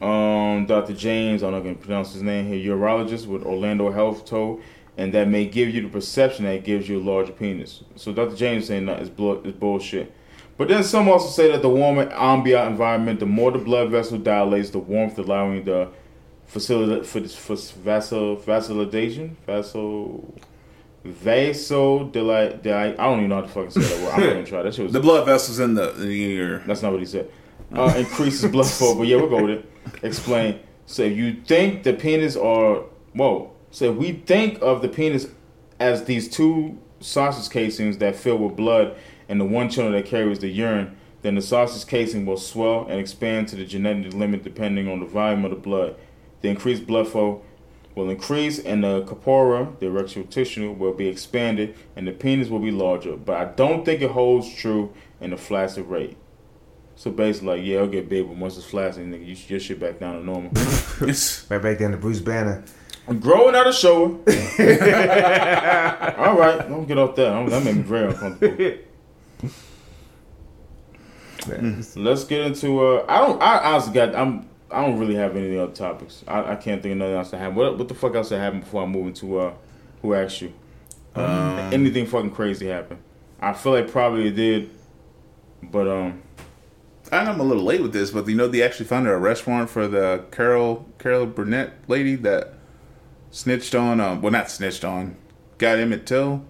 [0.02, 0.94] Um, Dr.
[0.94, 4.26] James, I don't know if I can pronounce his name here, urologist with Orlando Health
[4.26, 4.62] told,
[4.98, 7.84] and that may give you the perception that it gives you a larger penis.
[7.96, 8.36] So Dr.
[8.36, 10.14] James is saying that is bull- is bullshit.
[10.60, 14.18] But then some also say that the warmer ambient environment, the more the blood vessel
[14.18, 15.88] dilates, the warmth allowing the
[16.48, 20.38] facility for this for vasal vasodilation, vasal
[21.08, 22.68] vasodilate.
[22.68, 24.12] I don't even know how to fucking say that word.
[24.12, 24.62] I'm gonna try.
[24.64, 27.32] That shit was The blood vessels in the in your that's not what he said.
[27.74, 29.72] Uh, increases blood flow, but yeah, we'll go with it.
[30.04, 30.60] Explain.
[30.88, 32.84] So if you think the penis are
[33.14, 33.54] whoa.
[33.72, 35.28] So if we think of the penis
[35.80, 38.98] as these two sausage casings that fill with blood
[39.30, 43.00] and the one channel that carries the urine, then the sausage casing will swell and
[43.00, 45.96] expand to the genetic limit depending on the volume of the blood.
[46.42, 47.44] The increased blood flow
[47.96, 52.60] will increase and the corpora, the erectile tissue, will be expanded and the penis will
[52.60, 53.16] be larger.
[53.16, 56.18] But I don't think it holds true in the flaccid rate.
[56.96, 59.80] So basically, like, yeah, it'll get big, but once it's flaccid, nigga, you your shit
[59.80, 60.52] back down to normal.
[61.02, 62.64] right back down to Bruce Banner.
[63.08, 64.04] I'm growing out of shower.
[66.18, 67.50] All right, don't get off that.
[67.50, 68.78] That made me very uncomfortable.
[71.96, 72.80] Let's get into.
[72.86, 73.42] Uh, I don't.
[73.42, 74.16] I honestly got.
[74.16, 74.48] I'm.
[74.72, 76.24] I don't really have any other topics.
[76.28, 77.56] I, I can't think of nothing else to happen.
[77.56, 79.40] What What the fuck else that happened before I move into?
[79.40, 79.54] Uh,
[80.02, 80.54] who asked you?
[81.16, 83.00] Anything fucking crazy happened?
[83.42, 84.70] I feel like probably it did,
[85.64, 86.22] but um,
[87.12, 89.14] I know I'm a little late with this, but you know they actually found an
[89.14, 92.54] arrest warrant for the Carol Carol Burnett lady that
[93.32, 94.00] snitched on.
[94.00, 95.16] Um, well, not snitched on.
[95.58, 96.46] Got Emmett Till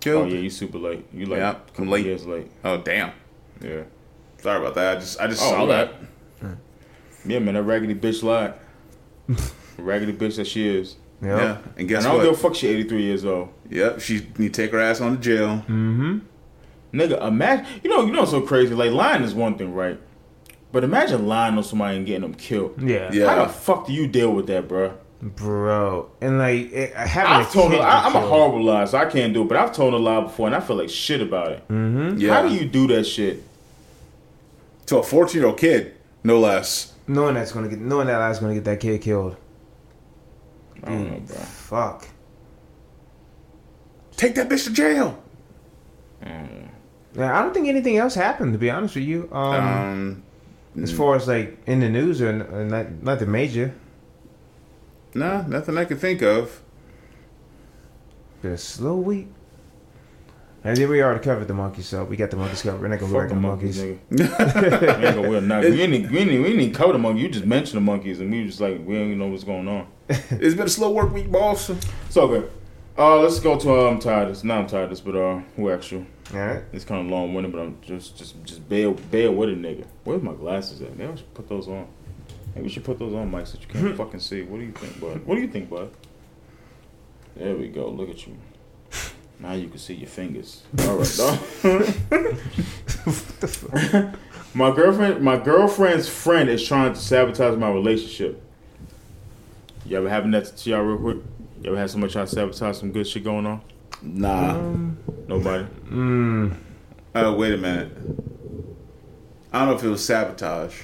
[0.00, 0.26] killed.
[0.26, 1.04] oh yeah, you super late.
[1.12, 2.04] You like Yeah, I'm late.
[2.06, 2.50] years late.
[2.64, 3.12] Oh damn!
[3.60, 3.82] Yeah.
[4.40, 4.96] Sorry about that.
[4.96, 5.68] I just I just Oh, saw right.
[6.40, 6.56] that.
[7.26, 8.54] Yeah, man, that raggedy bitch lied.
[9.78, 10.96] raggedy bitch that she is.
[11.20, 11.38] Yep.
[11.40, 12.40] Yeah, and guess and I don't give a what?
[12.40, 12.54] fuck.
[12.54, 13.48] She 83 years old.
[13.70, 15.48] Yep, she you take her ass on to jail.
[15.68, 16.18] Mm-hmm.
[16.92, 17.66] Nigga, imagine.
[17.82, 18.74] You know, you know, what's so crazy.
[18.74, 20.00] Like lying is one thing, right?
[20.70, 22.80] But imagine lying on somebody and getting them killed.
[22.80, 23.10] Yeah.
[23.12, 23.26] Yeah.
[23.34, 24.94] How the fuck do you deal with that, bruh?
[25.22, 26.10] Bro.
[26.20, 27.70] And like it, having I've a told.
[27.72, 29.48] kid A, I, I'm a horrible liar, so I can't do it.
[29.48, 31.64] But I've told a lie before, and I feel like shit about it.
[31.70, 32.34] Yeah.
[32.34, 33.42] How do you do that shit?
[34.86, 35.94] to a 14 year old kid,
[36.24, 36.94] no less.
[37.06, 39.36] knowing that's gonna get knowing that I's gonna get that kid killed.
[40.82, 41.36] I don't know, bro.
[41.36, 42.08] Fuck.
[44.16, 45.22] Take that bitch to jail.
[46.24, 48.52] Yeah, I don't think anything else happened.
[48.52, 50.22] To be honest with you, um,
[50.76, 53.74] Um, as far as like in the news or, or not, nothing major.
[55.18, 56.62] Nah, nothing I can think of.
[58.42, 59.28] Been a slow week.
[60.64, 62.80] And then we already covered the monkeys, so we got the monkeys covered.
[62.80, 64.28] We're not gonna worry Fuck about the the monkeys, monkeys.
[64.28, 65.00] nigga.
[65.00, 65.72] we ain't gonna wear nothing.
[65.72, 67.22] We ain't, we, ain't, we ain't cover the monkey.
[67.22, 69.68] You just mentioned the monkeys, and we just like we don't even know what's going
[69.68, 69.86] on.
[70.08, 71.70] It's been a slow work week, boss.
[72.10, 72.50] So good.
[72.98, 74.28] Uh, let's go to uh, I'm tired.
[74.28, 75.00] It's not I'm tired.
[75.04, 76.04] But uh, who asked you?
[76.34, 76.64] All right.
[76.72, 79.86] It's kind of long winded, but I'm just just just bear bear with it, nigga.
[80.02, 80.96] Where's my glasses at?
[80.98, 81.86] Maybe I should put those on.
[82.54, 84.42] Maybe we should put those on, mics so you can't fucking see.
[84.42, 85.24] What do you think, bud?
[85.26, 85.90] What do you think, bud?
[87.36, 87.88] There we go.
[87.88, 88.36] Look at you.
[89.40, 90.62] Now you can see your fingers.
[90.80, 91.38] All right, dog.
[94.54, 98.42] my girlfriend, my girlfriend's friend is trying to sabotage my relationship.
[99.86, 101.18] You ever having that to y'all real quick?
[101.62, 103.60] You ever had somebody try to sabotage some good shit going on?
[104.02, 104.60] Nah.
[105.28, 105.66] Nobody.
[105.88, 106.54] Mm,
[107.14, 107.92] Uh, wait a minute.
[109.52, 110.82] I don't know if it was sabotage.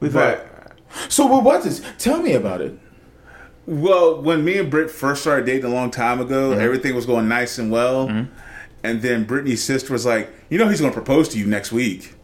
[0.00, 1.10] We've But- had.
[1.12, 1.82] So what was this?
[1.98, 2.76] Tell me about it.
[3.66, 7.28] Well, when me and Britt first started dating a long time ago, everything was going
[7.28, 8.08] nice and well.
[8.82, 11.70] And then Brittany's sister was like, "You know, he's going to propose to you next
[11.70, 12.14] week."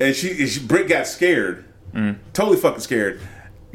[0.00, 1.64] And she, she Britt got scared,
[2.34, 3.20] totally fucking scared.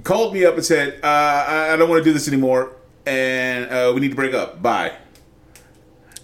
[0.03, 2.73] Called me up and said, uh, "I, I don't want to do this anymore,
[3.05, 4.61] and uh, we need to break up.
[4.61, 4.91] Bye."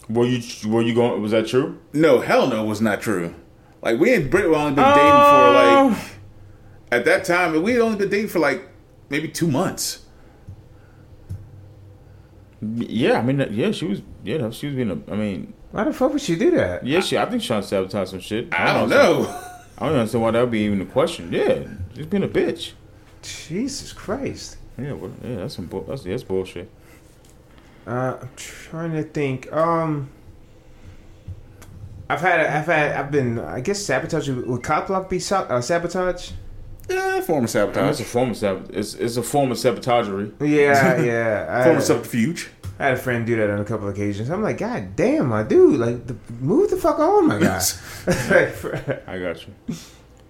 [0.10, 1.20] Were you were you going?
[1.22, 1.80] Was that true?
[1.94, 3.34] No, hell no, it was not true.
[3.82, 5.98] Like we and Britt were only been dating for like
[6.92, 8.68] at that time, we had only been dating for like
[9.10, 10.06] maybe two months.
[12.62, 14.02] Yeah, I mean, yeah, she was.
[14.24, 14.90] Yeah, she was being.
[14.90, 16.86] A, I mean, Why the fuck would she do that?
[16.86, 17.18] yeah, she.
[17.18, 18.54] I think she trying to sabotage some shit.
[18.54, 19.42] I don't understand- know.
[19.78, 21.32] I don't understand why that would be even a question.
[21.34, 21.64] Yeah,
[21.96, 22.72] she's being a bitch.
[23.22, 24.58] Jesus Christ.
[24.80, 25.66] Yeah, well, yeah, that's some.
[25.66, 26.70] Bu- that's that's bullshit.
[27.86, 29.52] Uh, I'm trying to think.
[29.52, 30.10] Um,
[32.10, 34.30] I've had, I've had, I've been, I guess sabotage.
[34.30, 36.32] Would cop block be sa- uh, sabotage?
[36.90, 40.32] Yeah, form of mean, it's a form of sab- it's, it's a form of sabotagery.
[40.40, 41.64] Yeah, yeah.
[41.64, 42.50] Form of subterfuge.
[42.78, 44.30] I had a friend do that on a couple of occasions.
[44.30, 47.62] I'm like, God damn, my dude, like, the, move the fuck on, my guy.
[49.08, 49.76] I got you.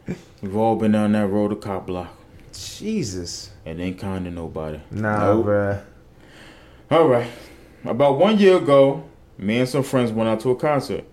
[0.41, 2.15] We've all been down that road of cop block,
[2.53, 4.79] Jesus, and ain't kind to nobody.
[4.91, 5.45] nah, Nope.
[5.47, 5.83] bruh.
[6.91, 7.27] All right.
[7.83, 9.03] About one year ago,
[9.37, 11.03] me and some friends went out to a concert.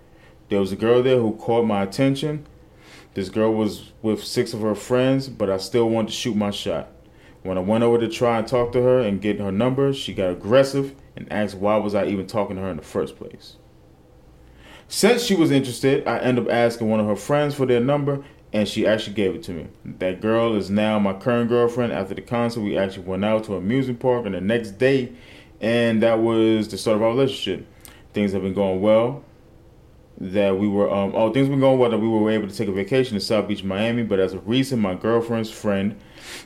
[0.50, 2.46] There was a girl there who caught my attention.
[3.14, 6.50] This girl was with six of her friends, but I still wanted to shoot my
[6.50, 6.88] shot.
[7.42, 10.14] When I went over to try and talk to her and get her number, she
[10.14, 13.56] got aggressive and asked why was I even talking to her in the first place.
[14.88, 18.24] Since she was interested, I ended up asking one of her friends for their number,
[18.52, 19.66] and she actually gave it to me.
[19.84, 21.92] That girl is now my current girlfriend.
[21.92, 25.12] After the concert, we actually went out to an amusement park, and the next day,
[25.60, 27.66] and that was the start of our relationship.
[28.12, 29.24] Things have been going well.
[30.18, 31.90] That we were, um, oh, things were going well.
[31.90, 34.02] That we were able to take a vacation to South Beach, Miami.
[34.02, 35.98] But as of recent, my girlfriend's friend,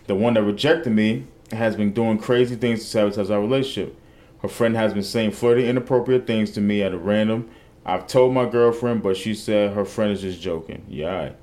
[0.07, 3.99] the one that rejected me, has been doing crazy things to sabotage our relationship.
[4.43, 7.49] Her friend has been saying flirty, inappropriate things to me at a random.
[7.85, 10.85] I've told my girlfriend, but she said her friend is just joking.
[10.89, 11.15] Yeah.
[11.15, 11.37] right.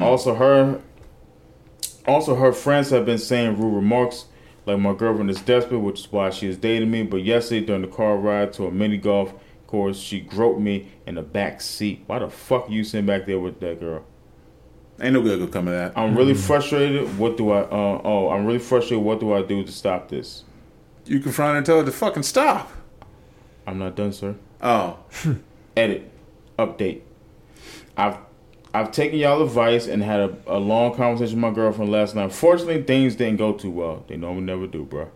[0.00, 0.80] Also, her,
[2.06, 4.26] also her friends have been saying rude remarks,
[4.64, 7.02] like my girlfriend is desperate, which is why she is dating me.
[7.02, 9.34] But yesterday during the car ride to a mini golf
[9.72, 12.04] course, she groped me in the back seat.
[12.06, 14.04] Why the fuck are you sitting back there with that girl?
[15.00, 15.96] Ain't no good gonna come of that.
[15.96, 17.18] I'm really frustrated.
[17.18, 17.62] What do I?
[17.62, 19.02] Uh, oh, I'm really frustrated.
[19.02, 20.44] What do I do to stop this?
[21.06, 22.70] You confront her and tell her to fucking stop.
[23.66, 24.36] I'm not done, sir.
[24.60, 24.98] Oh,
[25.76, 26.12] edit,
[26.58, 27.00] update.
[27.96, 28.18] I've
[28.74, 32.30] I've taken y'all advice and had a, a long conversation with my girlfriend last night.
[32.30, 34.04] Fortunately, things didn't go too well.
[34.06, 35.10] They normally never do, bro.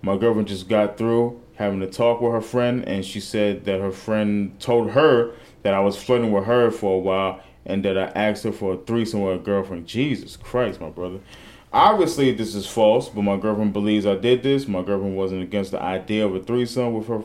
[0.00, 3.80] My girlfriend just got through having a talk with her friend, and she said that
[3.80, 5.32] her friend told her
[5.64, 8.74] that I was flirting with her for a while, and that I asked her for
[8.74, 9.88] a threesome with a girlfriend.
[9.88, 11.18] Jesus Christ, my brother.
[11.72, 14.68] Obviously, this is false, but my girlfriend believes I did this.
[14.68, 17.22] My girlfriend wasn't against the idea of a threesome with her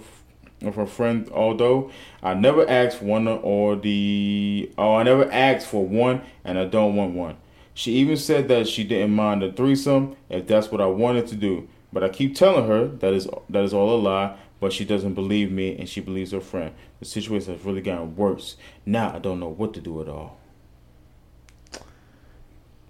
[0.64, 1.92] of her friend, although
[2.22, 6.66] I never asked for one or the oh I never asked for one and I
[6.66, 7.36] don't want one.
[7.74, 11.36] She even said that she didn't mind a threesome if that's what I wanted to
[11.36, 11.68] do.
[11.94, 15.14] But I keep telling her that is that is all a lie, but she doesn't
[15.14, 16.74] believe me and she believes her friend.
[17.00, 18.58] The situation has really gotten worse.
[18.86, 20.38] Now I don't know what to do at all.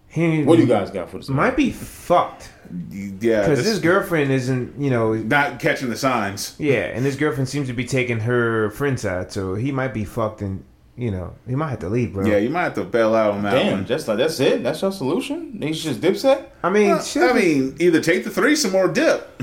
[0.08, 1.28] He What do you guys got for this?
[1.28, 2.52] might be fucked
[2.92, 6.56] Yeah, because this- his girlfriend isn't, you know, not catching the signs.
[6.60, 10.04] yeah, and his girlfriend seems to be taking her friend's side, so he might be
[10.06, 10.64] fucked, and
[10.96, 12.26] you know, you might have to leave, bro.
[12.26, 13.86] Yeah, you might have to bail out on that Damn, one.
[13.86, 14.64] just like that's it.
[14.64, 15.54] That's your solution.
[15.60, 16.50] Niggas just dipset.
[16.62, 19.42] I mean, Well, I mean, either take the threesome or dip.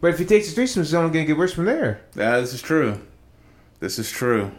[0.00, 2.02] but if he takes the threesome, it's only gonna get worse from there.
[2.14, 3.00] Yeah, this is true.
[3.80, 4.52] This is true.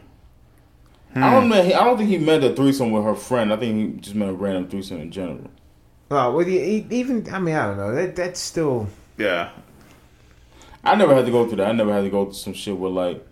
[1.15, 1.49] I don't hmm.
[1.49, 1.61] know.
[1.61, 3.53] I don't think he meant a threesome with her friend.
[3.53, 5.49] I think he just meant a random threesome in general.
[6.11, 7.95] Oh, well, he, he- even I mean, I don't know.
[7.95, 8.87] That that's still
[9.17, 9.51] Yeah.
[10.83, 11.69] I never had to go through that.
[11.69, 13.25] I never had to go through some shit with like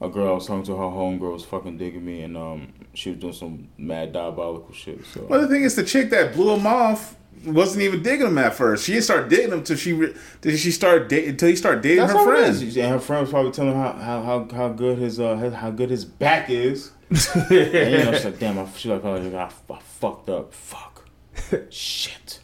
[0.00, 3.10] a girl I was talking to her homegirl was fucking digging me and um she
[3.10, 5.04] was doing some mad diabolical shit.
[5.06, 8.38] So Well, the thing is, the chick that blew him off wasn't even digging him
[8.38, 8.84] at first.
[8.84, 11.82] She didn't start dating him till she re- till she started dating until he started
[11.82, 12.62] dating that's her all it friend.
[12.62, 12.76] is.
[12.76, 15.54] And her friend was probably telling her how how how, how good his uh his-
[15.54, 16.90] how good his back is.
[17.10, 19.44] and you know she's like, damn, I, she like, oh, I,
[19.74, 20.52] I fucked up.
[20.52, 21.08] Fuck.
[21.70, 22.40] shit.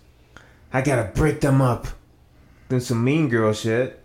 [0.72, 1.86] I gotta break them up.
[2.68, 4.03] Then some mean girl shit.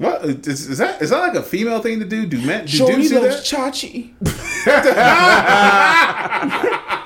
[0.00, 1.02] What is, is that?
[1.02, 2.24] Is that like a female thing to do?
[2.24, 2.64] Do men?
[2.64, 3.58] Do Jody dudes do loves that?
[3.58, 4.14] Chachi.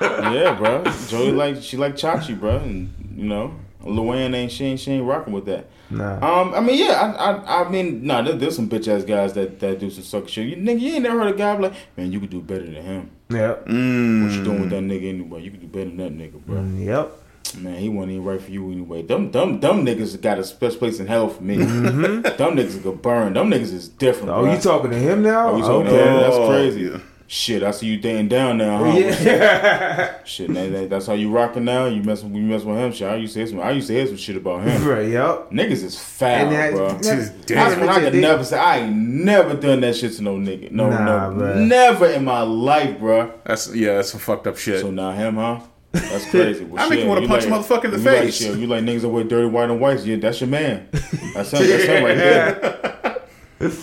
[0.01, 0.85] yeah, bro.
[1.09, 3.53] Jody like she like Chachi, bro, and you know,
[3.83, 5.67] Luann ain't she ain't she ain't rocking with that.
[5.91, 6.43] Nah.
[6.43, 9.33] Um, I mean, yeah, I, I, I mean, nah, there, there's some bitch ass guys
[9.33, 10.47] that, that do some sucker shit.
[10.47, 12.65] You nigga, you ain't never heard a guy be like, man, you could do better
[12.65, 13.11] than him.
[13.31, 13.67] Yep.
[13.67, 14.23] Mm.
[14.23, 15.43] What you doing with that nigga anyway?
[15.43, 16.63] You could do better than that nigga, bro.
[16.63, 17.24] Yep.
[17.59, 19.03] Man, he wasn't even right for you anyway.
[19.03, 21.57] Them, them, them niggas got a special place in hell for me.
[21.57, 22.23] Mm-hmm.
[22.37, 23.33] Dumb niggas could burn.
[23.33, 24.31] Dumb niggas is different.
[24.31, 24.55] Oh, bruh.
[24.57, 25.51] you talking to him now?
[25.51, 25.97] Oh, you talking okay.
[25.97, 26.21] to him?
[26.21, 26.81] That's Oh, crazy.
[26.83, 26.99] yeah.
[27.27, 28.99] Shit, I see you dating down now, huh?
[28.99, 30.15] Yeah.
[30.25, 31.87] Shit, that, that- that's how you rocking now.
[31.87, 32.93] You messing, you messing with him.
[32.93, 33.61] Shit, I used to hear some.
[33.61, 34.87] I used to hear some shit about him.
[34.87, 35.09] right.
[35.09, 35.51] Yep.
[35.51, 36.89] Niggas is foul, And that- bro.
[36.91, 40.23] that's- That's when I could they- never say I ain't never done that shit to
[40.23, 40.71] no nigga.
[40.71, 41.67] No, Nah, no, bruh.
[41.67, 43.33] never in my life, bro.
[43.47, 43.95] That's yeah.
[43.95, 44.81] That's some fucked up shit.
[44.83, 45.61] So now him, huh?
[45.95, 46.65] That's crazy.
[46.65, 48.37] Well, I make you wanna punch a motherfucker in the you like face.
[48.37, 50.05] shit, you like niggas that wear dirty white and whites?
[50.05, 50.89] Yeah, that's your man.
[51.35, 51.67] That's him.
[51.67, 53.11] That's him right there.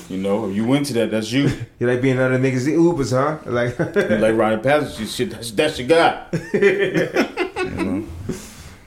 [0.10, 1.50] You know, if you into that, that's you.
[1.80, 3.40] You like being other niggas the Ubers, huh?
[3.50, 3.80] Like.
[3.80, 5.32] You like riding passengers, shit.
[5.32, 6.28] That's, that's your guy.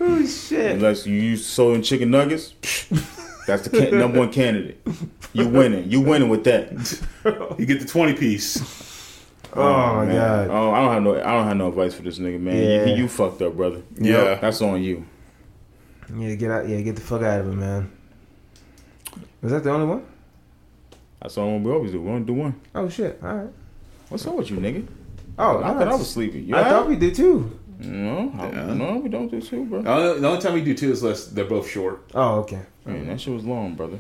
[0.01, 0.73] oh shit.
[0.73, 2.55] Unless you use soda and chicken nuggets,
[3.47, 4.81] that's the can- number one candidate.
[5.33, 5.91] You winning.
[5.91, 6.71] You winning with that.
[7.59, 8.94] You get the twenty piece.
[9.57, 10.15] Oh my oh, man.
[10.17, 10.49] god.
[10.51, 11.15] Oh, I don't have no.
[11.17, 12.57] I don't have no advice for this nigga, man.
[12.57, 12.85] Yeah.
[12.87, 13.83] You, you fucked up, brother.
[13.97, 14.35] Yeah.
[14.35, 15.05] that's on you.
[16.15, 16.69] Yeah, get out.
[16.69, 17.91] Yeah, get the fuck out of it, man.
[19.43, 20.07] Was that the only one?
[21.21, 22.03] That's all we always do.
[22.03, 22.61] We only do one.
[22.75, 23.19] Oh shit.
[23.23, 23.49] All right.
[24.09, 24.87] What's up with you, nigga?
[25.39, 26.41] Oh, I thought I was sleepy.
[26.41, 27.59] You I all thought we did too.
[27.79, 28.75] No, I- Yeah.
[28.75, 29.83] no, we don't do two, bro.
[29.83, 31.27] The only, the only time we do two is less.
[31.27, 32.05] They're both short.
[32.15, 32.61] Oh, okay.
[32.85, 33.99] Man, that shit was long, brother.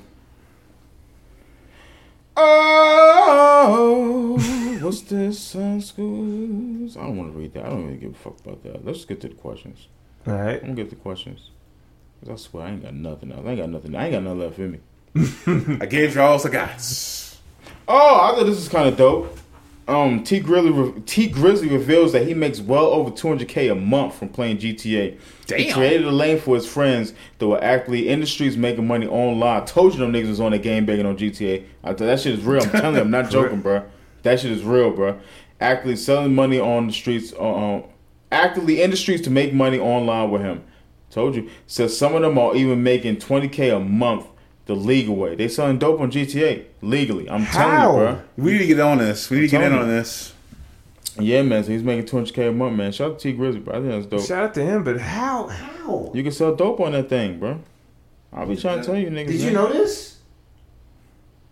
[2.36, 4.36] Oh,
[4.84, 5.38] what's this?
[5.40, 6.96] Sun schools?
[6.96, 7.64] I don't want to read that.
[7.66, 8.84] I don't really give a fuck about that.
[8.84, 9.88] Let's get to the questions.
[10.26, 10.54] All right.
[10.56, 11.50] I'm gonna get the questions.
[12.20, 13.42] 'Cause I swear I ain't got nothing else.
[13.46, 13.94] I ain't got nothing.
[13.94, 15.76] I ain't got nothing left in me.
[15.82, 16.70] I gave you all I got.
[17.86, 19.38] Oh, I thought this is kind of dope.
[19.86, 24.30] Um, T Grizzly T Grizzly reveals that he makes well over 200k a month from
[24.30, 25.18] playing GTA.
[25.46, 25.58] Damn.
[25.58, 29.60] He created a lane for his friends that were actually industries making money online.
[29.60, 31.64] I told you them niggas was on the game begging on GTA.
[31.82, 32.62] I thought that shit is real.
[32.62, 33.82] I'm telling you, I'm not joking, bro.
[34.24, 35.18] That shit is real, bro.
[35.60, 37.84] Actively selling money on the streets, uh, um,
[38.32, 40.64] actively in the streets to make money online with him.
[41.10, 41.48] Told you.
[41.68, 44.26] Says some of them are even making 20k a month
[44.66, 45.36] the legal way.
[45.36, 47.30] They selling dope on GTA legally.
[47.30, 47.58] I'm How?
[47.58, 48.22] telling you, bro.
[48.36, 49.30] We need to get on this.
[49.30, 50.32] We need to get in telling on this.
[51.20, 51.62] Yeah, man.
[51.62, 52.90] So he's making 200k a month, man.
[52.90, 53.74] Shout out to T Grizzly, bro.
[53.74, 54.26] I think that's dope.
[54.26, 55.46] Shout out to him, but how?
[55.46, 56.10] How?
[56.14, 57.60] You can sell dope on that thing, bro.
[58.32, 59.28] I'll be trying to tell you, niggas.
[59.28, 59.54] Did you man.
[59.54, 60.18] know this?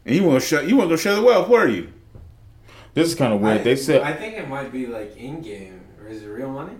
[0.05, 0.67] And you want to shut?
[0.67, 1.49] You want to go share the wealth?
[1.49, 1.93] Where are you?
[2.95, 3.65] This is kind of weird.
[3.65, 6.77] they said I think it might be like in game, or is it real money?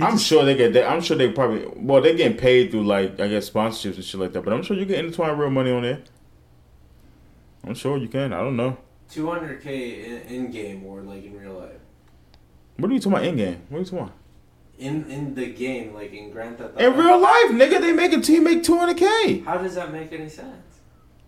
[0.00, 0.72] I'm sure they get.
[0.72, 1.66] They, I'm sure they probably.
[1.76, 4.42] Well, they're getting paid through like I guess sponsorships and shit like that.
[4.42, 6.02] But I'm sure you can intertwine real money on there.
[7.64, 8.32] I'm sure you can.
[8.32, 8.78] I don't know.
[9.10, 11.72] 200k in, in game or like in real life?
[12.78, 13.62] What are you talking about in game?
[13.68, 14.12] What are you talking about?
[14.78, 18.20] In in the game, like in Grand Theft In real life, nigga, they make a
[18.20, 20.80] team make 200k How does that make any sense?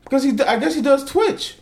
[0.05, 0.31] because he.
[0.43, 1.57] I guess he does Twitch.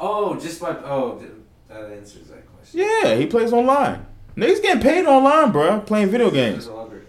[0.00, 1.22] Oh, just by oh,
[1.68, 2.80] that answers that question.
[2.80, 4.06] Yeah, he plays online.
[4.36, 5.80] Niggas getting paid online, bro.
[5.80, 6.66] Playing video games.
[6.66, 7.06] There's a algorithm.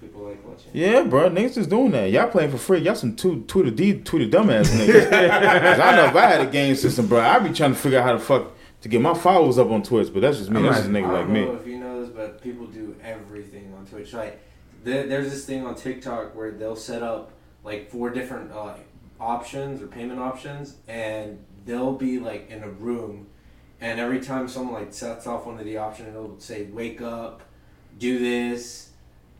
[0.00, 0.70] People like watching.
[0.72, 2.10] Yeah, bro, niggas is doing that.
[2.10, 2.78] Y'all playing for free.
[2.80, 5.10] Y'all some two Twitter D Twitter dumbass niggas.
[5.60, 7.98] 'Cause I know if I had a game system, bro, I'd be trying to figure
[8.00, 8.48] out how to fuck
[8.80, 10.12] to get my followers up on Twitch.
[10.12, 10.58] But that's just me.
[10.58, 11.44] I'm That's just a nigga I like don't me.
[11.44, 14.12] know if you know this, but people do everything on Twitch.
[14.12, 14.40] Like,
[14.82, 17.30] there, there's this thing on TikTok where they'll set up
[17.62, 18.74] like four different uh,
[19.20, 23.26] options or payment options, and they'll be like in a room,
[23.80, 27.42] and every time someone like sets off one of the options, it'll say "wake up,"
[27.98, 28.90] "do this,"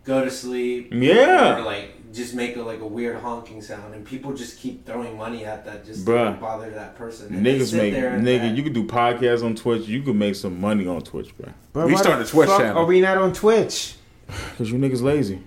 [0.05, 0.89] go to sleep.
[0.93, 1.59] Yeah.
[1.59, 5.17] Or like just make a, like a weird honking sound, and people just keep throwing
[5.17, 6.35] money at that just Bruh.
[6.35, 7.35] to bother that person.
[7.35, 8.41] And Niggas sit make there and nigga.
[8.43, 9.89] that- You could do podcasts on Twitch.
[9.89, 11.53] You could make some money on Twitch, bro.
[11.73, 12.79] Bro, We why started a Twitch fuck channel.
[12.83, 13.97] Are we not on Twitch?
[14.57, 15.43] Cause you niggas lazy.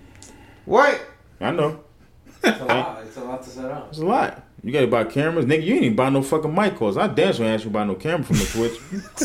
[0.66, 1.00] What?
[1.40, 1.80] I know.
[2.44, 3.02] It's a lot.
[3.02, 3.88] It's a lot to set up.
[3.88, 4.42] It's a lot.
[4.64, 5.64] You gotta buy cameras, nigga.
[5.64, 6.96] You ain't even buy no fucking mic calls.
[6.96, 8.78] I damn sure ain't ask you to buy no camera from the Twitch.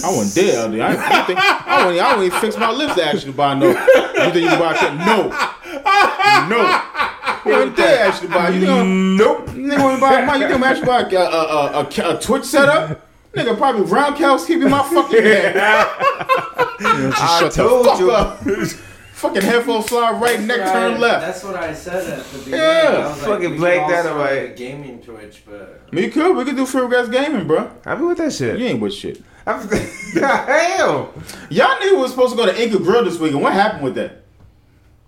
[0.03, 0.83] I wasn't there.
[0.83, 3.31] I, I, I, think, I, wouldn't, I wouldn't even fix my lips to ask you
[3.31, 3.69] to buy no.
[3.69, 5.05] You think you can buy a camera?
[5.05, 5.29] No.
[6.49, 6.89] No.
[7.45, 8.49] You ain't there ask you to buy.
[8.49, 9.47] You think Nope.
[9.49, 10.35] nigga want to buy a mic?
[10.35, 13.07] You think I'm actually buy a, a, a, a, a Twitch setup?
[13.33, 15.55] Nigga probably roundhouse keeping my fucking head.
[15.57, 17.99] I Shut the told fuck
[18.45, 18.65] you.
[19.25, 19.33] up.
[19.33, 21.21] fucking headphone slide right, neck That's what turn I- left.
[21.25, 22.59] That's what I said at the beginning.
[22.59, 22.89] Yeah.
[23.05, 24.43] I was Fucking we Blake could all start, Dynamite.
[24.49, 26.35] like, gaming Twitch, but Me could.
[26.35, 27.69] We could do Free Guys Gaming, bro.
[27.85, 28.59] I be with that shit.
[28.59, 29.21] You ain't with shit.
[29.45, 29.67] I'm,
[30.13, 31.13] hell,
[31.49, 33.41] Y'all niggas was supposed to go to Inca Grill this weekend.
[33.41, 34.19] What happened with that?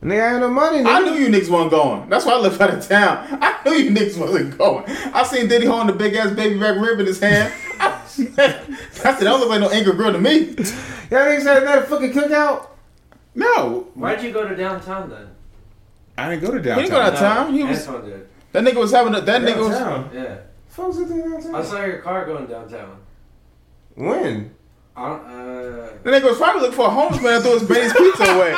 [0.03, 0.79] nigga, I ain't no money.
[0.79, 0.87] Nigga.
[0.87, 2.09] I knew you niggas wasn't going.
[2.09, 3.25] That's why I left out of town.
[3.41, 4.83] I knew you niggas wasn't going.
[4.87, 7.51] I seen Diddy holding the big ass baby back rib in his hand.
[7.79, 10.39] I said, that don't look like no Inca Grill to me.
[10.49, 10.55] Y'all
[11.25, 12.67] niggas had another fucking cookout.
[13.35, 15.27] No, why'd you go to downtown then?
[16.17, 16.83] I didn't go to downtown.
[16.83, 17.37] He didn't go downtown.
[17.37, 17.53] out of town.
[17.53, 18.27] He was Antoine did.
[18.53, 20.13] that nigga was having a, that nigga was.
[20.13, 20.37] Yeah,
[20.69, 21.55] Folks are downtown.
[21.55, 22.97] I saw your car going downtown.
[23.95, 24.55] When?
[24.95, 27.63] I don't, uh, That nigga was probably looking for a homeless man and threw his
[27.67, 28.51] Benny's pizza away.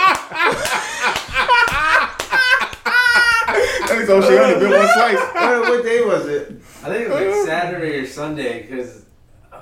[3.87, 5.19] that nigga told she only been one slice.
[5.33, 6.49] what, what day was it?
[6.83, 9.05] I think it was like Saturday or Sunday because.
[9.51, 9.57] Oh,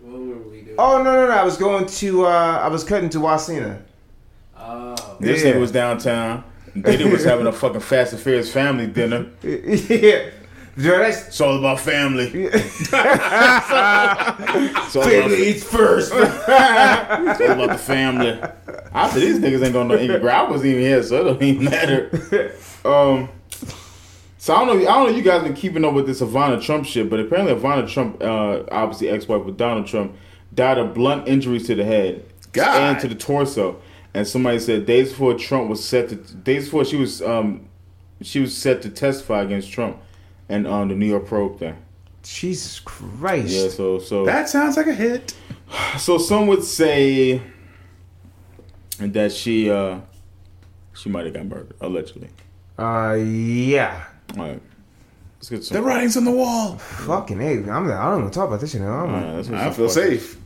[0.00, 0.76] what were we doing?
[0.78, 1.32] Oh no no no!
[1.32, 2.26] I was going to.
[2.26, 3.82] uh I was cutting to Wasina.
[4.64, 5.16] Oh.
[5.20, 5.52] This Yeah.
[5.52, 6.44] nigga was downtown.
[6.80, 9.26] Diddy was having a fucking Fast and Furious family dinner.
[9.42, 10.30] yeah.
[10.74, 12.30] Yo, that's It's all about family.
[12.52, 13.00] It's all
[15.02, 16.12] about, family eats first.
[16.14, 18.40] it's all about the family.
[18.94, 20.34] I said these niggas ain't gonna know Inca Grill.
[20.34, 22.54] I wasn't even here, so it don't even matter.
[22.84, 23.28] Um,
[24.38, 24.88] so I don't know.
[24.88, 25.16] I don't know.
[25.16, 28.62] You guys been keeping up with this Ivana Trump shit, but apparently Ivana Trump, uh,
[28.72, 30.14] obviously ex-wife with Donald Trump,
[30.54, 32.76] died of blunt injuries to the head God.
[32.76, 33.76] and to the torso.
[34.14, 37.68] And somebody said days before Trump was set to days before she was um
[38.20, 39.98] she was set to testify against Trump
[40.48, 41.76] and on the New York probe thing.
[42.22, 43.48] Jesus Christ.
[43.52, 43.68] Yeah.
[43.68, 45.34] So so That sounds like a hit.
[45.98, 47.42] so some would say
[48.98, 50.00] that she uh
[50.94, 52.28] she might have got murdered allegedly.
[52.78, 54.04] Uh yeah.
[54.36, 54.62] All right,
[55.38, 56.76] let's get The writing's on the wall.
[56.78, 57.86] Fucking hey, I'm.
[57.90, 59.04] I don't want to talk about this shit now.
[59.04, 59.12] I'm
[59.50, 60.38] right, I feel safe.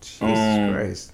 [0.00, 1.12] Jesus Um, Christ.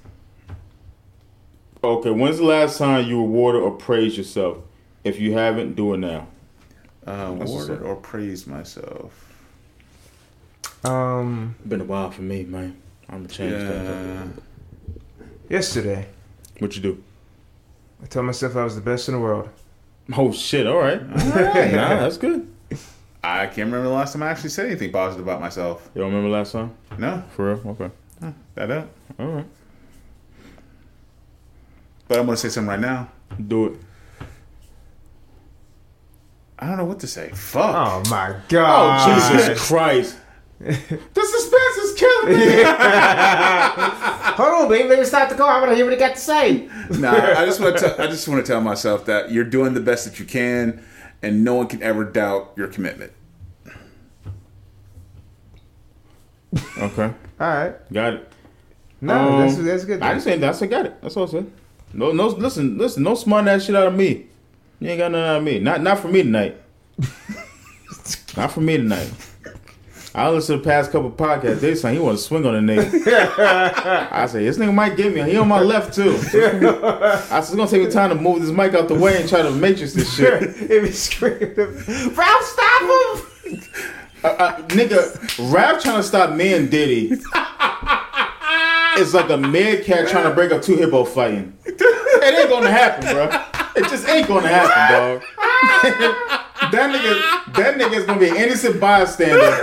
[1.85, 4.59] Okay, when's the last time you rewarded or praised yourself?
[5.05, 6.27] If you haven't, do it now.
[7.06, 9.20] Uh, That's awarded or praised myself.
[10.85, 12.81] Um, Been a while for me, man.
[13.09, 13.85] I'm gonna change that.
[13.85, 14.23] Yeah.
[15.48, 16.06] yesterday
[16.59, 17.02] What you do?
[18.02, 19.48] I told myself I was the best in the world.
[20.15, 20.66] Oh shit!
[20.66, 22.47] All right, nah, that's good.
[23.23, 25.89] I can't remember the last time I actually said anything positive about myself.
[25.94, 26.74] You don't remember last time?
[26.98, 27.69] No, For real?
[27.70, 27.90] Okay.
[28.56, 28.90] I don't.
[29.19, 29.47] All right.
[32.09, 33.10] But I'm gonna say something right now.
[33.48, 33.81] Do it.
[36.59, 37.31] I don't know what to say.
[37.31, 37.74] Fuck.
[37.74, 39.09] Oh my god!
[39.10, 40.16] Oh Jesus Christ!
[40.60, 42.62] the suspense is killing me.
[44.36, 44.89] Hold on, baby.
[44.89, 45.51] Let me stop the car.
[45.56, 46.68] I want to hear what he got to say.
[46.90, 48.01] Nah, I just want to.
[48.02, 50.82] I just want to tell myself that you're doing the best that you can,
[51.22, 53.12] and no one can ever doubt your commitment.
[56.78, 57.93] okay, All right.
[57.93, 58.32] got it.
[59.01, 60.01] No, Um, that's that's good.
[60.02, 60.40] I just ain't.
[60.40, 61.02] That's I got it.
[61.02, 61.51] That's all I said.
[61.95, 62.27] No, no.
[62.29, 63.03] Listen, listen.
[63.03, 64.27] No smart that shit out of me.
[64.81, 65.59] You ain't got nothing out of me.
[65.61, 66.57] Not, not for me tonight.
[68.37, 69.11] not for me tonight.
[70.16, 71.59] I listened to the past couple podcasts.
[71.59, 73.03] They saying he want to swing on a nigga.
[74.12, 75.23] I say this nigga might get me.
[75.23, 76.15] He on my left too.
[76.15, 79.29] I said it's gonna take me time to move this mic out the way and
[79.29, 80.43] try to matrix this shit.
[80.71, 81.57] it was screaming.
[81.57, 83.61] Ralph, stop him!
[84.23, 87.09] Uh, uh, nigga, rap trying to stop me and Diddy
[88.99, 91.57] is like a mad cat trying to break up two hippo fighting.
[91.65, 93.25] It ain't gonna happen, bro.
[93.77, 95.23] It just ain't gonna happen, dog.
[96.73, 99.61] that nigga, that nigga is gonna be an innocent bystander,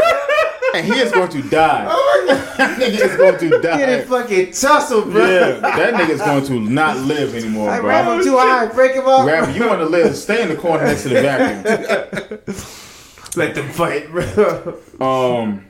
[0.75, 1.85] and he is going to die.
[2.57, 3.79] that nigga is going to Get die.
[3.81, 5.25] it fucking tussle, bro.
[5.25, 8.23] Yeah, that nigga is going to not live anymore, I rap him bro.
[8.23, 9.25] too high, break him up.
[9.25, 10.15] Rap, you want to live?
[10.15, 12.39] Stay in the corner next to the vacuum.
[13.37, 14.77] Let them fight, bro.
[14.99, 15.65] Um,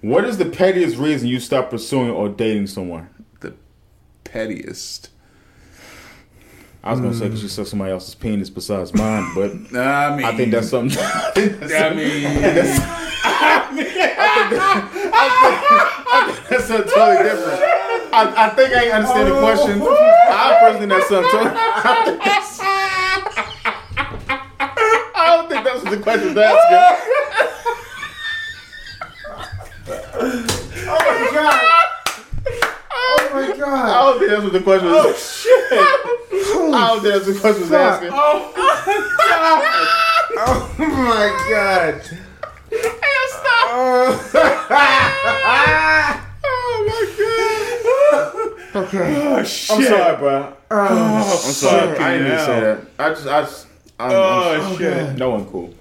[0.00, 3.08] what is the pettiest reason you stop pursuing or dating someone?
[3.40, 3.54] The
[4.22, 5.10] pettiest.
[6.84, 7.18] I was gonna mm.
[7.18, 7.30] say hmm.
[7.30, 10.96] because you suck somebody else's penis besides mine, but I, mean, I think that's something.
[11.02, 12.54] I, that's mean, I think
[16.48, 17.62] that's, something totally different.
[18.14, 19.82] I, I think I ain't understand the question.
[19.82, 21.56] I personally that's something totally.
[21.58, 22.60] I, think that's,
[25.14, 27.17] I don't think that's what the question to ask asking.
[30.20, 31.58] Oh my god!
[32.92, 33.88] Oh my god.
[33.88, 35.06] I don't think that's what the question was.
[35.06, 35.72] Oh shit!
[35.72, 38.02] I don't think that's what the question was fuck.
[38.02, 38.10] asking.
[38.12, 38.52] Oh,
[40.36, 42.02] oh my god!
[43.70, 43.94] Oh
[46.86, 47.44] my god!
[48.74, 49.14] Hey, Okay.
[49.16, 49.76] Oh, shit.
[49.76, 50.54] I'm sorry, bro.
[50.70, 51.98] Oh, oh, I'm sorry.
[51.98, 52.78] I didn't to say that.
[52.98, 53.66] I just, I just,
[53.98, 55.16] I'm, Oh, I'm, shit.
[55.16, 55.74] No one cool.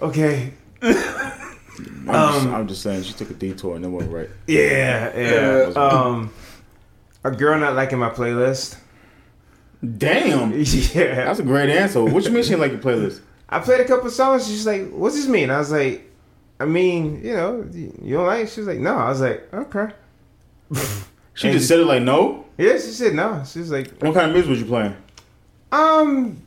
[0.00, 0.52] Okay.
[1.78, 4.30] I'm, just, I'm just saying she took a detour and it went right.
[4.46, 5.68] Yeah, Yeah.
[5.70, 5.72] yeah.
[5.74, 6.32] Um,
[7.24, 8.76] a girl not liking my playlist.
[9.96, 11.14] Damn, Yeah.
[11.26, 12.04] that's a great answer.
[12.04, 13.20] What you mean she didn't like your playlist?
[13.48, 14.46] I played a couple songs.
[14.46, 16.10] She's like, "What's this mean?" I was like,
[16.60, 19.48] "I mean, you know, you don't like." it?" She was like, "No." I was like,
[19.54, 19.88] "Okay."
[21.34, 22.44] She And- just said it like no.
[22.58, 23.42] Yeah, she said no.
[23.46, 24.96] She was like, What kind of music was you playing?
[25.70, 26.42] Um,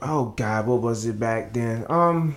[0.00, 1.84] oh God, what was it back then?
[1.90, 2.36] Um,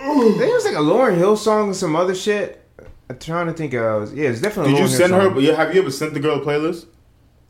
[0.00, 2.62] there was like a Lauryn Hill song and some other shit.
[3.08, 4.14] I'm trying to think of.
[4.16, 4.72] Yeah, it's definitely.
[4.74, 5.40] Did a you Lauryn Hill send her?
[5.40, 6.86] yeah, have you ever sent the girl a playlist?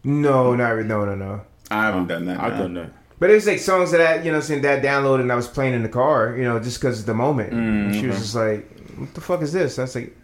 [0.04, 1.40] No, not re- no, no, no.
[1.70, 2.40] I haven't done that.
[2.40, 2.90] I've done that.
[3.18, 5.48] But it was like songs that I, you know, saying that downloaded and I was
[5.48, 7.52] playing in the car, you know, just because of the moment.
[7.52, 8.68] Mm, And she was just like,
[8.98, 10.14] "What the fuck is this?" I was like,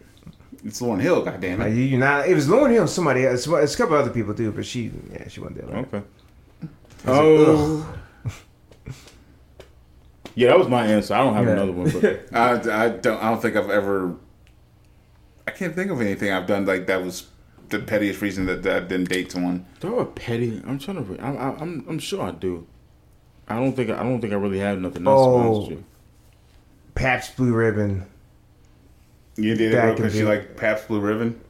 [0.65, 1.23] It's Lauryn Hill.
[1.23, 1.75] Goddamn "Are it.
[1.75, 3.47] you you not?" It was Lauryn Hill, somebody else.
[3.49, 5.77] It's a couple other people too, but she, yeah, she wasn't there.
[5.79, 6.03] Okay.
[7.07, 7.95] I was like, Oh.
[10.35, 11.15] Yeah, that was my answer.
[11.15, 11.53] I don't have Yeah.
[11.53, 11.91] another one.
[11.91, 13.23] But I, I don't.
[13.23, 14.15] I don't think I've ever.
[15.47, 17.27] I can't think of anything I've done like that was
[17.69, 19.67] the pettiest reason that, that I didn't date someone.
[19.81, 20.63] Throw a petty.
[20.67, 21.23] I'm trying to.
[21.23, 21.85] I, I, I'm.
[21.89, 22.67] I'm sure I do.
[23.49, 23.91] I don't think.
[23.91, 25.27] I don't think I really have nothing else.
[25.27, 25.61] to be honest oh.
[25.61, 25.85] with you.
[26.95, 28.07] Pabst Blue Ribbon.
[29.37, 31.41] You did That it because be- you like Pabst Blue Ribbon.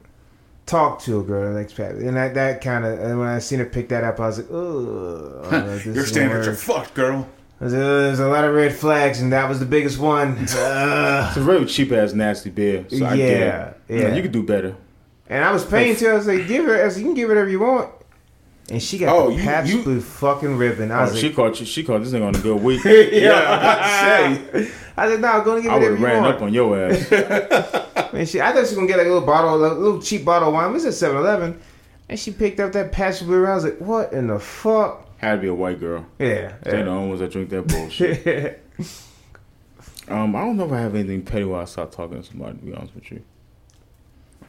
[0.65, 2.99] talk to a girl that likes Pabst, and that that kind of.
[2.99, 6.07] And when I seen her pick that up, I was like, "Ugh." this Your is
[6.09, 7.27] standards are fucked, girl.
[7.63, 10.37] I "Uh, There's a lot of red flags, and that was the biggest one.
[10.37, 11.27] Ugh.
[11.29, 12.85] It's a very cheap ass nasty beer.
[12.89, 14.01] So I get Yeah, it.
[14.01, 14.15] yeah.
[14.15, 14.75] You could do better.
[15.29, 16.05] and I was paying to.
[16.05, 16.11] her.
[16.11, 17.89] I was like, "Give her, I was you can give whatever you want."
[18.69, 20.89] And she got Oh, the you- Pabst you- Blue fucking ribbon.
[20.91, 21.65] I Oh, was she like, caught you.
[21.65, 22.83] She caught this nigga on a good week.
[22.85, 24.35] Yeah, I'd
[24.65, 24.71] say.
[24.97, 26.53] I said, "No, I'm gonna give I would whatever have you ran want." up on
[26.53, 27.11] your ass.
[28.13, 30.23] And she, I thought she was gonna get like a little bottle, a little cheap
[30.25, 30.69] bottle of wine.
[30.69, 31.59] It was at 7-Eleven,
[32.09, 33.45] and she picked up that Pabst Blue.
[33.45, 36.05] I was like, "What in the fuck?" Had to be a white girl.
[36.19, 38.61] Yeah, They the only ones that drink that bullshit.
[40.09, 42.57] Um, I don't know if I have anything petty while I start talking to somebody.
[42.57, 43.23] To be honest with you.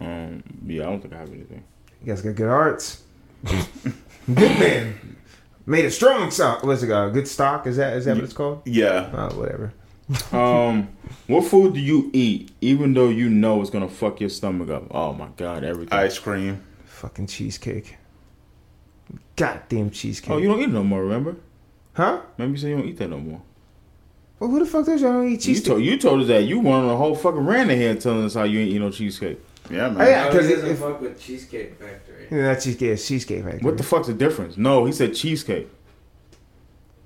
[0.00, 1.62] Um, yeah, I don't think I have anything.
[2.02, 3.04] You guys got good arts.
[3.44, 3.58] good
[4.26, 5.16] man.
[5.64, 6.64] Made a strong stock.
[6.64, 7.14] What's it called?
[7.14, 7.68] Good stock?
[7.68, 8.62] Is that is that what it's called?
[8.64, 9.10] Yeah.
[9.14, 9.72] Oh, whatever.
[10.32, 10.88] Um,
[11.28, 14.88] what food do you eat even though you know it's gonna fuck your stomach up?
[14.90, 15.96] Oh my god, everything.
[15.96, 16.62] Ice cream.
[16.84, 17.96] Fucking cheesecake.
[19.36, 20.30] Goddamn cheesecake.
[20.30, 21.02] oh, you don't eat it no more.
[21.02, 21.36] Remember?
[21.94, 22.20] huh?
[22.38, 23.42] Remember you said you don't eat that no more.
[24.40, 25.66] Well, who the fuck does y'all don't eat You cheesecake?
[25.66, 28.24] told you told us that you went on a whole fucking rant in here telling
[28.24, 29.38] us how you ain't eat no cheesecake.
[29.70, 30.00] Yeah, man.
[30.06, 30.24] Oh, yeah.
[30.24, 32.26] I Because doesn't if- fuck with Cheesecake Factory.
[32.30, 32.90] Yeah, not cheesecake.
[32.90, 34.56] It's cheesecake right What the fuck's the difference?
[34.58, 35.68] No, he said cheesecake.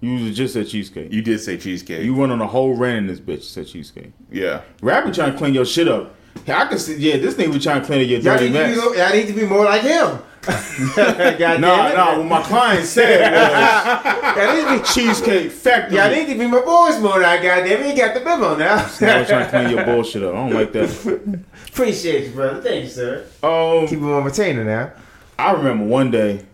[0.01, 1.13] You just said cheesecake.
[1.13, 2.05] You did say cheesecake.
[2.05, 3.43] You went on a whole rant in this bitch.
[3.43, 4.13] Said cheesecake.
[4.31, 4.63] yeah.
[4.81, 6.15] Rappy trying to clean your shit up.
[6.47, 6.97] I can see.
[6.97, 8.75] Yeah, this nigga be trying to clean up your dirty mess.
[8.75, 10.19] be, y'all need to be more like him.
[10.97, 12.17] Damn nah.
[12.17, 15.99] What my client said was need to be cheesecake factory.
[15.99, 17.87] Y'all need to be my boys more now, goddamn.
[17.87, 18.77] You got the memo now.
[18.77, 20.35] I was trying to clean your bullshit up.
[20.35, 21.45] I don't like that.
[21.69, 22.63] Appreciate you, brother.
[22.63, 23.27] Thank you, sir.
[23.43, 24.93] Um, Keep him on retainer now.
[25.39, 26.45] I remember one day.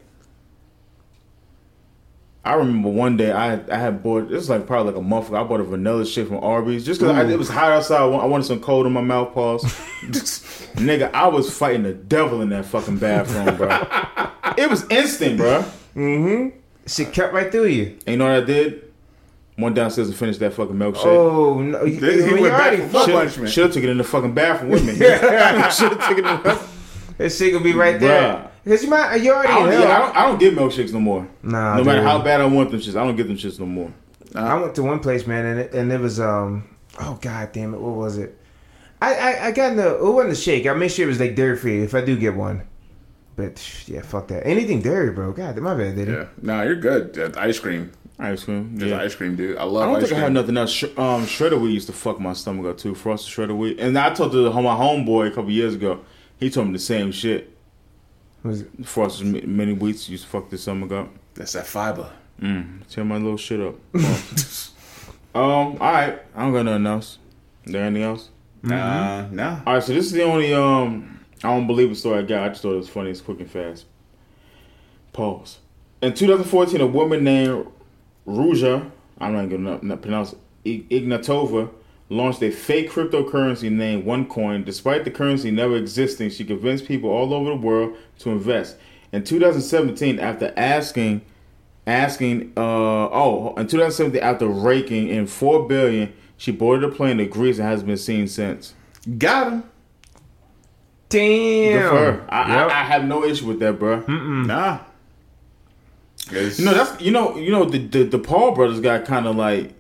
[2.45, 5.29] I remember one day I I had bought this was like probably like a month
[5.29, 5.41] ago.
[5.41, 8.01] I bought a vanilla shit from Arby's just because it was hot outside.
[8.03, 9.33] I wanted some cold in my mouth.
[9.33, 9.65] Pause.
[10.75, 13.69] Nigga, I was fighting the devil in that fucking bathroom, bro.
[14.59, 15.65] it was instant, bro.
[15.97, 17.99] Mm-hmm shit cut right through you.
[18.07, 18.93] And you know what I did?
[19.57, 21.05] Went downstairs and finished that fucking milkshake.
[21.05, 21.85] Oh, no.
[21.85, 23.51] You, He when went back for punishment.
[23.51, 24.95] Should have took it in the fucking bathroom with me.
[24.97, 26.31] Should have taken it.
[26.31, 26.69] In the,
[27.19, 28.33] That shit gonna be right there.
[28.35, 28.51] Bruh.
[28.65, 30.93] Because you might, you already I, don't, in yeah, I, don't, I don't get milkshakes
[30.93, 31.29] no more.
[31.43, 33.67] Nah, no matter how bad I want them shits, I don't get them shits no
[33.67, 33.93] more.
[34.35, 36.69] I went to one place, man, and it, and it was um
[36.99, 38.37] oh god damn it, what was it?
[39.03, 40.67] I I, I got in the it wasn't the shake.
[40.67, 42.67] I made sure it was like dairy free if I do get one.
[43.37, 44.47] But yeah, fuck that.
[44.47, 45.33] Anything dairy, bro.
[45.33, 46.15] God, my bad, did Yeah.
[46.23, 46.29] it?
[46.43, 47.37] No, you're good.
[47.37, 47.91] Ice cream.
[48.19, 48.79] Ice cream.
[48.79, 49.01] Just Yeah.
[49.03, 49.59] ice cream, dude.
[49.59, 49.83] I love.
[49.83, 50.23] I love don't ice think I cream.
[50.23, 50.71] have nothing else.
[50.71, 52.95] Sh- um, shredder wheat used to fuck my stomach up too.
[52.95, 53.79] Frosted shredder wheat.
[53.81, 56.01] And I told the, my homeboy a couple years ago.
[56.39, 57.54] He told me the same shit.
[58.45, 58.87] Was it?
[58.87, 61.09] Frosted mi- mini wheats used to fuck this stomach up.
[61.35, 62.11] That's that fiber.
[62.41, 63.75] Mm, tear my little shit up.
[65.35, 66.21] um, all right.
[66.37, 67.19] I don't got nothing else.
[67.65, 68.29] There anything else?
[68.63, 69.61] Nah, nah.
[69.67, 69.83] All right.
[69.83, 72.45] So this is the only um I don't believe it story I got.
[72.45, 73.11] I just thought it was funny.
[73.11, 73.87] It's quick and fast.
[75.13, 75.59] Pause.
[76.03, 77.67] In 2014, a woman named
[78.27, 80.35] Ruja, I'm not gonna pronounce
[80.65, 81.71] it, Ignatova,
[82.09, 84.65] launched a fake cryptocurrency named OneCoin.
[84.65, 88.77] Despite the currency never existing, she convinced people all over the world to invest.
[89.13, 91.23] In 2017, after asking,
[91.87, 97.27] asking, uh, oh, in 2017, after raking in four billion, she boarded a plane to
[97.27, 98.75] Greece and has been seen since.
[99.19, 99.63] Got him.
[101.11, 101.19] Good
[101.79, 101.91] Damn.
[101.91, 102.27] for her.
[102.29, 102.71] I, Yep.
[102.71, 104.01] I, I have no issue with that, bro.
[104.09, 104.81] Nah.
[106.33, 109.27] It's- You know that's you know you know the the, the Paul brothers got kind
[109.27, 109.75] of like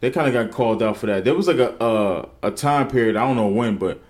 [0.00, 1.24] they kind of got called out for that.
[1.24, 4.00] There was like a uh, a time period I don't know when, but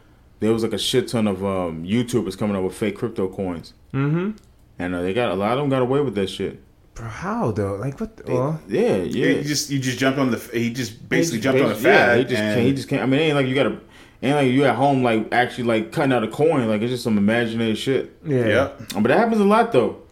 [0.41, 3.75] there was like a shit ton of um, YouTubers coming up with fake crypto coins,
[3.93, 4.31] Mm-hmm.
[4.79, 6.61] and uh, they got a lot of them got away with that shit.
[6.95, 7.77] Bro, how though?
[7.77, 8.17] Like what?
[8.17, 9.27] The, well, Yeah, yeah.
[9.29, 11.85] You just you just jumped on the he just basically He jumped on the just-
[11.87, 13.03] yeah, he just and can't, he just can't.
[13.03, 13.81] I mean, it ain't like you gotta.
[14.21, 16.67] Ain't like you at home like actually like cutting out a coin.
[16.69, 18.17] Like it's just some imaginary shit.
[18.27, 18.47] yeah.
[18.47, 18.81] Yep.
[18.95, 20.03] But that happens a lot though.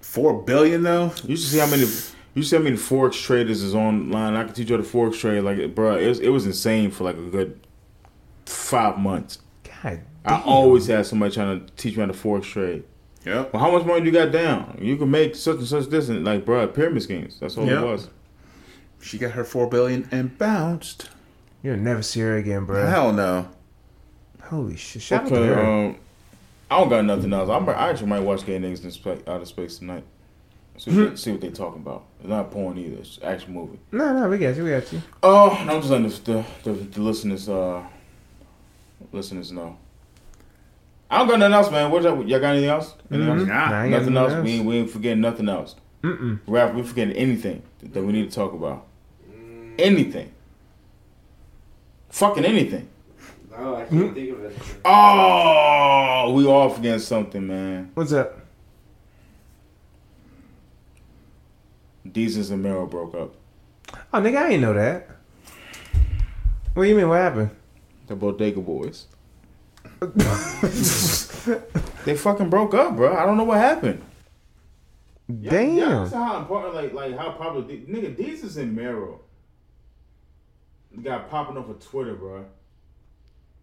[0.00, 1.12] Four billion though.
[1.24, 1.84] You should see how many.
[2.34, 4.34] You see how many forex traders is online.
[4.34, 5.40] I can teach you how to forex trade.
[5.40, 7.60] Like, bro, it was, it was insane for like a good
[8.46, 9.38] five months.
[9.82, 10.00] God.
[10.24, 12.84] I always had somebody trying to teach me how to forex trade.
[13.26, 13.46] Yeah.
[13.52, 14.78] Well, how much money do you got down?
[14.80, 17.38] You can make such and such this and like, bro, pyramid schemes.
[17.40, 17.82] That's all Yeah.
[17.82, 18.08] it was.
[19.02, 21.08] She got her four billion and bounced.
[21.62, 22.86] You'll never see her again, bro.
[22.86, 23.48] Hell no.
[24.44, 25.02] Holy shit!
[25.02, 25.60] Shout out to Okay, her.
[25.64, 25.96] um,
[26.70, 27.48] I don't got nothing else.
[27.50, 30.04] I'm, I actually might watch Gay Niggas in Spa- Outer Space tonight.
[30.80, 32.04] See what, they, see what they talking about.
[32.20, 32.96] It's not porn either.
[33.00, 33.78] It's an action movie.
[33.92, 34.64] no, no, we got you.
[34.64, 35.02] We got you.
[35.22, 37.82] Oh, and I'm just letting the, the, the, the listeners uh
[39.12, 39.76] listeners know.
[41.10, 41.90] I don't got nothing else, man.
[41.90, 42.94] What y'all, y'all got anything else?
[43.10, 43.48] Anything else?
[43.48, 43.68] Nah.
[43.68, 44.32] Nah, I ain't got Nothing else.
[44.32, 44.44] else.
[44.44, 45.74] We ain't, we ain't forgetting nothing else.
[46.02, 46.38] Mm-mm.
[46.46, 48.86] Rap, we forgetting anything that, that we need to talk about.
[49.78, 50.32] Anything.
[52.08, 52.88] Fucking anything.
[53.50, 54.76] No, I can't think of anything.
[54.84, 57.90] Oh, we all forgetting something, man.
[57.92, 58.39] What's up?
[62.12, 63.34] Desus and Mero broke up.
[64.12, 65.08] Oh, nigga, I ain't know that.
[66.74, 67.08] What do you mean?
[67.08, 67.50] What happened?
[68.06, 69.06] The Bodega Boys.
[72.04, 73.16] they fucking broke up, bro.
[73.16, 74.02] I don't know what happened.
[75.28, 75.76] Damn.
[75.76, 79.20] Yeah, that's how important, like, like how popular, the- nigga, Desus and Mero
[81.02, 82.44] got popping up on Twitter, bro,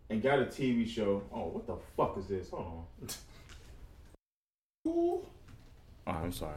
[0.10, 1.24] and got a TV show.
[1.34, 2.50] Oh, what the fuck is this?
[2.50, 3.10] Hold on.
[4.86, 5.26] Oh,
[6.06, 6.56] I'm sorry.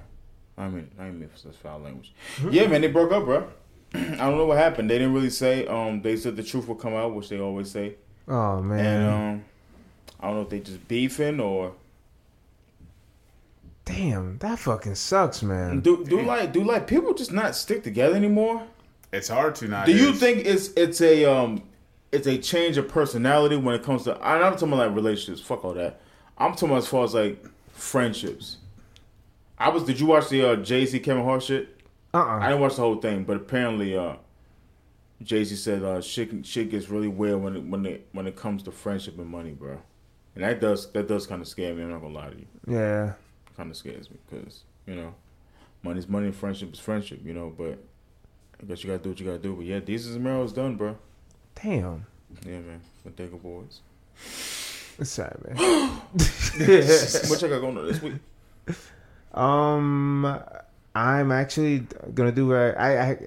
[0.61, 2.13] I mean, I didn't mean for such foul language.
[2.51, 3.49] yeah, man, they broke up, bro.
[3.95, 4.91] I don't know what happened.
[4.91, 5.67] They didn't really say.
[5.67, 7.95] Um, they said the truth will come out, which they always say.
[8.29, 8.79] Oh man.
[8.85, 9.45] And um,
[10.21, 11.73] I don't know if they just beefing or
[13.87, 15.81] Damn, that fucking sucks, man.
[15.81, 18.63] do do like do like people just not stick together anymore.
[19.13, 19.87] It's hard to not.
[19.87, 21.63] Do you think it's it's a um
[22.13, 25.41] it's a change of personality when it comes to I'm not talking about like relationships,
[25.41, 26.01] fuck all that.
[26.39, 28.59] I'm talking about as far as like friendships.
[29.61, 31.81] I was did you watch the uh Jay Z Kevin Hart shit?
[32.15, 34.15] Uh I uh didn't watch the whole thing, but apparently uh
[35.23, 38.37] Jay Z said uh shit shit gets really weird when it when it when it
[38.37, 39.79] comes to friendship and money, bro.
[40.35, 41.83] And that does that does kind of scare me.
[41.83, 42.47] I'm not gonna lie to you.
[42.67, 43.13] Yeah.
[43.57, 45.15] Kind of scares me because you know,
[45.83, 47.21] money's money, and friendship is friendship.
[47.23, 47.79] You know, but
[48.61, 49.55] I guess you gotta do what you gotta do.
[49.55, 50.97] But yeah, Desus and Mero's done, bro.
[51.63, 52.07] Damn.
[52.47, 52.81] Yeah, man.
[53.05, 53.81] Bodega Boys.
[54.99, 55.57] It's sad, man.
[55.57, 58.15] what y'all got going on this week?
[59.35, 60.41] Um,
[60.95, 62.55] I'm actually gonna do.
[62.55, 63.19] Uh, I, I,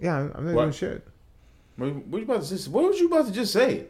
[0.00, 0.62] yeah, I'm, not What?
[0.62, 1.06] doing shit.
[1.76, 2.68] What, what you about to just?
[2.68, 3.86] What was you about to just say?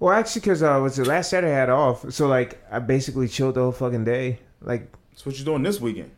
[0.00, 3.28] Well, actually, because uh, was the last Saturday I had off, so like I basically
[3.28, 4.38] chilled the whole fucking day.
[4.60, 6.10] Like That's what you doing this weekend?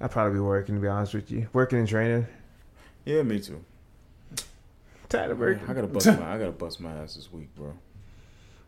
[0.00, 2.26] I'd probably be working to be honest with you, working and training.
[3.04, 3.62] Yeah, me too.
[5.08, 5.58] Tired of work.
[5.68, 7.74] I gotta bust my I gotta bust my ass this week, bro.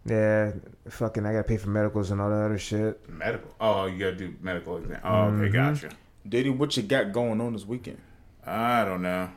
[0.05, 0.53] Yeah,
[0.89, 1.25] fucking.
[1.27, 3.09] I gotta pay for medicals and all that other shit.
[3.09, 3.55] medical?
[3.61, 5.01] Oh, you gotta do medical exam.
[5.05, 5.41] Oh, Mm-hmm.
[5.43, 5.91] okay, gotcha.
[6.29, 7.99] Diddy, what you got going on this weekend?
[8.47, 9.29] I don't know.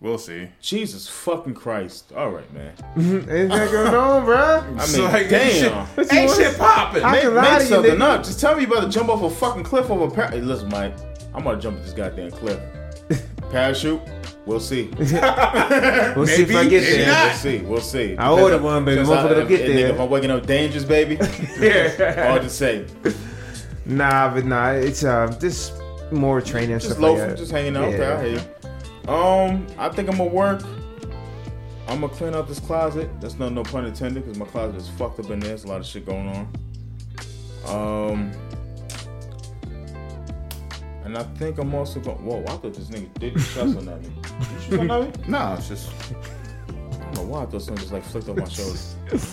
[0.00, 0.48] We'll see.
[0.60, 2.12] Jesus fucking Christ!
[2.14, 2.72] All right, man.
[2.96, 4.36] Ain't that going on, bro?
[4.78, 5.86] I mean, like, damn.
[5.86, 7.02] What you Ain't shit popping.
[7.04, 8.00] I Make, can lie make to something nigga.
[8.18, 8.24] up.
[8.24, 10.40] Just tell me you about to jump off a fucking cliff over a par- hey,
[10.40, 10.94] Listen, Mike,
[11.32, 12.60] I'm gonna jump at this goddamn cliff.
[13.50, 14.00] Parachute?
[14.46, 14.90] We'll see.
[14.98, 17.06] We'll see if I get maybe there.
[17.06, 17.24] not.
[17.28, 17.58] We'll see.
[17.60, 18.16] We'll see.
[18.16, 19.02] I ordered one, baby.
[19.02, 19.88] Motherfucker don't get if- nigga, there.
[19.94, 22.86] If I'm waking up dangerous, baby, hard to say.
[23.86, 25.74] Nah, but nah, it's uh, just
[26.10, 27.36] more training Just stuff like loafing, that.
[27.36, 27.84] just hanging out.
[27.92, 28.40] Okay, I hear
[29.06, 29.12] you.
[29.12, 30.62] Um, I think I'm gonna work.
[31.86, 33.10] I'm gonna clean out this closet.
[33.20, 35.48] That's not no pun intended, because my closet is fucked up in there.
[35.50, 36.26] There's a lot of shit going
[37.66, 38.10] on.
[38.10, 38.32] Um,
[41.04, 42.24] and I think I'm also going.
[42.24, 44.00] Whoa, I thought this nigga did his chest on that
[44.38, 44.46] me.
[44.54, 45.24] You shoot something at me?
[45.28, 48.44] No, it's just I don't know why I thought something just like flicked off my
[48.48, 48.78] shoulder.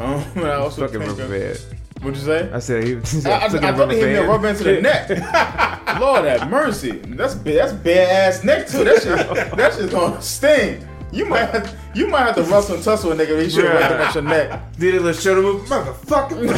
[0.00, 1.58] Um, and I also Fucking rubber band.
[2.00, 2.50] What'd you say?
[2.50, 2.94] I said he.
[3.00, 5.10] he said, I, I, I thought he hit me a rubber band to the neck.
[6.00, 6.92] Lord have mercy.
[6.92, 8.84] That's that's bare ass neck too.
[8.84, 10.86] That shit that shit's gonna sting.
[11.12, 13.42] You might have, you might have to rustle and tussle a nigga.
[13.42, 14.72] He should have wrapped up your neck.
[14.78, 16.56] Did a little shoulder move, motherfucker.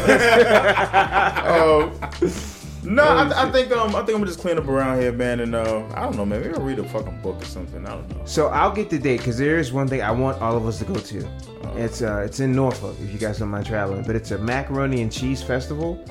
[1.45, 2.52] Oh.
[2.85, 5.41] No, I, I think um I think I'm gonna just clean up around here, man,
[5.41, 6.41] and uh I don't know, man.
[6.43, 7.87] Maybe I'll read a fucking book or something.
[7.87, 8.23] I don't know.
[8.25, 10.79] so I'll get the date because there is one thing I want all of us
[10.81, 11.29] to go to.
[11.77, 15.01] It's uh it's in Norfolk if you guys don't mind traveling, but it's a macaroni
[15.03, 16.05] and cheese festival.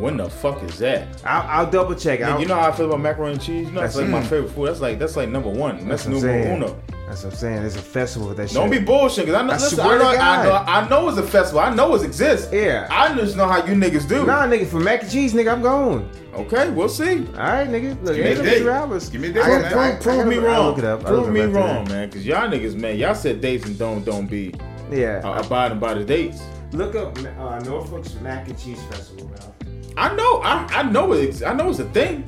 [0.00, 1.22] When the fuck is that?
[1.26, 2.20] I'll, I'll double check.
[2.20, 3.66] Nigga, I'll, you know how I feel about macaroni and cheese?
[3.68, 4.30] You know, it's That's- like my mm.
[4.30, 4.68] favorite food.
[4.68, 5.76] That's like that's like number one.
[5.86, 6.80] That's, That's numero uno.
[7.06, 7.56] That's what I'm saying.
[7.56, 8.54] There's a festival that shit.
[8.54, 9.52] Don't be bullshit, cause I know.
[9.52, 10.54] I listen, swear I, know to I know.
[10.54, 11.60] I know it's a festival.
[11.60, 12.50] I know it exists.
[12.52, 12.86] Yeah.
[12.88, 14.24] I just know how you niggas do.
[14.24, 16.08] Nah, nigga, for mac and cheese, nigga, I'm going.
[16.34, 17.26] Okay, we'll see.
[17.26, 18.00] All right, nigga.
[18.04, 18.66] Look, Give me a date.
[18.68, 19.08] hours.
[19.10, 19.72] Give me a date, I man.
[19.72, 21.00] Prove, I- prove me wrong.
[21.00, 22.10] Prove me wrong, man.
[22.10, 24.54] Cause y'all niggas, man, y'all said dates and don't don't be
[24.90, 25.20] Yeah.
[25.24, 26.40] uh, abiding by the dates.
[26.72, 29.52] Look up uh, Norfolk's mac and cheese festival, Ralph.
[29.96, 32.24] I know, I, I know it's I know it's a thing.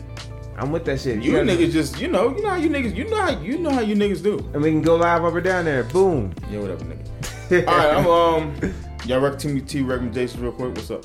[0.57, 1.23] I'm with that shit.
[1.23, 3.59] You guys- niggas just you know you know how you niggas you know how you
[3.59, 4.39] know how you niggas do.
[4.55, 5.85] And we can go live over down there.
[5.85, 6.33] Boom.
[6.51, 7.67] Yeah, whatever, nigga.
[7.69, 8.75] All right, I'm um.
[9.07, 10.75] Y'all rec T, T recommendations real quick.
[10.77, 11.05] What's up?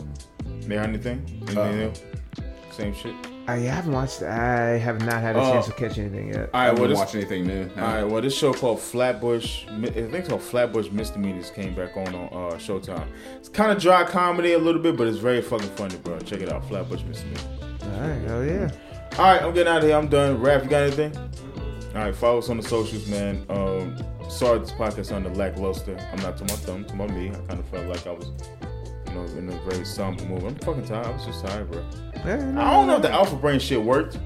[0.62, 1.24] They have anything?
[1.48, 1.94] Anything Uh, new?
[2.72, 3.16] Same shit.
[3.50, 4.22] I haven't watched.
[4.24, 5.54] I have not had a Oh.
[5.54, 6.50] chance to catch anything yet.
[6.54, 7.70] All I right, haven't well watched anything new.
[7.78, 9.66] All right, well this show called Flatbush.
[9.70, 13.08] I think it's called Flatbush Misdemeanors came back on on uh, Showtime.
[13.38, 16.20] It's kind of dry comedy a little bit, but it's very fucking funny, bro.
[16.20, 17.46] Check it out, Flatbush Misdemeanors.
[17.84, 18.22] All right.
[18.30, 18.70] Oh yeah.
[19.18, 19.96] All right, I'm getting out of here.
[19.96, 20.38] I'm done.
[20.40, 21.16] Raph, you got anything?
[21.96, 23.46] All right, follow us on the socials, man.
[23.50, 23.96] Um,
[24.30, 25.98] sorry this podcast on the lackluster.
[26.12, 27.30] I'm not to my thumb, to my me.
[27.30, 28.30] I kind of felt like I was,
[29.26, 30.44] you know, in a very somber mood.
[30.44, 31.06] I'm fucking tired.
[31.06, 31.84] I was just tired, bro.
[32.26, 34.20] Yeah, no, I don't know if the alpha brain shit worked.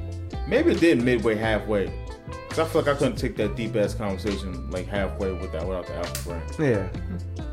[0.48, 1.94] Maybe it did midway, halfway.
[2.50, 5.88] Cause I feel like I couldn't take that deep ass conversation like halfway without without
[5.88, 6.42] the alpha brain.
[6.60, 6.90] Yeah.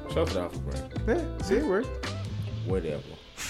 [0.09, 0.91] Shout out to the alpha brain.
[1.07, 1.43] Yeah.
[1.43, 1.87] See it work.
[2.67, 3.03] Whatever.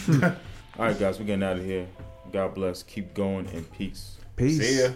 [0.79, 1.87] All right, guys, we're getting out of here.
[2.33, 2.83] God bless.
[2.83, 4.19] Keep going in peace.
[4.37, 4.59] Peace.
[4.59, 4.91] See ya.